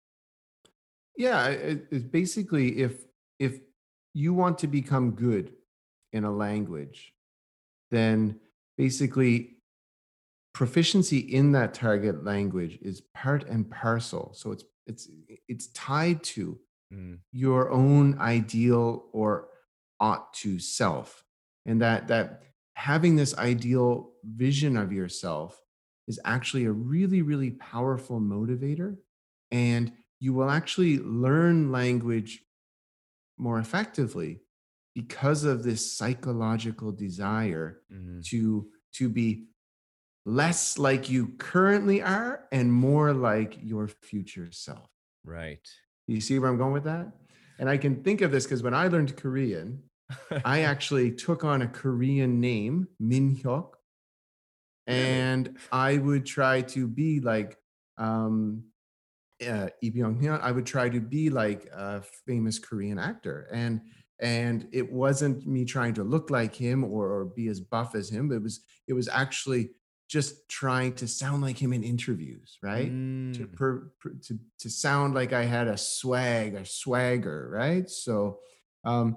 Yeah, 1.17 1.47
it's 1.47 2.05
basically 2.05 2.79
if 2.79 3.05
if 3.39 3.59
you 4.13 4.33
want 4.33 4.57
to 4.59 4.67
become 4.67 5.11
good 5.11 5.53
in 6.13 6.23
a 6.23 6.31
language, 6.31 7.13
then 7.91 8.39
basically 8.77 9.57
proficiency 10.53 11.19
in 11.19 11.51
that 11.53 11.73
target 11.73 12.23
language 12.23 12.77
is 12.81 13.01
part 13.13 13.43
and 13.47 13.69
parcel. 13.69 14.33
So 14.33 14.51
it's 14.51 14.65
it's 14.87 15.09
it's 15.47 15.67
tied 15.69 16.23
to 16.25 16.59
Mm. 16.91 17.21
your 17.31 17.71
own 17.71 18.19
ideal 18.19 19.09
or 19.13 19.49
ought 19.99 20.33
to 20.33 20.59
self 20.59 21.23
and 21.65 21.81
that 21.81 22.07
that 22.09 22.43
having 22.75 23.15
this 23.15 23.37
ideal 23.37 24.13
vision 24.25 24.75
of 24.77 24.91
yourself 24.91 25.61
is 26.07 26.19
actually 26.25 26.65
a 26.65 26.71
really 26.71 27.21
really 27.21 27.51
powerful 27.51 28.19
motivator 28.19 28.97
and 29.51 29.93
you 30.19 30.33
will 30.33 30.49
actually 30.49 30.99
learn 30.99 31.71
language 31.71 32.43
more 33.37 33.59
effectively 33.59 34.41
because 34.93 35.43
of 35.43 35.63
this 35.63 35.95
psychological 35.95 36.91
desire 36.91 37.81
Mhm. 37.89 38.21
to 38.25 38.71
to 38.93 39.09
be 39.09 39.47
less 40.25 40.77
like 40.77 41.09
you 41.09 41.29
currently 41.39 42.01
are 42.01 42.45
and 42.51 42.71
more 42.71 43.13
like 43.13 43.57
your 43.61 43.87
future 43.87 44.49
self 44.51 44.89
Right. 45.23 45.67
you 46.07 46.21
see 46.21 46.39
where 46.39 46.49
I'm 46.49 46.57
going 46.57 46.73
with 46.73 46.83
that? 46.85 47.11
And 47.59 47.69
I 47.69 47.77
can 47.77 48.03
think 48.03 48.21
of 48.21 48.31
this 48.31 48.45
because 48.45 48.63
when 48.63 48.73
I 48.73 48.87
learned 48.87 49.15
Korean, 49.17 49.83
I 50.43 50.61
actually 50.71 51.11
took 51.11 51.43
on 51.43 51.61
a 51.61 51.67
Korean 51.67 52.39
name, 52.39 52.87
Min 52.99 53.35
Hyuk, 53.35 53.73
and 54.87 55.57
I 55.71 55.97
would 55.97 56.25
try 56.25 56.61
to 56.61 56.87
be 56.87 57.19
like 57.19 57.57
um, 57.97 58.63
uh, 59.47 59.69
Lee. 59.81 60.29
I 60.29 60.51
would 60.51 60.65
try 60.65 60.89
to 60.89 60.99
be 60.99 61.29
like 61.29 61.69
a 61.73 62.01
famous 62.25 62.57
Korean 62.59 62.97
actor, 62.97 63.47
and 63.51 63.81
and 64.19 64.67
it 64.71 64.91
wasn't 64.91 65.47
me 65.47 65.65
trying 65.65 65.93
to 65.95 66.03
look 66.03 66.29
like 66.29 66.55
him 66.55 66.83
or, 66.83 67.11
or 67.11 67.25
be 67.25 67.47
as 67.47 67.59
buff 67.59 67.95
as 67.95 68.09
him. 68.09 68.31
It 68.31 68.41
was 68.41 68.61
it 68.87 68.93
was 68.93 69.07
actually 69.07 69.71
just 70.11 70.49
trying 70.49 70.93
to 70.93 71.07
sound 71.07 71.41
like 71.41 71.57
him 71.57 71.71
in 71.71 71.83
interviews, 71.83 72.57
right? 72.61 72.87
to, 73.37 73.47
Mm. 73.47 73.53
per, 73.55 73.71
per- 74.01 74.17
to 74.27 74.33
to 74.59 74.69
sound 74.69 75.13
like 75.13 75.31
I 75.31 75.45
had 75.45 75.67
a 75.67 75.77
swag, 75.77 76.53
a 76.55 76.65
swagger, 76.65 77.49
right? 77.61 77.89
So, 77.89 78.39
um, 78.83 79.07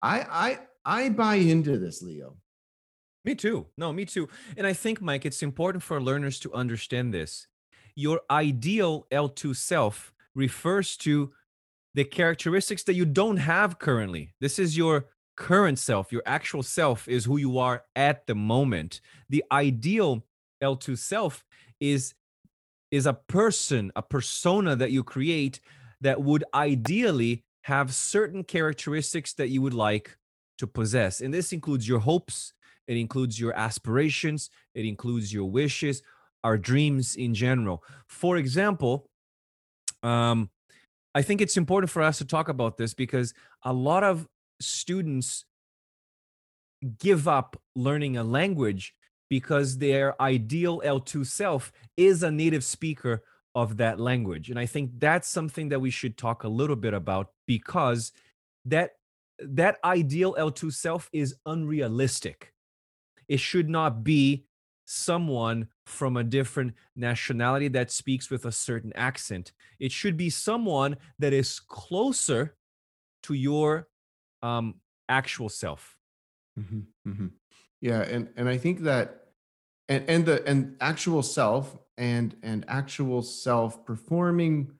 I 0.00 0.16
I 0.46 0.58
I 1.02 1.10
buy 1.10 1.36
into 1.36 1.78
this, 1.78 2.02
Leo. 2.02 2.36
Me 3.26 3.34
too. 3.34 3.66
No, 3.76 3.92
me 3.92 4.04
too. 4.06 4.26
And 4.56 4.66
I 4.66 4.72
think, 4.72 5.02
Mike, 5.02 5.26
it's 5.26 5.42
important 5.42 5.82
for 5.84 6.00
learners 6.00 6.40
to 6.40 6.54
understand 6.54 7.12
this. 7.12 7.46
Your 7.94 8.20
ideal 8.30 9.06
L2 9.12 9.54
self 9.54 10.14
refers 10.34 10.96
to 10.98 11.32
the 11.94 12.04
characteristics 12.04 12.84
that 12.84 12.94
you 12.94 13.04
don't 13.04 13.38
have 13.38 13.78
currently. 13.78 14.34
This 14.40 14.58
is 14.58 14.76
your 14.78 15.06
current 15.36 15.78
self. 15.78 16.10
Your 16.12 16.22
actual 16.24 16.62
self 16.62 17.06
is 17.08 17.24
who 17.26 17.36
you 17.38 17.58
are 17.58 17.82
at 17.96 18.26
the 18.26 18.34
moment. 18.34 19.00
The 19.28 19.44
ideal 19.52 20.24
L2 20.62 20.98
self 20.98 21.44
is 21.80 22.14
is 22.90 23.06
a 23.06 23.12
person, 23.12 23.92
a 23.96 24.02
persona 24.02 24.74
that 24.74 24.90
you 24.90 25.04
create 25.04 25.60
that 26.00 26.22
would 26.22 26.44
ideally 26.54 27.44
have 27.62 27.92
certain 27.92 28.42
characteristics 28.42 29.34
that 29.34 29.48
you 29.48 29.60
would 29.60 29.74
like 29.74 30.16
to 30.56 30.66
possess. 30.66 31.20
And 31.20 31.32
this 31.34 31.52
includes 31.52 31.86
your 31.86 31.98
hopes, 31.98 32.54
it 32.86 32.96
includes 32.96 33.38
your 33.38 33.54
aspirations, 33.54 34.48
it 34.74 34.86
includes 34.86 35.32
your 35.32 35.44
wishes, 35.44 36.02
our 36.44 36.56
dreams 36.56 37.16
in 37.16 37.34
general. 37.34 37.84
For 38.08 38.38
example, 38.38 39.10
um, 40.02 40.48
I 41.14 41.22
think 41.22 41.40
it's 41.40 41.56
important 41.56 41.90
for 41.90 42.02
us 42.02 42.18
to 42.18 42.24
talk 42.24 42.48
about 42.48 42.76
this 42.76 42.94
because 42.94 43.34
a 43.64 43.72
lot 43.72 44.04
of 44.04 44.26
students 44.60 45.44
give 46.98 47.26
up 47.26 47.60
learning 47.74 48.16
a 48.16 48.24
language 48.24 48.94
because 49.28 49.78
their 49.78 50.20
ideal 50.20 50.80
L2 50.84 51.24
self 51.24 51.72
is 51.96 52.22
a 52.22 52.30
native 52.30 52.64
speaker 52.64 53.22
of 53.54 53.76
that 53.78 53.98
language. 53.98 54.50
And 54.50 54.58
I 54.58 54.66
think 54.66 54.92
that's 54.98 55.28
something 55.28 55.68
that 55.70 55.80
we 55.80 55.90
should 55.90 56.16
talk 56.16 56.44
a 56.44 56.48
little 56.48 56.76
bit 56.76 56.94
about 56.94 57.30
because 57.46 58.12
that 58.64 58.92
that 59.40 59.78
ideal 59.84 60.34
L2 60.38 60.70
self 60.70 61.08
is 61.12 61.34
unrealistic. 61.46 62.52
It 63.28 63.40
should 63.40 63.68
not 63.68 64.04
be 64.04 64.46
someone 64.84 65.68
from 65.86 66.16
a 66.16 66.24
different 66.24 66.74
nationality 66.96 67.68
that 67.68 67.90
speaks 67.90 68.30
with 68.30 68.46
a 68.46 68.52
certain 68.52 68.92
accent. 68.94 69.52
It 69.78 69.92
should 69.92 70.16
be 70.16 70.30
someone 70.30 70.96
that 71.18 71.32
is 71.32 71.60
closer 71.60 72.56
to 73.24 73.34
your 73.34 73.88
um, 74.42 74.76
actual 75.08 75.48
self. 75.48 75.96
Mhm, 76.58 76.86
mhm. 77.06 77.37
Yeah, 77.80 78.00
and 78.02 78.28
and 78.36 78.48
I 78.48 78.58
think 78.58 78.80
that 78.80 79.26
and 79.88 80.04
and 80.08 80.26
the 80.26 80.46
and 80.46 80.76
actual 80.80 81.22
self 81.22 81.76
and 81.96 82.34
and 82.42 82.64
actual 82.68 83.22
self 83.22 83.84
performing 83.84 84.72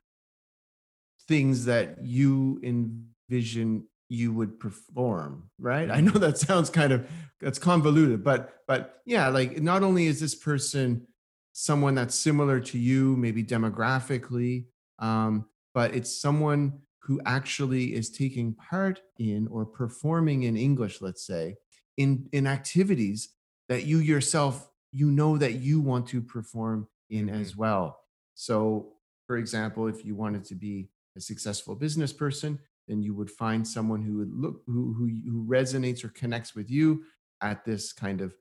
things 1.29 1.67
that 1.67 2.05
you 2.05 2.61
envision 2.63 3.87
you 4.09 4.33
would 4.33 4.59
perform, 4.59 5.51
right? 5.59 5.91
I 5.91 6.01
know 6.01 6.13
that 6.13 6.39
sounds 6.39 6.71
kind 6.71 6.93
of 6.93 7.09
that's 7.41 7.59
convoluted, 7.59 8.25
but 8.25 8.55
but 8.67 9.01
yeah, 9.05 9.29
like 9.29 9.61
not 9.63 9.83
only 9.83 10.07
is 10.07 10.21
this 10.21 10.35
person 10.35 11.07
someone 11.53 11.95
that's 11.95 12.15
similar 12.15 12.61
to 12.61 12.79
you, 12.79 13.17
maybe 13.17 13.43
demographically, 13.43 14.67
um, 15.01 15.45
but 15.75 15.95
it's 15.95 16.21
someone 16.21 16.81
who 17.03 17.21
actually 17.27 17.95
is 17.95 18.11
taking 18.11 18.55
part 18.55 19.01
in 19.19 19.49
or 19.49 19.67
performing 19.67 20.45
in 20.45 20.57
English, 20.57 21.01
let's 21.01 21.27
say, 21.27 21.57
in 21.99 22.29
in 22.33 22.47
activities 22.47 23.37
that 23.69 23.85
you 23.85 23.99
yourself 23.99 24.71
you 24.93 25.11
know 25.11 25.37
that 25.39 25.55
you 25.57 25.83
want 25.83 26.09
to 26.09 26.23
perform 26.23 26.89
in 27.11 27.29
as 27.29 27.57
well. 27.57 28.01
So, 28.35 28.95
for 29.27 29.37
example, 29.37 29.89
if 29.89 30.05
you 30.07 30.15
wanted 30.17 30.45
to 30.47 30.55
be 30.57 30.91
a 31.17 31.21
successful 31.21 31.77
business 31.77 32.13
person, 32.13 32.61
then 32.89 33.03
you 33.03 33.15
would 33.15 33.31
find 33.31 33.69
someone 33.69 34.03
who 34.03 34.19
would 34.19 34.33
look 34.33 34.63
who 34.67 34.95
who, 34.95 35.07
who 35.31 35.47
resonates 35.47 36.05
or 36.05 36.11
connects 36.11 36.55
with 36.55 36.71
you 36.71 37.05
at 37.43 37.65
this 37.67 37.93
kind 37.93 38.23
of 38.23 38.35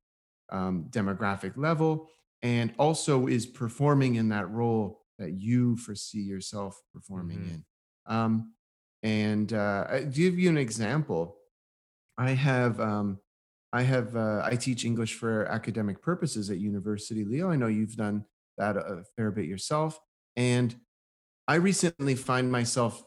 um, 0.51 0.87
demographic 0.89 1.57
level, 1.57 2.09
and 2.41 2.73
also 2.79 3.27
is 3.27 3.45
performing 3.45 4.15
in 4.15 4.29
that 4.29 4.49
role 4.49 5.01
that 5.19 5.33
you 5.33 5.75
foresee 5.77 6.21
yourself 6.21 6.81
performing 6.93 7.39
Mhm. 7.39 7.49
in. 7.49 7.65
Um, 8.05 8.53
and 9.03 9.51
uh, 9.51 9.87
I- 9.89 9.99
to 10.03 10.09
give 10.09 10.39
you 10.39 10.49
an 10.49 10.57
example, 10.57 11.37
I 12.17 12.31
have 12.31 12.79
um, 12.79 13.19
I 13.73 13.81
have 13.83 14.15
uh, 14.15 14.41
I 14.43 14.55
teach 14.55 14.85
English 14.85 15.15
for 15.15 15.45
academic 15.45 16.01
purposes 16.01 16.49
at 16.49 16.57
University 16.57 17.25
Leo. 17.25 17.49
I 17.51 17.55
know 17.55 17.67
you've 17.67 17.95
done 17.95 18.25
that 18.57 18.77
a 18.77 19.03
fair 19.15 19.31
bit 19.31 19.45
yourself, 19.45 19.99
and 20.35 20.75
I 21.47 21.55
recently 21.55 22.15
find 22.15 22.51
myself 22.51 23.03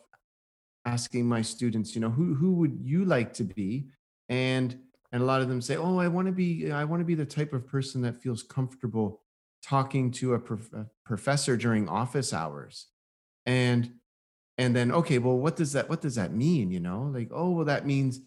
asking 0.84 1.26
my 1.26 1.42
students, 1.42 1.94
you 1.94 2.00
know, 2.00 2.10
who 2.10 2.34
who 2.34 2.54
would 2.54 2.78
you 2.82 3.04
like 3.04 3.32
to 3.34 3.44
be? 3.44 3.88
And 4.28 4.78
and 5.12 5.22
a 5.22 5.26
lot 5.26 5.42
of 5.42 5.48
them 5.48 5.60
say, 5.60 5.76
oh, 5.76 5.98
I 5.98 6.08
want 6.08 6.26
to 6.26 6.32
be 6.32 6.70
I 6.70 6.84
want 6.84 7.00
to 7.00 7.04
be 7.04 7.14
the 7.14 7.26
type 7.26 7.52
of 7.52 7.66
person 7.66 8.02
that 8.02 8.16
feels 8.22 8.42
comfortable 8.42 9.22
talking 9.62 10.10
to 10.10 10.34
a, 10.34 10.38
prof- 10.38 10.72
a 10.72 10.86
professor 11.04 11.56
during 11.56 11.88
office 11.88 12.32
hours. 12.32 12.86
And 13.46 13.92
and 14.58 14.74
then 14.76 14.92
okay, 14.92 15.18
well, 15.18 15.38
what 15.38 15.56
does 15.56 15.72
that 15.72 15.88
what 15.88 16.00
does 16.00 16.14
that 16.16 16.32
mean? 16.32 16.70
You 16.70 16.80
know, 16.80 17.10
like 17.14 17.30
oh, 17.32 17.50
well, 17.50 17.64
that 17.66 17.86
means 17.86 18.20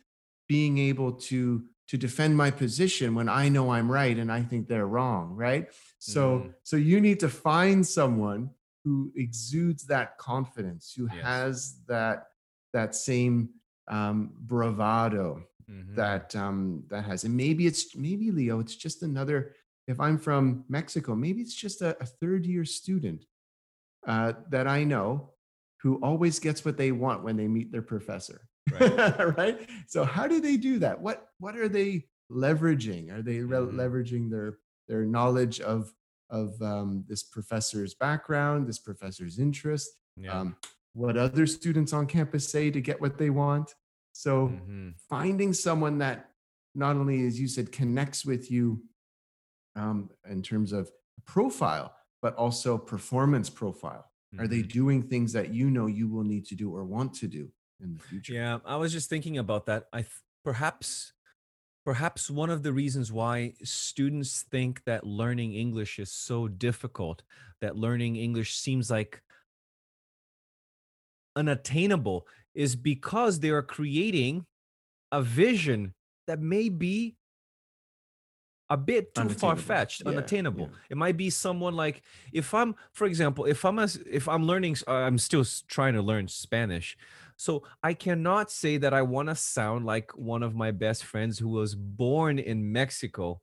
being 0.48 0.78
able 0.78 1.14
to 1.14 1.64
to 1.88 1.98
defend 1.98 2.36
my 2.38 2.50
position 2.52 3.14
when 3.16 3.28
I 3.30 3.50
know 3.50 3.72
I'm 3.72 3.92
right 3.92 4.18
and 4.18 4.32
I 4.32 4.42
think 4.42 4.68
they're 4.68 4.88
wrong, 4.88 5.36
right? 5.36 5.70
So 6.00 6.40
Mm. 6.40 6.54
so 6.64 6.76
you 6.78 7.02
need 7.02 7.20
to 7.20 7.30
find 7.30 7.86
someone 7.86 8.50
who 8.84 9.12
exudes 9.16 9.86
that 9.88 10.18
confidence, 10.18 10.94
who 10.94 11.06
Yes. 11.08 11.24
has 11.24 11.84
that 11.88 12.28
that 12.74 12.96
same 12.96 13.50
um, 13.88 14.32
bravado 14.40 15.44
Mhm. 15.70 15.96
that 15.96 16.36
um, 16.36 16.84
that 16.90 17.04
has, 17.04 17.24
and 17.26 17.36
maybe 17.36 17.68
it's 17.68 17.96
maybe 17.96 18.32
Leo, 18.32 18.60
it's 18.60 18.76
just 18.76 19.04
another. 19.04 19.54
If 19.88 20.00
I'm 20.00 20.18
from 20.18 20.64
Mexico, 20.70 21.14
maybe 21.16 21.42
it's 21.42 21.54
just 21.56 21.82
a, 21.82 21.98
a 22.02 22.06
third 22.06 22.46
year 22.46 22.64
student 22.66 23.26
uh, 24.08 24.34
that 24.50 24.66
I 24.68 24.84
know 24.86 25.34
who 25.82 25.96
always 26.02 26.40
gets 26.40 26.64
what 26.64 26.78
they 26.78 26.92
want 26.94 27.24
when 27.24 27.36
they 27.36 27.48
meet 27.50 27.72
their 27.72 27.82
professor. 27.82 28.48
Right. 28.72 29.36
right? 29.38 29.70
So 29.88 30.04
how 30.04 30.28
do 30.28 30.40
they 30.40 30.58
do 30.58 30.80
that? 30.80 31.00
What 31.00 31.28
what 31.40 31.56
are 31.58 31.70
they 31.70 32.06
leveraging? 32.32 33.12
Are 33.12 33.22
they 33.22 33.40
re- 33.40 33.58
Mhm. 33.58 33.74
leveraging 33.74 34.30
their 34.30 34.60
their 34.88 35.06
knowledge 35.06 35.60
of 35.62 35.94
of 36.30 36.60
um, 36.62 37.06
this 37.08 37.24
professor's 37.24 37.94
background, 37.94 38.68
this 38.68 38.80
professor's 38.80 39.38
interest? 39.40 39.90
Yeah. 40.18 40.40
Um, 40.40 40.56
what 40.94 41.18
other 41.18 41.46
students 41.48 41.92
on 41.94 42.08
campus 42.08 42.48
say 42.50 42.72
to 42.72 42.82
get 42.82 43.02
what 43.02 43.18
they 43.18 43.30
want? 43.30 43.76
So 44.14 44.48
Mhm. 44.50 44.94
finding 45.10 45.54
someone 45.54 45.98
that 46.00 46.32
not 46.76 46.96
only, 46.96 47.26
as 47.28 47.40
you 47.40 47.48
said, 47.48 47.72
connects 47.72 48.26
with 48.26 48.50
you 48.50 48.84
um, 49.76 50.10
in 50.30 50.42
terms 50.42 50.72
of 50.72 50.90
profile, 51.26 51.96
but 52.22 52.36
also 52.36 52.78
performance 52.78 53.50
profile. 53.50 54.10
Are 54.40 54.48
they 54.48 54.64
Mhm. 54.64 54.72
doing 54.72 55.04
things 55.04 55.34
that 55.34 55.54
you 55.54 55.70
know 55.70 55.86
you 55.88 56.08
will 56.08 56.24
need 56.24 56.46
to 56.48 56.56
do 56.56 56.74
or 56.76 56.86
want 56.86 57.14
to 57.16 57.28
do 57.28 57.52
in 57.82 57.94
the 57.96 58.00
future? 58.00 58.34
Yeah, 58.34 58.60
I 58.66 58.76
was 58.78 58.92
just 58.92 59.10
thinking 59.10 59.38
about 59.38 59.66
that. 59.68 59.86
I 59.94 60.02
th- 60.02 60.12
perhaps 60.44 61.14
perhaps 61.86 62.30
one 62.30 62.50
of 62.50 62.64
the 62.64 62.72
reasons 62.72 63.12
why 63.12 63.54
students 63.64 64.44
think 64.44 64.84
that 64.86 65.06
learning 65.06 65.54
English 65.54 66.00
is 66.00 66.12
so 66.12 66.48
difficult, 66.48 67.24
that 67.62 67.76
learning 67.76 68.16
English 68.16 68.56
seems 68.56 68.90
like 68.90 69.22
unattainable 71.36 72.28
is 72.54 72.76
because 72.76 73.40
they 73.40 73.50
are 73.50 73.62
creating 73.64 74.46
a 75.12 75.22
vision 75.22 75.94
that 76.28 76.40
may 76.40 76.70
be 76.70 77.16
a 78.70 78.78
bit 78.78 79.14
too 79.14 79.30
far-fetched 79.30 80.02
Yeah, 80.02 80.10
unattainable 80.12 80.70
yeah. 80.72 80.78
it 80.92 80.98
might 80.98 81.18
be 81.18 81.30
someone 81.30 81.76
like 81.76 82.02
if 82.32 82.54
i'm 82.54 82.76
for 82.94 83.06
example 83.06 83.46
if 83.46 83.66
i'm 83.66 83.78
a, 83.78 83.88
if 84.10 84.28
i'm 84.30 84.46
learning 84.46 84.78
uh, 84.88 84.92
i'm 84.94 85.18
still 85.18 85.44
trying 85.68 85.94
to 85.94 86.02
learn 86.02 86.28
spanish 86.28 86.98
so 87.38 87.64
i 87.82 87.94
cannot 87.94 88.52
say 88.52 88.78
that 88.78 88.94
i 88.94 89.02
want 89.02 89.30
to 89.30 89.36
sound 89.36 89.86
like 89.86 90.12
one 90.18 90.44
of 90.44 90.56
my 90.56 90.72
best 90.72 91.04
friends 91.04 91.40
who 91.40 91.50
was 91.50 91.76
born 91.76 92.40
in 92.40 92.72
mexico 92.72 93.40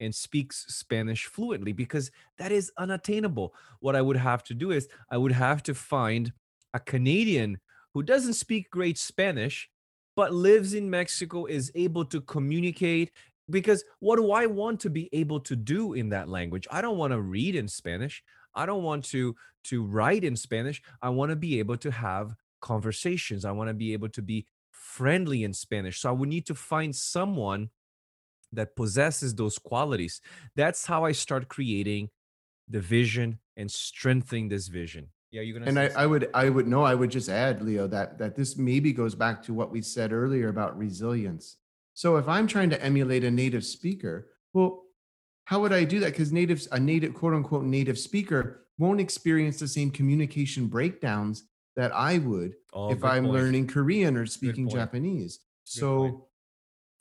and 0.00 0.14
speaks 0.14 0.66
spanish 0.68 1.26
fluently 1.26 1.72
because 1.72 2.10
that 2.38 2.52
is 2.52 2.72
unattainable 2.78 3.54
what 3.80 3.96
i 3.96 4.02
would 4.02 4.16
have 4.16 4.42
to 4.42 4.54
do 4.54 4.70
is 4.70 4.88
i 5.10 5.16
would 5.16 5.32
have 5.32 5.62
to 5.62 5.74
find 5.74 6.32
a 6.74 6.80
canadian 6.80 7.58
who 7.94 8.02
doesn't 8.02 8.34
speak 8.34 8.70
great 8.70 8.98
spanish 8.98 9.68
but 10.16 10.32
lives 10.32 10.74
in 10.74 10.90
mexico 10.90 11.44
is 11.46 11.70
able 11.74 12.04
to 12.04 12.20
communicate 12.20 13.10
because 13.50 13.84
what 14.00 14.16
do 14.16 14.32
I 14.32 14.46
want 14.46 14.80
to 14.80 14.90
be 14.90 15.08
able 15.12 15.40
to 15.40 15.56
do 15.56 15.94
in 15.94 16.08
that 16.10 16.28
language? 16.28 16.66
I 16.70 16.80
don't 16.80 16.96
want 16.96 17.12
to 17.12 17.20
read 17.20 17.54
in 17.54 17.68
Spanish. 17.68 18.22
I 18.54 18.66
don't 18.66 18.82
want 18.82 19.04
to 19.06 19.34
to 19.64 19.84
write 19.84 20.24
in 20.24 20.36
Spanish. 20.36 20.82
I 21.00 21.08
want 21.10 21.30
to 21.30 21.36
be 21.36 21.58
able 21.58 21.76
to 21.78 21.90
have 21.90 22.34
conversations. 22.62 23.44
I 23.44 23.52
want 23.52 23.68
to 23.68 23.74
be 23.74 23.92
able 23.92 24.08
to 24.08 24.22
be 24.22 24.46
friendly 24.70 25.44
in 25.44 25.52
Spanish. 25.52 26.00
So 26.00 26.08
I 26.08 26.12
would 26.12 26.28
need 26.28 26.46
to 26.46 26.54
find 26.54 26.96
someone 26.96 27.68
that 28.52 28.74
possesses 28.76 29.34
those 29.34 29.58
qualities. 29.58 30.20
That's 30.56 30.86
how 30.86 31.04
I 31.04 31.12
start 31.12 31.48
creating 31.48 32.08
the 32.68 32.80
vision 32.80 33.38
and 33.56 33.70
strengthening 33.70 34.48
this 34.48 34.68
vision. 34.68 35.08
Yeah, 35.30 35.40
you're 35.42 35.58
gonna 35.58 35.70
And 35.70 35.78
I. 35.78 36.02
I 36.02 36.06
would 36.06 36.30
I 36.34 36.48
would 36.50 36.66
know 36.66 36.82
I 36.82 36.94
would 36.94 37.10
just 37.10 37.28
add, 37.28 37.62
Leo, 37.62 37.86
that 37.88 38.18
that 38.18 38.36
this 38.36 38.56
maybe 38.56 38.92
goes 38.92 39.14
back 39.14 39.42
to 39.44 39.54
what 39.54 39.70
we 39.70 39.80
said 39.80 40.12
earlier 40.12 40.48
about 40.48 40.76
resilience. 40.76 41.56
So 41.94 42.16
if 42.16 42.28
I'm 42.28 42.46
trying 42.46 42.70
to 42.70 42.82
emulate 42.82 43.24
a 43.24 43.30
native 43.30 43.64
speaker, 43.64 44.28
well, 44.52 44.84
how 45.44 45.60
would 45.60 45.72
I 45.72 45.84
do 45.84 46.00
that? 46.00 46.12
Because 46.12 46.32
natives, 46.32 46.68
a 46.70 46.78
native 46.78 47.14
quote 47.14 47.34
unquote 47.34 47.64
native 47.64 47.98
speaker 47.98 48.66
won't 48.78 49.00
experience 49.00 49.58
the 49.58 49.68
same 49.68 49.90
communication 49.90 50.66
breakdowns 50.66 51.44
that 51.76 51.92
I 51.94 52.18
would 52.18 52.54
Oh, 52.72 52.90
if 52.90 53.04
I'm 53.04 53.24
point. 53.24 53.34
learning 53.34 53.66
Korean 53.66 54.16
or 54.16 54.26
speaking. 54.26 54.68
Japanese. 54.68 55.38
Good 55.38 55.44
So 55.64 55.98
point. 55.98 56.16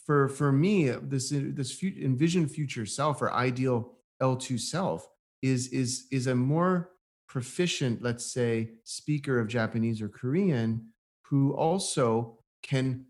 for 0.06 0.30
for 0.30 0.52
me, 0.52 0.90
this 0.90 1.30
this 1.30 1.72
fu- 1.80 1.96
envisioned 2.00 2.52
future 2.52 2.86
self 2.86 3.22
or 3.22 3.32
ideal 3.34 3.98
L2 4.22 4.60
self 4.60 5.08
is 5.42 5.68
is 5.70 6.08
is 6.12 6.28
a 6.28 6.36
more 6.36 6.92
proficient, 7.28 8.02
let's 8.02 8.26
say, 8.26 8.72
speaker 8.84 9.40
of 9.40 9.48
Japanese 9.48 10.02
or 10.02 10.10
Korean 10.10 10.88
who 11.28 11.54
also 11.54 12.40
can 12.64 13.06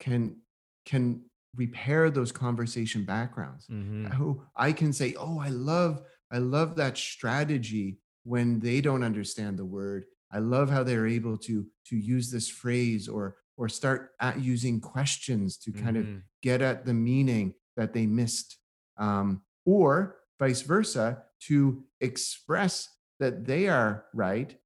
can 0.00 0.36
can 0.84 1.24
repair 1.56 2.10
those 2.10 2.32
conversation 2.32 3.04
backgrounds 3.04 3.66
Mhm. 3.68 4.12
who 4.14 4.42
I 4.56 4.72
can 4.72 4.92
say, 4.92 5.14
"Oh, 5.14 5.38
I 5.38 5.48
love 5.50 6.02
I 6.32 6.38
love 6.38 6.74
that 6.76 6.96
strategy 6.98 8.00
when 8.24 8.58
they 8.58 8.80
don't 8.80 9.04
understand 9.04 9.56
the 9.58 9.64
word. 9.64 10.06
I 10.34 10.40
love 10.40 10.68
how 10.70 10.82
they're 10.82 11.06
able 11.06 11.38
to 11.38 11.66
to 11.86 11.96
use 11.96 12.30
this 12.30 12.48
phrase 12.48 13.08
or 13.08 13.36
or 13.56 13.68
start 13.68 14.10
at 14.20 14.40
using 14.40 14.80
questions 14.80 15.56
to 15.58 15.72
kind 15.72 15.96
of 15.96 16.04
Mhm. 16.06 16.22
get 16.42 16.60
at 16.60 16.84
the 16.84 16.94
meaning 16.94 17.54
that 17.76 17.92
they 17.92 18.06
missed, 18.06 18.58
um, 18.96 19.42
or 19.64 20.16
vice 20.40 20.62
versa, 20.62 21.24
to 21.48 21.84
express 22.00 22.88
that 23.20 23.44
they 23.44 23.68
are 23.68 24.06
right, 24.12 24.60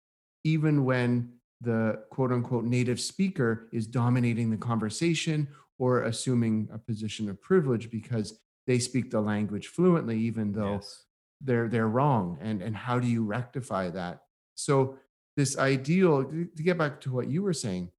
even 0.44 0.84
when 0.84 1.38
the 1.60 2.02
quote 2.10 2.32
unquote 2.32 2.64
native 2.64 2.98
speaker 3.00 3.68
is 3.72 3.86
dominating 3.86 4.50
the 4.50 4.56
conversation 4.56 5.48
or 5.78 6.02
assuming 6.04 6.68
a 6.72 6.78
position 6.78 7.28
of 7.28 7.40
privilege 7.42 7.90
because 7.90 8.40
they 8.66 8.78
speak 8.78 9.10
the 9.10 9.20
language 9.20 9.66
fluently, 9.68 10.18
even 10.18 10.52
though 10.52 10.76
Yes. 10.76 11.04
they're 11.42 11.68
they're 11.68 11.88
wrong. 11.88 12.38
And 12.40 12.62
and 12.62 12.74
how 12.74 12.98
do 12.98 13.06
you 13.06 13.22
rectify 13.24 13.90
that? 13.90 14.22
So 14.54 14.98
this 15.38 15.56
ideal 15.56 16.24
to 16.24 16.62
get 16.64 16.76
back 16.76 17.00
to 17.00 17.12
what 17.12 17.28
you 17.28 17.42
were 17.42 17.52
saying, 17.52 17.92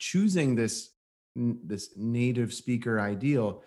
choosing 0.00 0.56
this 0.56 0.90
this 1.36 1.90
native 1.96 2.52
speaker 2.52 2.98
ideal 2.98 3.62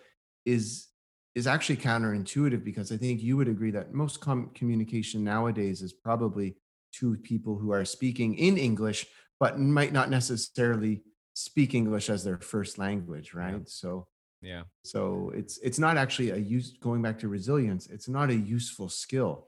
is 0.46 0.90
is 1.34 1.48
actually 1.48 1.78
counterintuitive 1.78 2.66
because 2.66 2.92
I 2.92 2.98
think 2.98 3.24
you 3.24 3.38
would 3.38 3.48
agree 3.48 3.72
that 3.72 3.94
most 3.94 4.20
com- 4.20 4.52
communication 4.54 5.24
nowadays 5.24 5.82
is 5.82 5.94
probably 5.94 6.58
to 7.00 7.16
people 7.16 7.58
who 7.58 7.72
are 7.72 7.86
speaking 7.86 8.36
in 8.36 8.58
English 8.58 9.08
but 9.40 9.58
might 9.58 9.94
not 9.94 10.10
necessarily 10.10 11.02
speak 11.34 11.74
English 11.74 12.10
as 12.10 12.26
their 12.26 12.42
first 12.42 12.78
language, 12.78 13.34
right? 13.34 13.70
So 13.70 14.08
Yeah. 14.42 14.64
so 14.84 15.32
it's 15.40 15.56
it's 15.68 15.80
not 15.80 15.96
actually 15.96 16.32
a 16.32 16.42
use 16.58 16.76
going 16.88 17.02
back 17.02 17.18
to 17.20 17.30
resilience, 17.30 17.88
it's 17.88 18.10
not 18.10 18.30
a 18.30 18.44
useful 18.58 18.90
skill 18.90 19.48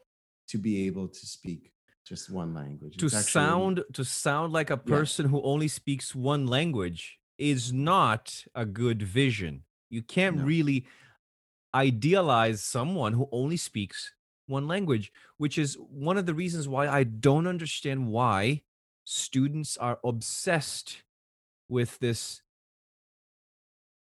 to 0.52 0.58
be 0.58 0.88
able 0.88 1.10
to 1.10 1.26
speak 1.38 1.73
just 2.06 2.30
one 2.30 2.54
language. 2.54 2.98
to 2.98 3.06
actually- 3.08 3.22
sound 3.22 3.84
to 3.94 4.04
sound 4.04 4.54
like 4.54 4.70
a 4.70 4.74
Yeah. 4.86 4.96
person 4.98 5.30
who 5.30 5.42
only 5.44 5.68
speaks 5.68 6.14
one 6.14 6.48
language 6.48 7.20
is 7.38 7.72
not 7.74 8.46
a 8.54 8.66
good 8.66 9.02
vision 9.02 9.64
you 9.90 10.02
can't 10.04 10.38
No. 10.38 10.44
really 10.46 10.86
idealize 11.74 12.64
someone 12.64 13.14
who 13.14 13.28
only 13.32 13.58
speaks 13.58 14.14
one 14.48 14.68
language 14.68 15.12
which 15.38 15.58
is 15.58 15.76
one 15.80 16.18
of 16.18 16.26
the 16.26 16.34
reasons 16.36 16.68
why 16.68 16.88
i 16.88 17.04
don't 17.04 17.48
understand 17.48 18.08
why 18.08 18.62
students 19.06 19.78
are 19.78 20.00
obsessed 20.04 21.04
with 21.70 21.98
this 22.00 22.42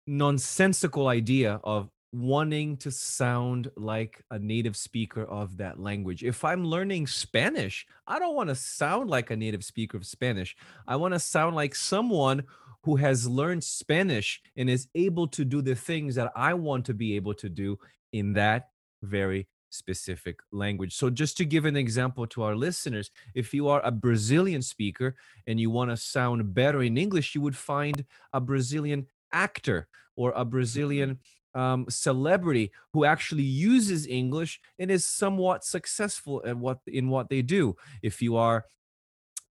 nonsensical 0.06 1.08
idea 1.08 1.60
of 1.64 1.90
wanting 2.16 2.76
to 2.78 2.90
sound 2.90 3.70
like 3.76 4.22
a 4.30 4.38
native 4.38 4.76
speaker 4.76 5.24
of 5.24 5.58
that 5.58 5.78
language. 5.78 6.24
If 6.24 6.44
I'm 6.44 6.64
learning 6.64 7.08
Spanish, 7.08 7.86
I 8.06 8.18
don't 8.18 8.34
want 8.34 8.48
to 8.48 8.54
sound 8.54 9.10
like 9.10 9.30
a 9.30 9.36
native 9.36 9.62
speaker 9.62 9.96
of 9.98 10.06
Spanish. 10.06 10.56
I 10.86 10.96
want 10.96 11.14
to 11.14 11.20
sound 11.20 11.56
like 11.56 11.74
someone 11.74 12.44
who 12.84 12.96
has 12.96 13.28
learned 13.28 13.64
Spanish 13.64 14.40
and 14.56 14.70
is 14.70 14.88
able 14.94 15.28
to 15.28 15.44
do 15.44 15.60
the 15.60 15.74
things 15.74 16.14
that 16.14 16.32
I 16.34 16.54
want 16.54 16.86
to 16.86 16.94
be 16.94 17.16
able 17.16 17.34
to 17.34 17.48
do 17.48 17.78
in 18.12 18.32
that 18.32 18.70
very 19.02 19.46
specific 19.68 20.38
language. 20.52 20.96
So, 20.96 21.10
just 21.10 21.36
to 21.36 21.44
give 21.44 21.66
an 21.66 21.76
example 21.76 22.26
to 22.28 22.44
our 22.44 22.56
listeners, 22.56 23.10
if 23.34 23.52
you 23.52 23.68
are 23.68 23.82
a 23.84 23.90
Brazilian 23.90 24.62
speaker 24.62 25.16
and 25.46 25.60
you 25.60 25.70
want 25.70 25.90
to 25.90 25.96
sound 25.96 26.54
better 26.54 26.82
in 26.82 26.96
English, 26.96 27.34
you 27.34 27.42
would 27.42 27.56
find 27.56 28.04
a 28.32 28.40
Brazilian 28.40 29.06
actor 29.32 29.88
or 30.16 30.30
a 30.30 30.40
mm-hmm. 30.40 30.50
Brazilian 30.50 31.18
um, 31.56 31.86
celebrity 31.88 32.70
who 32.92 33.04
actually 33.04 33.42
uses 33.42 34.06
English 34.06 34.60
and 34.78 34.90
is 34.90 35.06
somewhat 35.06 35.64
successful 35.64 36.42
at 36.46 36.56
what 36.56 36.78
in 36.86 37.08
what 37.08 37.28
they 37.30 37.42
do. 37.42 37.74
If 38.02 38.22
you 38.22 38.36
are 38.36 38.66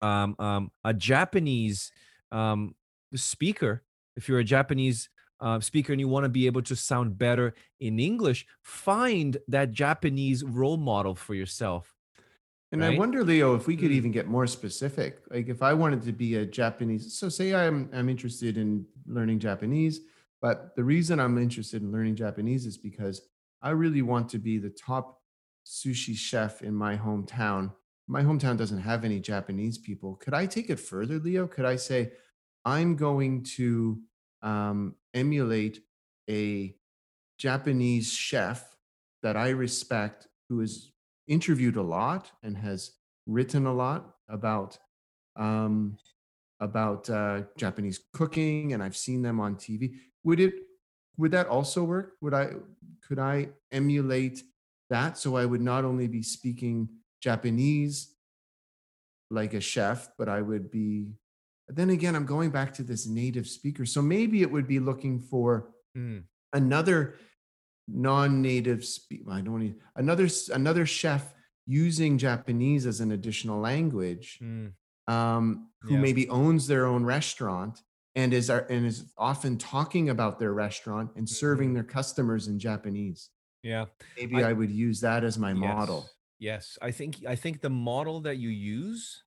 um, 0.02 0.36
um, 0.40 0.72
a 0.84 0.94
Japanese 0.94 1.92
um, 2.32 2.76
speaker, 3.16 3.84
if 4.16 4.30
you're 4.30 4.40
a 4.40 4.44
Japanese 4.58 5.10
uh, 5.42 5.60
speaker 5.60 5.92
and 5.94 6.00
you 6.00 6.08
want 6.08 6.24
to 6.24 6.30
be 6.30 6.46
able 6.46 6.62
to 6.62 6.76
sound 6.76 7.18
better 7.18 7.54
in 7.80 8.00
English, 8.00 8.46
find 8.62 9.38
that 9.48 9.72
Japanese 9.72 10.44
role 10.44 10.78
model 10.78 11.16
for 11.16 11.34
yourself. 11.34 11.94
And 12.72 12.84
I 12.84 12.98
wonder, 12.98 13.24
Leo, 13.24 13.56
if 13.56 13.68
we 13.68 13.78
could 13.78 13.92
Mm. 13.92 14.00
even 14.00 14.12
get 14.12 14.28
more 14.28 14.48
specific. 14.48 15.22
Like 15.32 15.48
if 15.48 15.62
I 15.62 15.74
wanted 15.74 16.02
to 16.04 16.12
be 16.12 16.36
a 16.36 16.46
Japanese, 16.46 17.18
so 17.18 17.30
say 17.30 17.54
I'm 17.54 17.90
I'm 17.94 18.10
interested 18.10 18.58
in 18.58 18.86
learning 19.08 19.40
Japanese, 19.40 20.02
but 20.42 20.76
the 20.76 20.84
reason 20.84 21.20
I'm 21.20 21.38
interested 21.38 21.82
in 21.82 21.92
learning 21.92 22.16
Japanese 22.16 22.66
is 22.66 22.78
because 22.78 23.22
I 23.62 23.72
really 23.72 24.02
want 24.02 24.30
to 24.30 24.38
be 24.38 24.58
the 24.58 24.70
top 24.70 25.20
sushi 25.66 26.16
chef 26.16 26.62
in 26.62 26.74
my 26.74 26.96
hometown. 26.96 27.72
My 28.08 28.22
hometown 28.22 28.58
doesn't 28.58 28.82
have 28.82 29.04
any 29.04 29.20
Japanese 29.20 29.78
people. 29.78 30.16
Could 30.16 30.34
I 30.34 30.46
take 30.46 30.70
it 30.70 30.80
further, 30.80 31.18
Leo? 31.18 31.48
Could 31.48 31.66
I 31.66 31.76
say 31.76 32.12
I'm 32.64 32.96
going 32.96 33.44
to 33.56 34.00
um, 34.42 34.96
emulate 35.14 35.82
a 36.30 36.76
Japanese 37.38 38.12
chef 38.12 38.76
that 39.24 39.36
I 39.36 39.50
respect 39.50 40.28
who 40.50 40.62
is 40.62 40.92
interviewed 41.28 41.76
a 41.76 41.82
lot 41.82 42.32
and 42.44 42.58
has 42.58 42.92
written 43.26 43.66
a 43.66 43.74
lot 43.74 44.16
about 44.30 44.78
um, 45.36 45.98
about 46.62 47.10
uh, 47.10 47.42
Japanese 47.58 48.00
cooking, 48.14 48.74
and 48.74 48.82
I've 48.82 48.96
seen 48.96 49.22
them 49.22 49.40
on 49.40 49.56
TV. 49.56 49.96
Would 50.26 50.40
it 50.42 50.54
would 51.18 51.32
that 51.32 51.48
also 51.48 51.84
work? 51.86 52.14
Would 52.22 52.34
I 52.34 52.46
could 53.08 53.20
I 53.20 53.50
emulate 53.72 54.44
that 54.90 55.18
so 55.18 55.38
I 55.38 55.46
would 55.46 55.62
not 55.62 55.86
only 55.86 56.08
be 56.08 56.22
speaking 56.24 56.90
Japanese 57.22 58.14
like 59.32 59.54
a 59.54 59.62
chef, 59.62 60.10
but 60.18 60.28
I 60.30 60.42
would 60.42 60.70
be. 60.70 61.08
Then 61.68 61.90
again, 61.90 62.16
I'm 62.16 62.26
going 62.28 62.52
back 62.52 62.74
to 62.76 62.84
this 62.84 63.08
native 63.08 63.48
speaker. 63.48 63.86
So 63.86 64.02
maybe 64.02 64.42
it 64.44 64.52
would 64.52 64.68
be 64.68 64.80
looking 64.80 65.20
for 65.20 65.72
Mm. 65.98 66.24
another 66.54 67.16
non-native 67.88 68.84
speak 68.84 69.22
i 69.30 69.40
don't 69.40 69.60
need 69.60 69.76
another 69.96 70.28
another 70.54 70.86
chef 70.86 71.34
using 71.68 72.18
japanese 72.18 72.86
as 72.88 73.00
an 73.00 73.12
additional 73.12 73.60
language 73.60 74.40
Mm. 74.42 74.74
um 75.08 75.70
who 75.82 75.94
Yeah. 75.94 76.02
maybe 76.02 76.28
owns 76.30 76.66
their 76.68 76.86
own 76.88 77.06
restaurant 77.06 77.84
and 78.16 78.34
is 78.34 78.50
our, 78.50 78.62
and 78.70 78.86
is 78.86 79.06
often 79.18 79.58
talking 79.58 80.10
about 80.10 80.40
their 80.40 80.54
restaurant 80.54 81.12
and 81.16 81.28
serving 81.28 81.74
their 81.74 81.84
customers 81.84 82.48
in 82.48 82.58
japanese 82.60 83.30
Yeah. 83.64 83.86
maybe 84.18 84.36
Mm-hmm. 84.36 84.46
I- 84.46 84.50
i, 84.50 84.54
would 84.54 84.72
use 84.72 85.00
that 85.02 85.24
as 85.24 85.38
my 85.38 85.54
model 85.54 86.02
Yes. 86.04 86.12
Yes, 86.38 86.78
I 86.82 86.92
think 86.92 87.16
I 87.26 87.36
think 87.36 87.62
the 87.62 87.70
model 87.70 88.20
that 88.22 88.38
you 88.38 88.50
use 88.50 89.24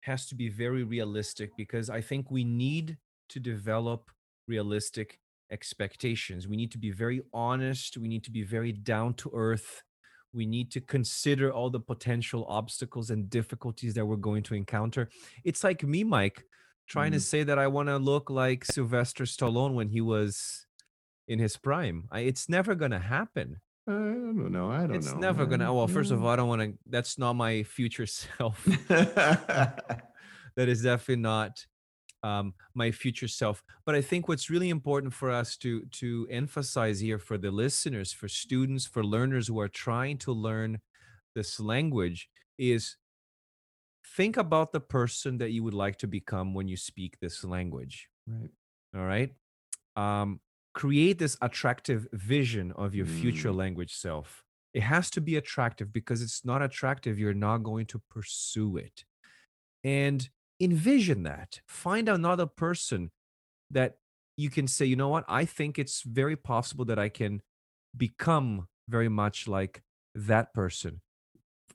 has 0.00 0.26
to 0.26 0.34
be 0.34 0.48
very 0.48 0.82
realistic 0.82 1.50
because 1.56 1.88
I 1.88 2.00
think 2.00 2.28
we 2.28 2.42
need 2.42 2.98
to 3.28 3.38
develop 3.38 4.10
realistic 4.48 5.20
expectations. 5.52 6.48
We 6.48 6.56
need 6.56 6.72
to 6.72 6.78
be 6.78 6.90
very 6.90 7.22
honest, 7.32 7.96
we 7.96 8.08
need 8.08 8.24
to 8.24 8.32
be 8.32 8.42
very 8.42 8.72
down 8.72 9.14
to 9.22 9.30
earth. 9.32 9.82
We 10.32 10.44
need 10.44 10.72
to 10.72 10.80
consider 10.80 11.52
all 11.52 11.70
the 11.70 11.80
potential 11.80 12.44
obstacles 12.48 13.10
and 13.10 13.30
difficulties 13.30 13.94
that 13.94 14.04
we're 14.04 14.16
going 14.30 14.42
to 14.44 14.54
encounter. 14.54 15.08
It's 15.44 15.62
like 15.62 15.84
me, 15.84 16.02
Mike, 16.02 16.42
trying 16.86 17.12
to 17.12 17.18
Mhm. 17.18 17.22
say 17.22 17.42
that 17.44 17.58
I 17.58 17.66
want 17.66 17.88
to 17.88 17.96
look 17.98 18.30
like 18.30 18.64
Sylvester 18.64 19.24
Stallone 19.24 19.74
when 19.74 19.88
he 19.88 20.00
was 20.00 20.66
in 21.26 21.38
his 21.38 21.56
prime. 21.56 22.08
I, 22.10 22.20
it's 22.20 22.48
never 22.48 22.74
going 22.74 22.90
to 22.92 22.98
happen. 22.98 23.60
I 23.86 23.92
don't 23.92 24.50
know 24.50 24.70
i 24.70 24.78
don't 24.86 24.96
it's 24.96 25.06
know 25.06 25.12
It's 25.12 25.20
never 25.20 25.44
gonna 25.44 25.70
well 25.74 25.86
first 25.86 26.10
of 26.10 26.22
all 26.24 26.30
i 26.30 26.36
don't 26.36 26.48
want 26.48 26.62
to 26.62 26.78
that's 26.88 27.18
not 27.18 27.34
my 27.34 27.62
future 27.64 28.06
self. 28.20 28.66
That 30.56 30.68
is 30.68 30.82
definitely 30.82 31.22
not 31.22 31.66
um, 32.22 32.54
my 32.74 32.90
future 32.92 33.28
self. 33.28 33.62
But 33.84 33.94
i 33.94 34.00
think 34.00 34.26
what's 34.28 34.48
really 34.48 34.70
important 34.70 35.12
for 35.12 35.30
us 35.30 35.56
to 35.58 35.84
to 36.00 36.26
emphasize 36.30 37.00
here 37.00 37.18
for 37.18 37.36
the 37.36 37.50
listeners 37.50 38.10
for 38.12 38.28
students 38.28 38.86
for 38.86 39.04
learners 39.04 39.48
who 39.48 39.60
are 39.60 39.68
trying 39.68 40.16
to 40.18 40.32
learn 40.32 40.80
this 41.34 41.60
language 41.60 42.30
is 42.56 42.96
think 44.04 44.36
about 44.36 44.72
the 44.72 44.80
person 44.80 45.38
that 45.38 45.50
you 45.50 45.62
would 45.64 45.74
like 45.74 45.96
to 45.98 46.06
become 46.06 46.54
when 46.54 46.68
you 46.68 46.76
speak 46.76 47.18
this 47.20 47.42
language 47.44 48.08
right. 48.28 48.50
all 48.96 49.04
right? 49.04 49.32
Um, 49.96 50.40
create 50.74 51.18
this 51.18 51.36
attractive 51.40 52.06
vision 52.12 52.72
of 52.72 52.94
your 52.94 53.06
future 53.06 53.50
Mm. 53.50 53.56
language 53.56 53.94
self. 53.94 54.44
It 54.74 54.82
has 54.82 55.08
to 55.10 55.20
be 55.20 55.36
attractive 55.36 55.92
because 55.92 56.20
it's 56.20 56.44
not 56.44 56.62
attractive 56.62 57.18
you're 57.18 57.32
not 57.32 57.58
going 57.62 57.86
to 57.86 58.02
pursue 58.10 58.76
it. 58.76 59.04
And 59.84 60.28
envision 60.60 61.22
that. 61.24 61.60
Find 61.66 62.08
another 62.08 62.46
person 62.46 63.10
that 63.70 63.98
you 64.36 64.50
can 64.50 64.66
say 64.66 64.84
you 64.84 64.96
know 64.96 65.08
what? 65.08 65.24
I 65.28 65.44
think 65.44 65.78
it's 65.78 66.02
very 66.02 66.36
possible 66.36 66.84
that 66.86 66.98
i 66.98 67.08
can 67.08 67.40
become 67.96 68.66
very 68.88 69.08
much 69.08 69.46
like 69.46 69.82
that 70.14 70.52
person. 70.52 71.00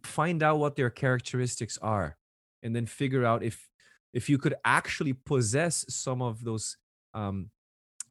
Find 0.04 0.44
out 0.44 0.60
what 0.60 0.76
their 0.76 0.90
characteristics 0.90 1.78
are 1.82 2.18
and 2.64 2.76
then 2.76 2.86
figure 2.86 3.26
out 3.26 3.44
if 3.44 3.70
if 4.14 4.30
you 4.30 4.38
could 4.38 4.56
actually 4.66 5.14
possess 5.14 5.86
some 5.88 6.22
of 6.22 6.44
those 6.44 6.78
um, 7.14 7.52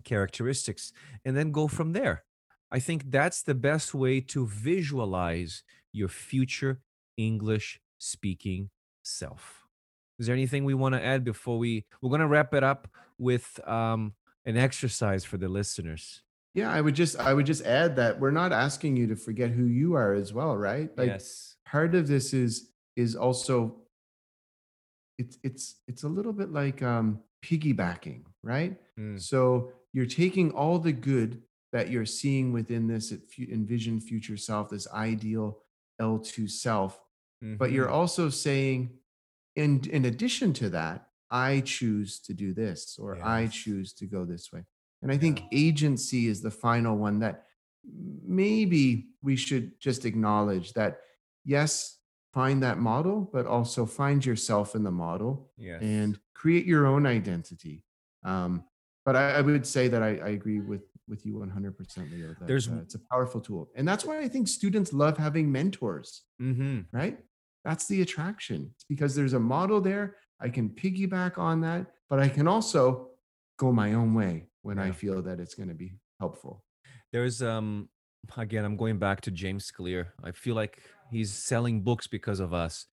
characteristics 0.05 0.93
and 1.25 1.37
then 1.37 1.51
go 1.51 1.69
from 1.69 1.93
there. 1.93 2.25
I 2.71 2.79
think 2.79 3.11
that's 3.11 3.43
the 3.43 3.55
best 3.55 3.95
way 3.95 4.21
to 4.21 4.47
visualize 4.47 5.63
your 5.93 6.09
future 6.09 6.81
english 7.17 7.81
speaking 7.99 8.71
self. 9.03 9.67
Is 10.19 10.27
there 10.27 10.35
anything 10.35 10.65
we 10.65 10.75
want 10.75 10.95
to 10.95 11.05
add 11.05 11.25
before 11.25 11.59
we 11.59 11.85
we're 12.01 12.11
going 12.11 12.21
to 12.21 12.27
wrap 12.27 12.55
it 12.55 12.63
up 12.63 12.89
with 13.19 13.59
um, 13.67 14.15
an 14.45 14.57
exercise 14.57 15.25
for 15.25 15.39
the 15.39 15.49
listeners? 15.49 16.23
Yeah 16.55 16.71
i 16.71 16.81
would 16.81 16.95
just 16.95 17.19
i 17.19 17.33
would 17.33 17.47
just 17.47 17.65
add 17.65 17.97
that 17.97 18.19
we're 18.19 18.31
not 18.31 18.53
asking 18.53 18.97
you 18.97 19.07
to 19.09 19.17
forget 19.17 19.51
who 19.51 19.65
you 19.65 19.95
are 19.95 20.13
as 20.13 20.33
well 20.33 20.57
right? 20.57 20.91
Like 20.97 21.09
yes. 21.09 21.57
part 21.65 21.95
of 21.95 22.07
this 22.07 22.33
is 22.33 22.71
is 22.97 23.15
also 23.15 23.77
it's 25.19 25.37
it's 25.43 25.77
it's 25.89 26.05
a 26.05 26.09
little 26.09 26.33
bit 26.33 26.53
like 26.53 26.83
um 26.83 27.21
piggybacking 27.45 28.23
right 28.43 28.77
Mm. 28.99 29.21
so 29.21 29.71
you're 29.93 30.07
taking 30.07 30.51
all 30.53 30.79
the 30.81 30.93
good 30.93 31.43
that 31.73 31.89
you're 31.91 32.07
seeing 32.07 32.53
within 32.53 32.89
this 32.89 33.13
envisioned 33.39 34.03
future 34.03 34.37
self 34.37 34.71
this 34.71 34.89
ideal 34.93 35.59
l2 36.01 36.49
self 36.51 37.01
but 37.41 37.71
you're 37.71 37.87
Mhm. 37.87 37.93
also 38.01 38.29
saying 38.31 38.99
in 39.55 39.81
in 39.91 40.05
addition 40.07 40.53
to 40.55 40.69
that 40.71 41.09
i 41.31 41.61
choose 41.61 42.19
to 42.21 42.33
do 42.35 42.53
this 42.55 42.99
or 42.99 43.23
i 43.23 43.47
choose 43.47 43.93
to 43.93 44.07
go 44.07 44.25
this 44.25 44.51
way 44.53 44.65
and 45.03 45.13
i 45.13 45.17
think 45.19 45.43
agency 45.53 46.27
is 46.27 46.41
the 46.43 46.51
final 46.51 46.97
one 46.97 47.19
that 47.21 47.45
maybe 48.27 49.11
we 49.23 49.37
should 49.37 49.79
just 49.81 50.05
acknowledge 50.05 50.73
that 50.73 51.01
yes 51.45 51.98
find 52.33 52.63
that 52.63 52.79
model 52.79 53.29
but 53.33 53.47
also 53.47 53.87
find 53.87 54.25
yourself 54.25 54.75
in 54.75 54.83
the 54.83 54.91
model 54.91 55.51
yes 55.57 55.81
and 55.83 56.19
create 56.35 56.67
your 56.67 56.87
own 56.87 57.07
identity 57.07 57.85
um, 58.25 58.65
but 59.05 59.17
I, 59.17 59.33
I 59.39 59.41
would 59.41 59.67
say 59.67 59.89
that 59.89 60.03
I, 60.03 60.09
I 60.19 60.29
agree 60.31 60.61
with 60.61 60.83
with 61.09 61.25
you 61.25 61.35
100% 61.35 62.13
leo 62.13 62.35
that 62.39 62.47
There's 62.47 62.69
uh, 62.69 62.81
it's 62.83 62.95
a 62.95 62.99
powerful 63.11 63.41
tool 63.41 63.71
and 63.75 63.89
that's 63.89 64.05
why 64.05 64.19
i 64.21 64.29
think 64.29 64.47
students 64.49 64.93
love 64.93 65.17
having 65.17 65.51
mentors 65.51 66.23
hmm 66.39 66.81
right? 66.93 67.19
That's 67.65 67.87
the 67.87 68.01
attraction. 68.03 68.71
It's 68.75 68.85
because 68.85 69.15
there's 69.15 69.35
a 69.35 69.41
model 69.41 69.81
there. 69.81 70.17
I 70.41 70.49
can 70.49 70.71
piggyback 70.71 71.37
on 71.39 71.61
that, 71.63 71.87
but 72.09 72.19
I 72.21 72.29
can 72.29 72.47
also 72.49 73.09
go 73.59 73.73
my 73.73 73.93
own 73.95 74.15
way 74.15 74.47
when 74.63 74.79
I 74.79 74.91
feel 74.93 75.21
that 75.23 75.39
it's 75.41 75.55
going 75.55 75.69
to 75.69 75.75
be 75.75 75.91
helpful. 76.21 76.65
there's 77.13 77.43
um 77.43 77.89
again 78.37 78.65
i'm 78.65 78.77
going 78.77 78.99
back 78.99 79.21
to 79.23 79.31
james 79.31 79.71
clear 79.71 80.13
i 80.29 80.31
feel 80.33 80.55
like 80.63 80.75
he's 81.11 81.33
selling 81.33 81.83
books 81.83 82.07
because 82.07 82.41
of 82.41 82.53
us. 82.53 82.87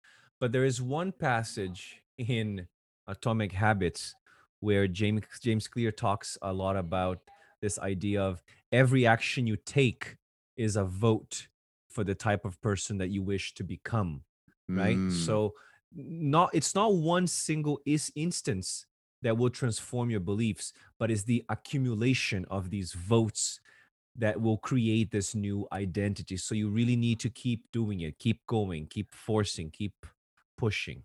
But 0.41 0.53
there 0.53 0.65
is 0.65 0.83
one 0.83 1.13
passage 1.13 2.03
in 2.19 2.69
atomic 3.09 3.53
habits 3.53 4.15
where 4.61 4.87
james 4.87 5.23
james 5.41 5.67
clear 5.67 5.91
talks 5.91 6.39
a 6.43 6.53
lot 6.53 6.77
about 6.77 7.19
this 7.61 7.79
idea 7.81 8.23
of 8.23 8.43
every 8.71 9.07
action 9.07 9.45
you 9.47 9.57
take 9.57 10.17
is 10.57 10.77
a 10.77 10.85
vote 10.85 11.49
for 11.91 12.05
the 12.05 12.15
type 12.15 12.45
of 12.45 12.61
person 12.61 12.99
that 12.99 13.11
you 13.11 13.23
wish 13.23 13.55
to 13.55 13.65
become 13.65 14.23
right? 14.69 14.97
Mm, 14.97 15.13
so 15.13 15.55
not 15.95 16.51
it's 16.55 16.75
not 16.75 16.95
one 16.95 17.27
single 17.27 17.81
is 17.85 18.11
instance 18.15 18.87
that 19.21 19.37
will 19.37 19.51
transform 19.51 20.11
your 20.11 20.21
beliefs 20.21 20.73
but 20.99 21.11
it's 21.11 21.25
the 21.25 21.45
accumulation 21.51 22.47
of 22.51 22.71
these 22.71 22.93
votes 22.93 23.61
that 24.17 24.41
will 24.41 24.59
create 24.59 25.11
this 25.11 25.35
new 25.35 25.67
identity 25.73 26.37
so 26.37 26.55
you 26.55 26.69
really 26.69 26.97
need 26.97 27.19
to 27.19 27.31
keep 27.31 27.65
doing 27.73 28.01
it 28.01 28.19
keep 28.19 28.45
going 28.47 28.87
keep 28.87 29.15
forcing 29.15 29.71
keep 29.71 29.95
pushing 30.59 31.03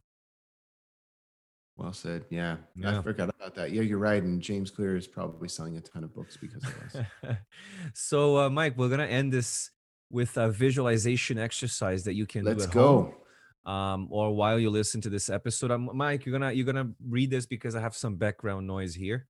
well 1.77 1.93
said. 1.93 2.25
Yeah, 2.31 2.57
Yeah. 2.75 2.97
I 2.97 3.01
forgot 3.03 3.29
about 3.29 3.53
that. 3.53 3.71
Yeah, 3.71 3.83
you're 3.83 3.99
right. 3.99 4.21
And 4.23 4.41
James 4.41 4.71
Clear 4.71 4.97
is 4.97 5.05
probably 5.05 5.47
selling 5.47 5.77
a 5.77 5.81
ton 5.81 6.03
of 6.03 6.11
books 6.11 6.35
because 6.35 6.63
of 6.63 6.73
us. 6.83 7.37
so 7.93 8.35
uh, 8.37 8.49
mike 8.49 8.75
we're 8.77 8.89
gonna 8.89 9.05
end 9.05 9.31
this 9.31 9.69
with 10.09 10.37
a 10.37 10.49
visualization 10.49 11.37
exercise 11.37 12.03
that 12.05 12.15
you 12.15 12.25
can 12.25 12.45
Let's 12.45 12.65
do 12.65 12.69
at 12.69 12.73
home 12.73 13.13
go. 13.65 13.71
um, 13.71 14.07
or 14.09 14.35
while 14.35 14.57
you 14.59 14.69
listen 14.71 15.01
to 15.01 15.09
this 15.09 15.29
episode. 15.29 15.69
Um, 15.69 15.91
Mike, 15.93 16.25
you're 16.25 16.37
gonna 16.37 16.51
you're 16.51 16.65
gonna 16.65 16.91
read 17.07 17.29
this 17.29 17.45
because 17.45 17.75
I 17.75 17.81
have 17.81 17.95
some 17.95 18.15
background 18.15 18.65
noise 18.65 18.95
here. 18.95 19.27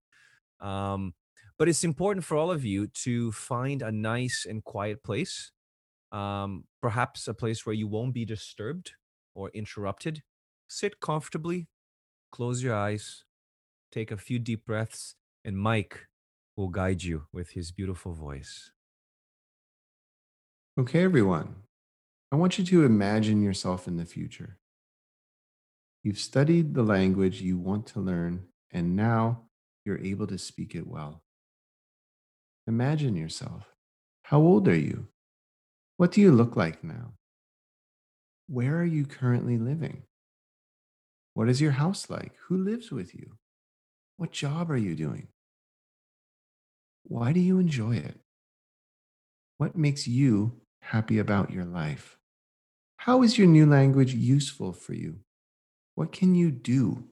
Um, 0.61 1.13
but 1.57 1.67
it's 1.69 1.83
important 1.83 2.25
for 2.25 2.37
all 2.37 2.51
of 2.51 2.65
you 2.65 2.87
to 2.87 3.31
find 3.31 3.81
a 3.81 3.91
nice 3.91 4.45
and 4.47 4.63
quiet 4.63 5.03
place, 5.03 5.51
um, 6.11 6.65
perhaps 6.81 7.27
a 7.27 7.33
place 7.33 7.65
where 7.65 7.75
you 7.75 7.87
won't 7.87 8.13
be 8.13 8.25
disturbed 8.25 8.93
or 9.35 9.49
interrupted. 9.51 10.23
Sit 10.67 10.99
comfortably, 10.99 11.69
close 12.31 12.63
your 12.63 12.75
eyes, 12.75 13.25
take 13.91 14.11
a 14.11 14.17
few 14.17 14.39
deep 14.39 14.65
breaths, 14.65 15.15
and 15.45 15.57
Mike 15.57 16.07
will 16.55 16.69
guide 16.69 17.03
you 17.03 17.27
with 17.31 17.51
his 17.51 17.71
beautiful 17.71 18.13
voice. 18.13 18.71
Okay, 20.77 21.03
everyone. 21.03 21.63
I 22.31 22.35
want 22.35 22.57
you 22.59 22.65
to 22.65 22.85
imagine 22.85 23.41
yourself 23.41 23.87
in 23.87 23.97
the 23.97 24.05
future. 24.05 24.59
You've 26.03 26.19
studied 26.19 26.73
the 26.73 26.83
language 26.83 27.41
you 27.41 27.57
want 27.57 27.87
to 27.87 27.99
learn, 27.99 28.47
and 28.71 28.95
now 28.95 29.49
you're 29.85 29.99
able 29.99 30.27
to 30.27 30.37
speak 30.37 30.75
it 30.75 30.87
well. 30.87 31.23
Imagine 32.67 33.15
yourself. 33.15 33.63
How 34.23 34.39
old 34.39 34.67
are 34.67 34.75
you? 34.75 35.07
What 35.95 36.11
do 36.11 36.19
you 36.19 36.33
look 36.33 36.57
like 36.57 36.83
now? 36.83 37.13
Where 38.47 38.75
are 38.77 38.85
you 38.85 39.05
currently 39.05 39.57
living? 39.57 40.03
What 41.33 41.47
is 41.47 41.61
your 41.61 41.71
house 41.71 42.09
like? 42.09 42.33
Who 42.47 42.57
lives 42.57 42.91
with 42.91 43.15
you? 43.15 43.37
What 44.17 44.31
job 44.31 44.69
are 44.69 44.77
you 44.77 44.95
doing? 44.95 45.29
Why 47.03 47.31
do 47.31 47.39
you 47.39 47.57
enjoy 47.59 47.95
it? 47.95 48.19
What 49.57 49.77
makes 49.77 50.05
you 50.05 50.59
happy 50.81 51.19
about 51.19 51.51
your 51.51 51.65
life? 51.65 52.17
How 52.97 53.23
is 53.23 53.37
your 53.37 53.47
new 53.47 53.65
language 53.65 54.13
useful 54.13 54.73
for 54.73 54.93
you? 54.93 55.19
What 55.95 56.11
can 56.11 56.35
you 56.35 56.51
do 56.51 57.05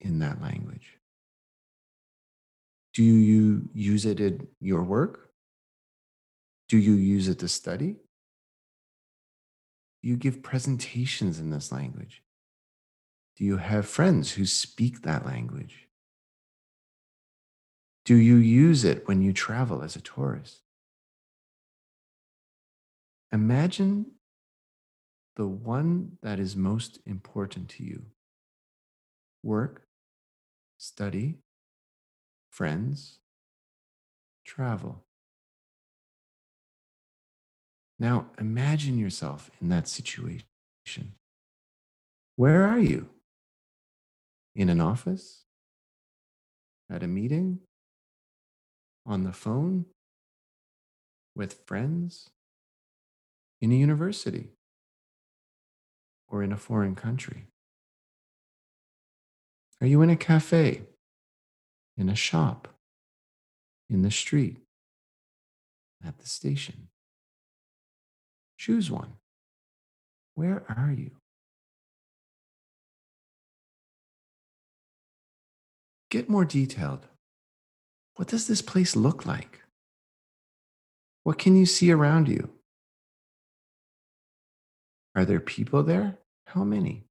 in 0.00 0.20
that 0.20 0.40
language? 0.40 0.99
Do 2.94 3.02
you 3.02 3.68
use 3.72 4.04
it 4.04 4.20
in 4.20 4.48
your 4.60 4.82
work? 4.82 5.30
Do 6.68 6.76
you 6.76 6.94
use 6.94 7.28
it 7.28 7.38
to 7.40 7.48
study? 7.48 7.96
Do 10.02 10.08
you 10.08 10.16
give 10.16 10.42
presentations 10.42 11.38
in 11.38 11.50
this 11.50 11.70
language? 11.70 12.22
Do 13.36 13.44
you 13.44 13.58
have 13.58 13.86
friends 13.86 14.32
who 14.32 14.44
speak 14.44 15.02
that 15.02 15.24
language? 15.24 15.88
Do 18.04 18.16
you 18.16 18.36
use 18.36 18.84
it 18.84 19.06
when 19.06 19.22
you 19.22 19.32
travel 19.32 19.82
as 19.82 19.94
a 19.94 20.00
tourist? 20.00 20.62
Imagine 23.32 24.06
the 25.36 25.46
one 25.46 26.18
that 26.22 26.40
is 26.40 26.56
most 26.56 26.98
important 27.06 27.68
to 27.70 27.84
you 27.84 28.06
work, 29.42 29.86
study, 30.76 31.38
friends, 32.50 33.18
travel. 34.44 35.04
Now 37.98 38.26
imagine 38.38 38.98
yourself 38.98 39.50
in 39.60 39.68
that 39.68 39.86
situation. 39.86 40.44
Where 42.36 42.64
are 42.64 42.78
you? 42.78 43.10
In 44.54 44.68
an 44.68 44.80
office? 44.80 45.44
At 46.90 47.02
a 47.02 47.06
meeting? 47.06 47.60
On 49.06 49.24
the 49.24 49.32
phone? 49.32 49.86
With 51.36 51.60
friends? 51.66 52.30
In 53.60 53.70
a 53.70 53.76
university? 53.76 54.48
Or 56.28 56.42
in 56.42 56.52
a 56.52 56.56
foreign 56.56 56.94
country? 56.94 57.46
Are 59.80 59.86
you 59.86 60.02
in 60.02 60.10
a 60.10 60.16
cafe? 60.16 60.82
In 62.00 62.08
a 62.08 62.16
shop? 62.16 62.66
In 63.90 64.00
the 64.00 64.10
street? 64.10 64.56
At 66.02 66.18
the 66.18 66.26
station? 66.26 66.88
Choose 68.56 68.90
one. 68.90 69.12
Where 70.34 70.64
are 70.66 70.94
you? 70.96 71.10
Get 76.10 76.30
more 76.30 76.46
detailed. 76.46 77.06
What 78.16 78.28
does 78.28 78.46
this 78.46 78.62
place 78.62 78.96
look 78.96 79.26
like? 79.26 79.60
What 81.24 81.36
can 81.36 81.54
you 81.54 81.66
see 81.66 81.92
around 81.92 82.28
you? 82.28 82.48
Are 85.14 85.26
there 85.26 85.38
people 85.38 85.82
there? 85.82 86.16
How 86.46 86.64
many? 86.64 87.04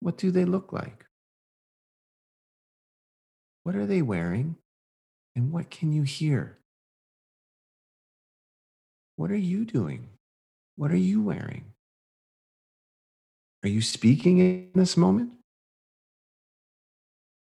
What 0.00 0.18
do 0.18 0.32
they 0.32 0.44
look 0.44 0.72
like? 0.72 1.07
What 3.68 3.76
are 3.76 3.84
they 3.84 4.00
wearing? 4.00 4.56
And 5.36 5.52
what 5.52 5.68
can 5.68 5.92
you 5.92 6.02
hear? 6.02 6.56
What 9.16 9.30
are 9.30 9.36
you 9.36 9.66
doing? 9.66 10.08
What 10.76 10.90
are 10.90 10.96
you 10.96 11.20
wearing? 11.20 11.74
Are 13.62 13.68
you 13.68 13.82
speaking 13.82 14.38
in 14.38 14.70
this 14.74 14.96
moment? 14.96 15.32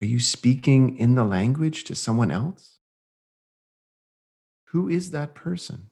Are 0.01 0.07
you 0.07 0.19
speaking 0.19 0.97
in 0.97 1.15
the 1.15 1.23
language 1.23 1.85
to 1.85 1.95
someone 1.95 2.31
else? 2.31 2.79
Who 4.71 4.89
is 4.89 5.11
that 5.11 5.35
person? 5.35 5.89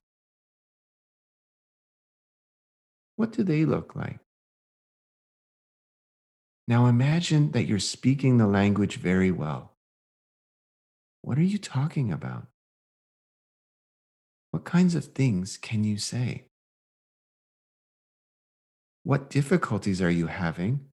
What 3.15 3.31
do 3.31 3.43
they 3.43 3.63
look 3.63 3.95
like? 3.95 4.19
Now 6.67 6.87
imagine 6.87 7.51
that 7.51 7.63
you're 7.63 7.79
speaking 7.79 8.37
the 8.37 8.47
language 8.47 8.97
very 8.97 9.31
well. 9.31 9.76
What 11.27 11.37
are 11.37 11.43
you 11.43 11.57
talking 11.57 12.09
about? 12.13 12.47
What 14.51 14.63
kinds 14.63 14.95
of 14.95 15.07
things 15.07 15.57
can 15.57 15.83
you 15.83 15.97
say? 15.97 16.45
What 19.03 19.29
difficulties 19.29 20.01
are 20.01 20.09
you 20.09 20.27
having? 20.27 20.85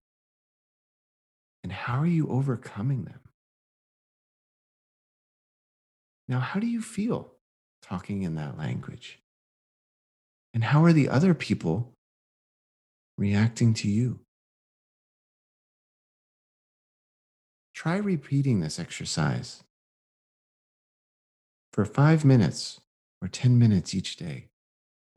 And 1.62 1.70
how 1.70 2.00
are 2.00 2.06
you 2.08 2.28
overcoming 2.30 3.04
them? 3.04 3.20
Now, 6.26 6.40
how 6.40 6.58
do 6.58 6.66
you 6.66 6.82
feel 6.82 7.34
talking 7.80 8.24
in 8.24 8.34
that 8.34 8.58
language? 8.58 9.20
And 10.52 10.64
how 10.64 10.82
are 10.82 10.92
the 10.92 11.10
other 11.10 11.34
people 11.34 11.92
reacting 13.16 13.72
to 13.74 13.88
you? 13.88 14.18
Try 17.72 17.98
repeating 17.98 18.58
this 18.58 18.80
exercise 18.80 19.63
for 21.74 21.84
five 21.84 22.24
minutes 22.24 22.80
or 23.20 23.26
10 23.26 23.58
minutes 23.58 23.96
each 23.96 24.14
day. 24.14 24.46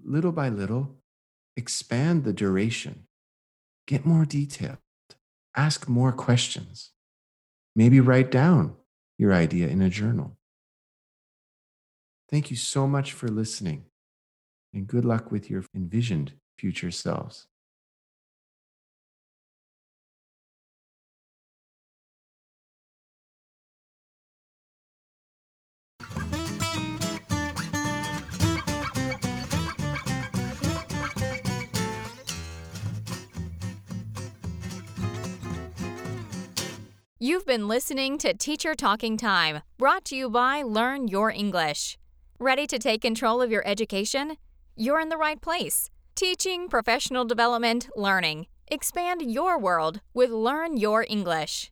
Little 0.04 0.32
by 0.32 0.50
little, 0.50 0.96
expand 1.56 2.24
the 2.24 2.34
duration, 2.34 3.06
get 3.86 4.08
more 4.08 4.26
detailed, 4.26 4.80
ask 5.56 5.88
more 5.88 6.12
questions. 6.12 6.94
Maybe 7.76 8.00
write 8.00 8.32
down 8.32 8.74
your 9.20 9.36
idea 9.36 9.68
in 9.68 9.84
a 9.84 9.90
journal. 9.90 10.36
Thank 12.28 12.50
you 12.50 12.58
so 12.58 12.88
much 12.88 13.14
for 13.14 13.28
listening, 13.28 13.86
and 14.74 14.88
good 14.88 15.06
luck 15.06 15.32
with 15.32 15.52
your 15.52 15.64
envisioned 15.76 16.34
future 16.58 16.90
selves. 16.90 17.46
You've 37.20 37.48
been 37.48 37.68
listening 37.68 38.20
to 38.20 38.36
Teacher 38.36 38.76
Talking 38.76 39.18
Time, 39.18 39.64
brought 39.80 40.06
to 40.06 40.16
you 40.16 40.30
by 40.30 40.62
Learn 40.62 41.08
Your 41.08 41.32
English. 41.32 41.98
Ready 42.38 42.68
to 42.68 42.78
take 42.78 43.02
control 43.02 43.42
of 43.42 43.50
your 43.50 43.68
education? 43.68 44.38
You're 44.76 45.00
in 45.00 45.10
the 45.10 45.18
right 45.18 45.42
place. 45.42 45.90
Teaching, 46.14 46.70
professional 46.70 47.26
development, 47.26 47.90
learning. 47.96 48.46
Expand 48.68 49.24
your 49.24 49.58
world 49.58 50.00
with 50.14 50.30
Learn 50.30 50.78
Your 50.78 51.08
English. 51.10 51.72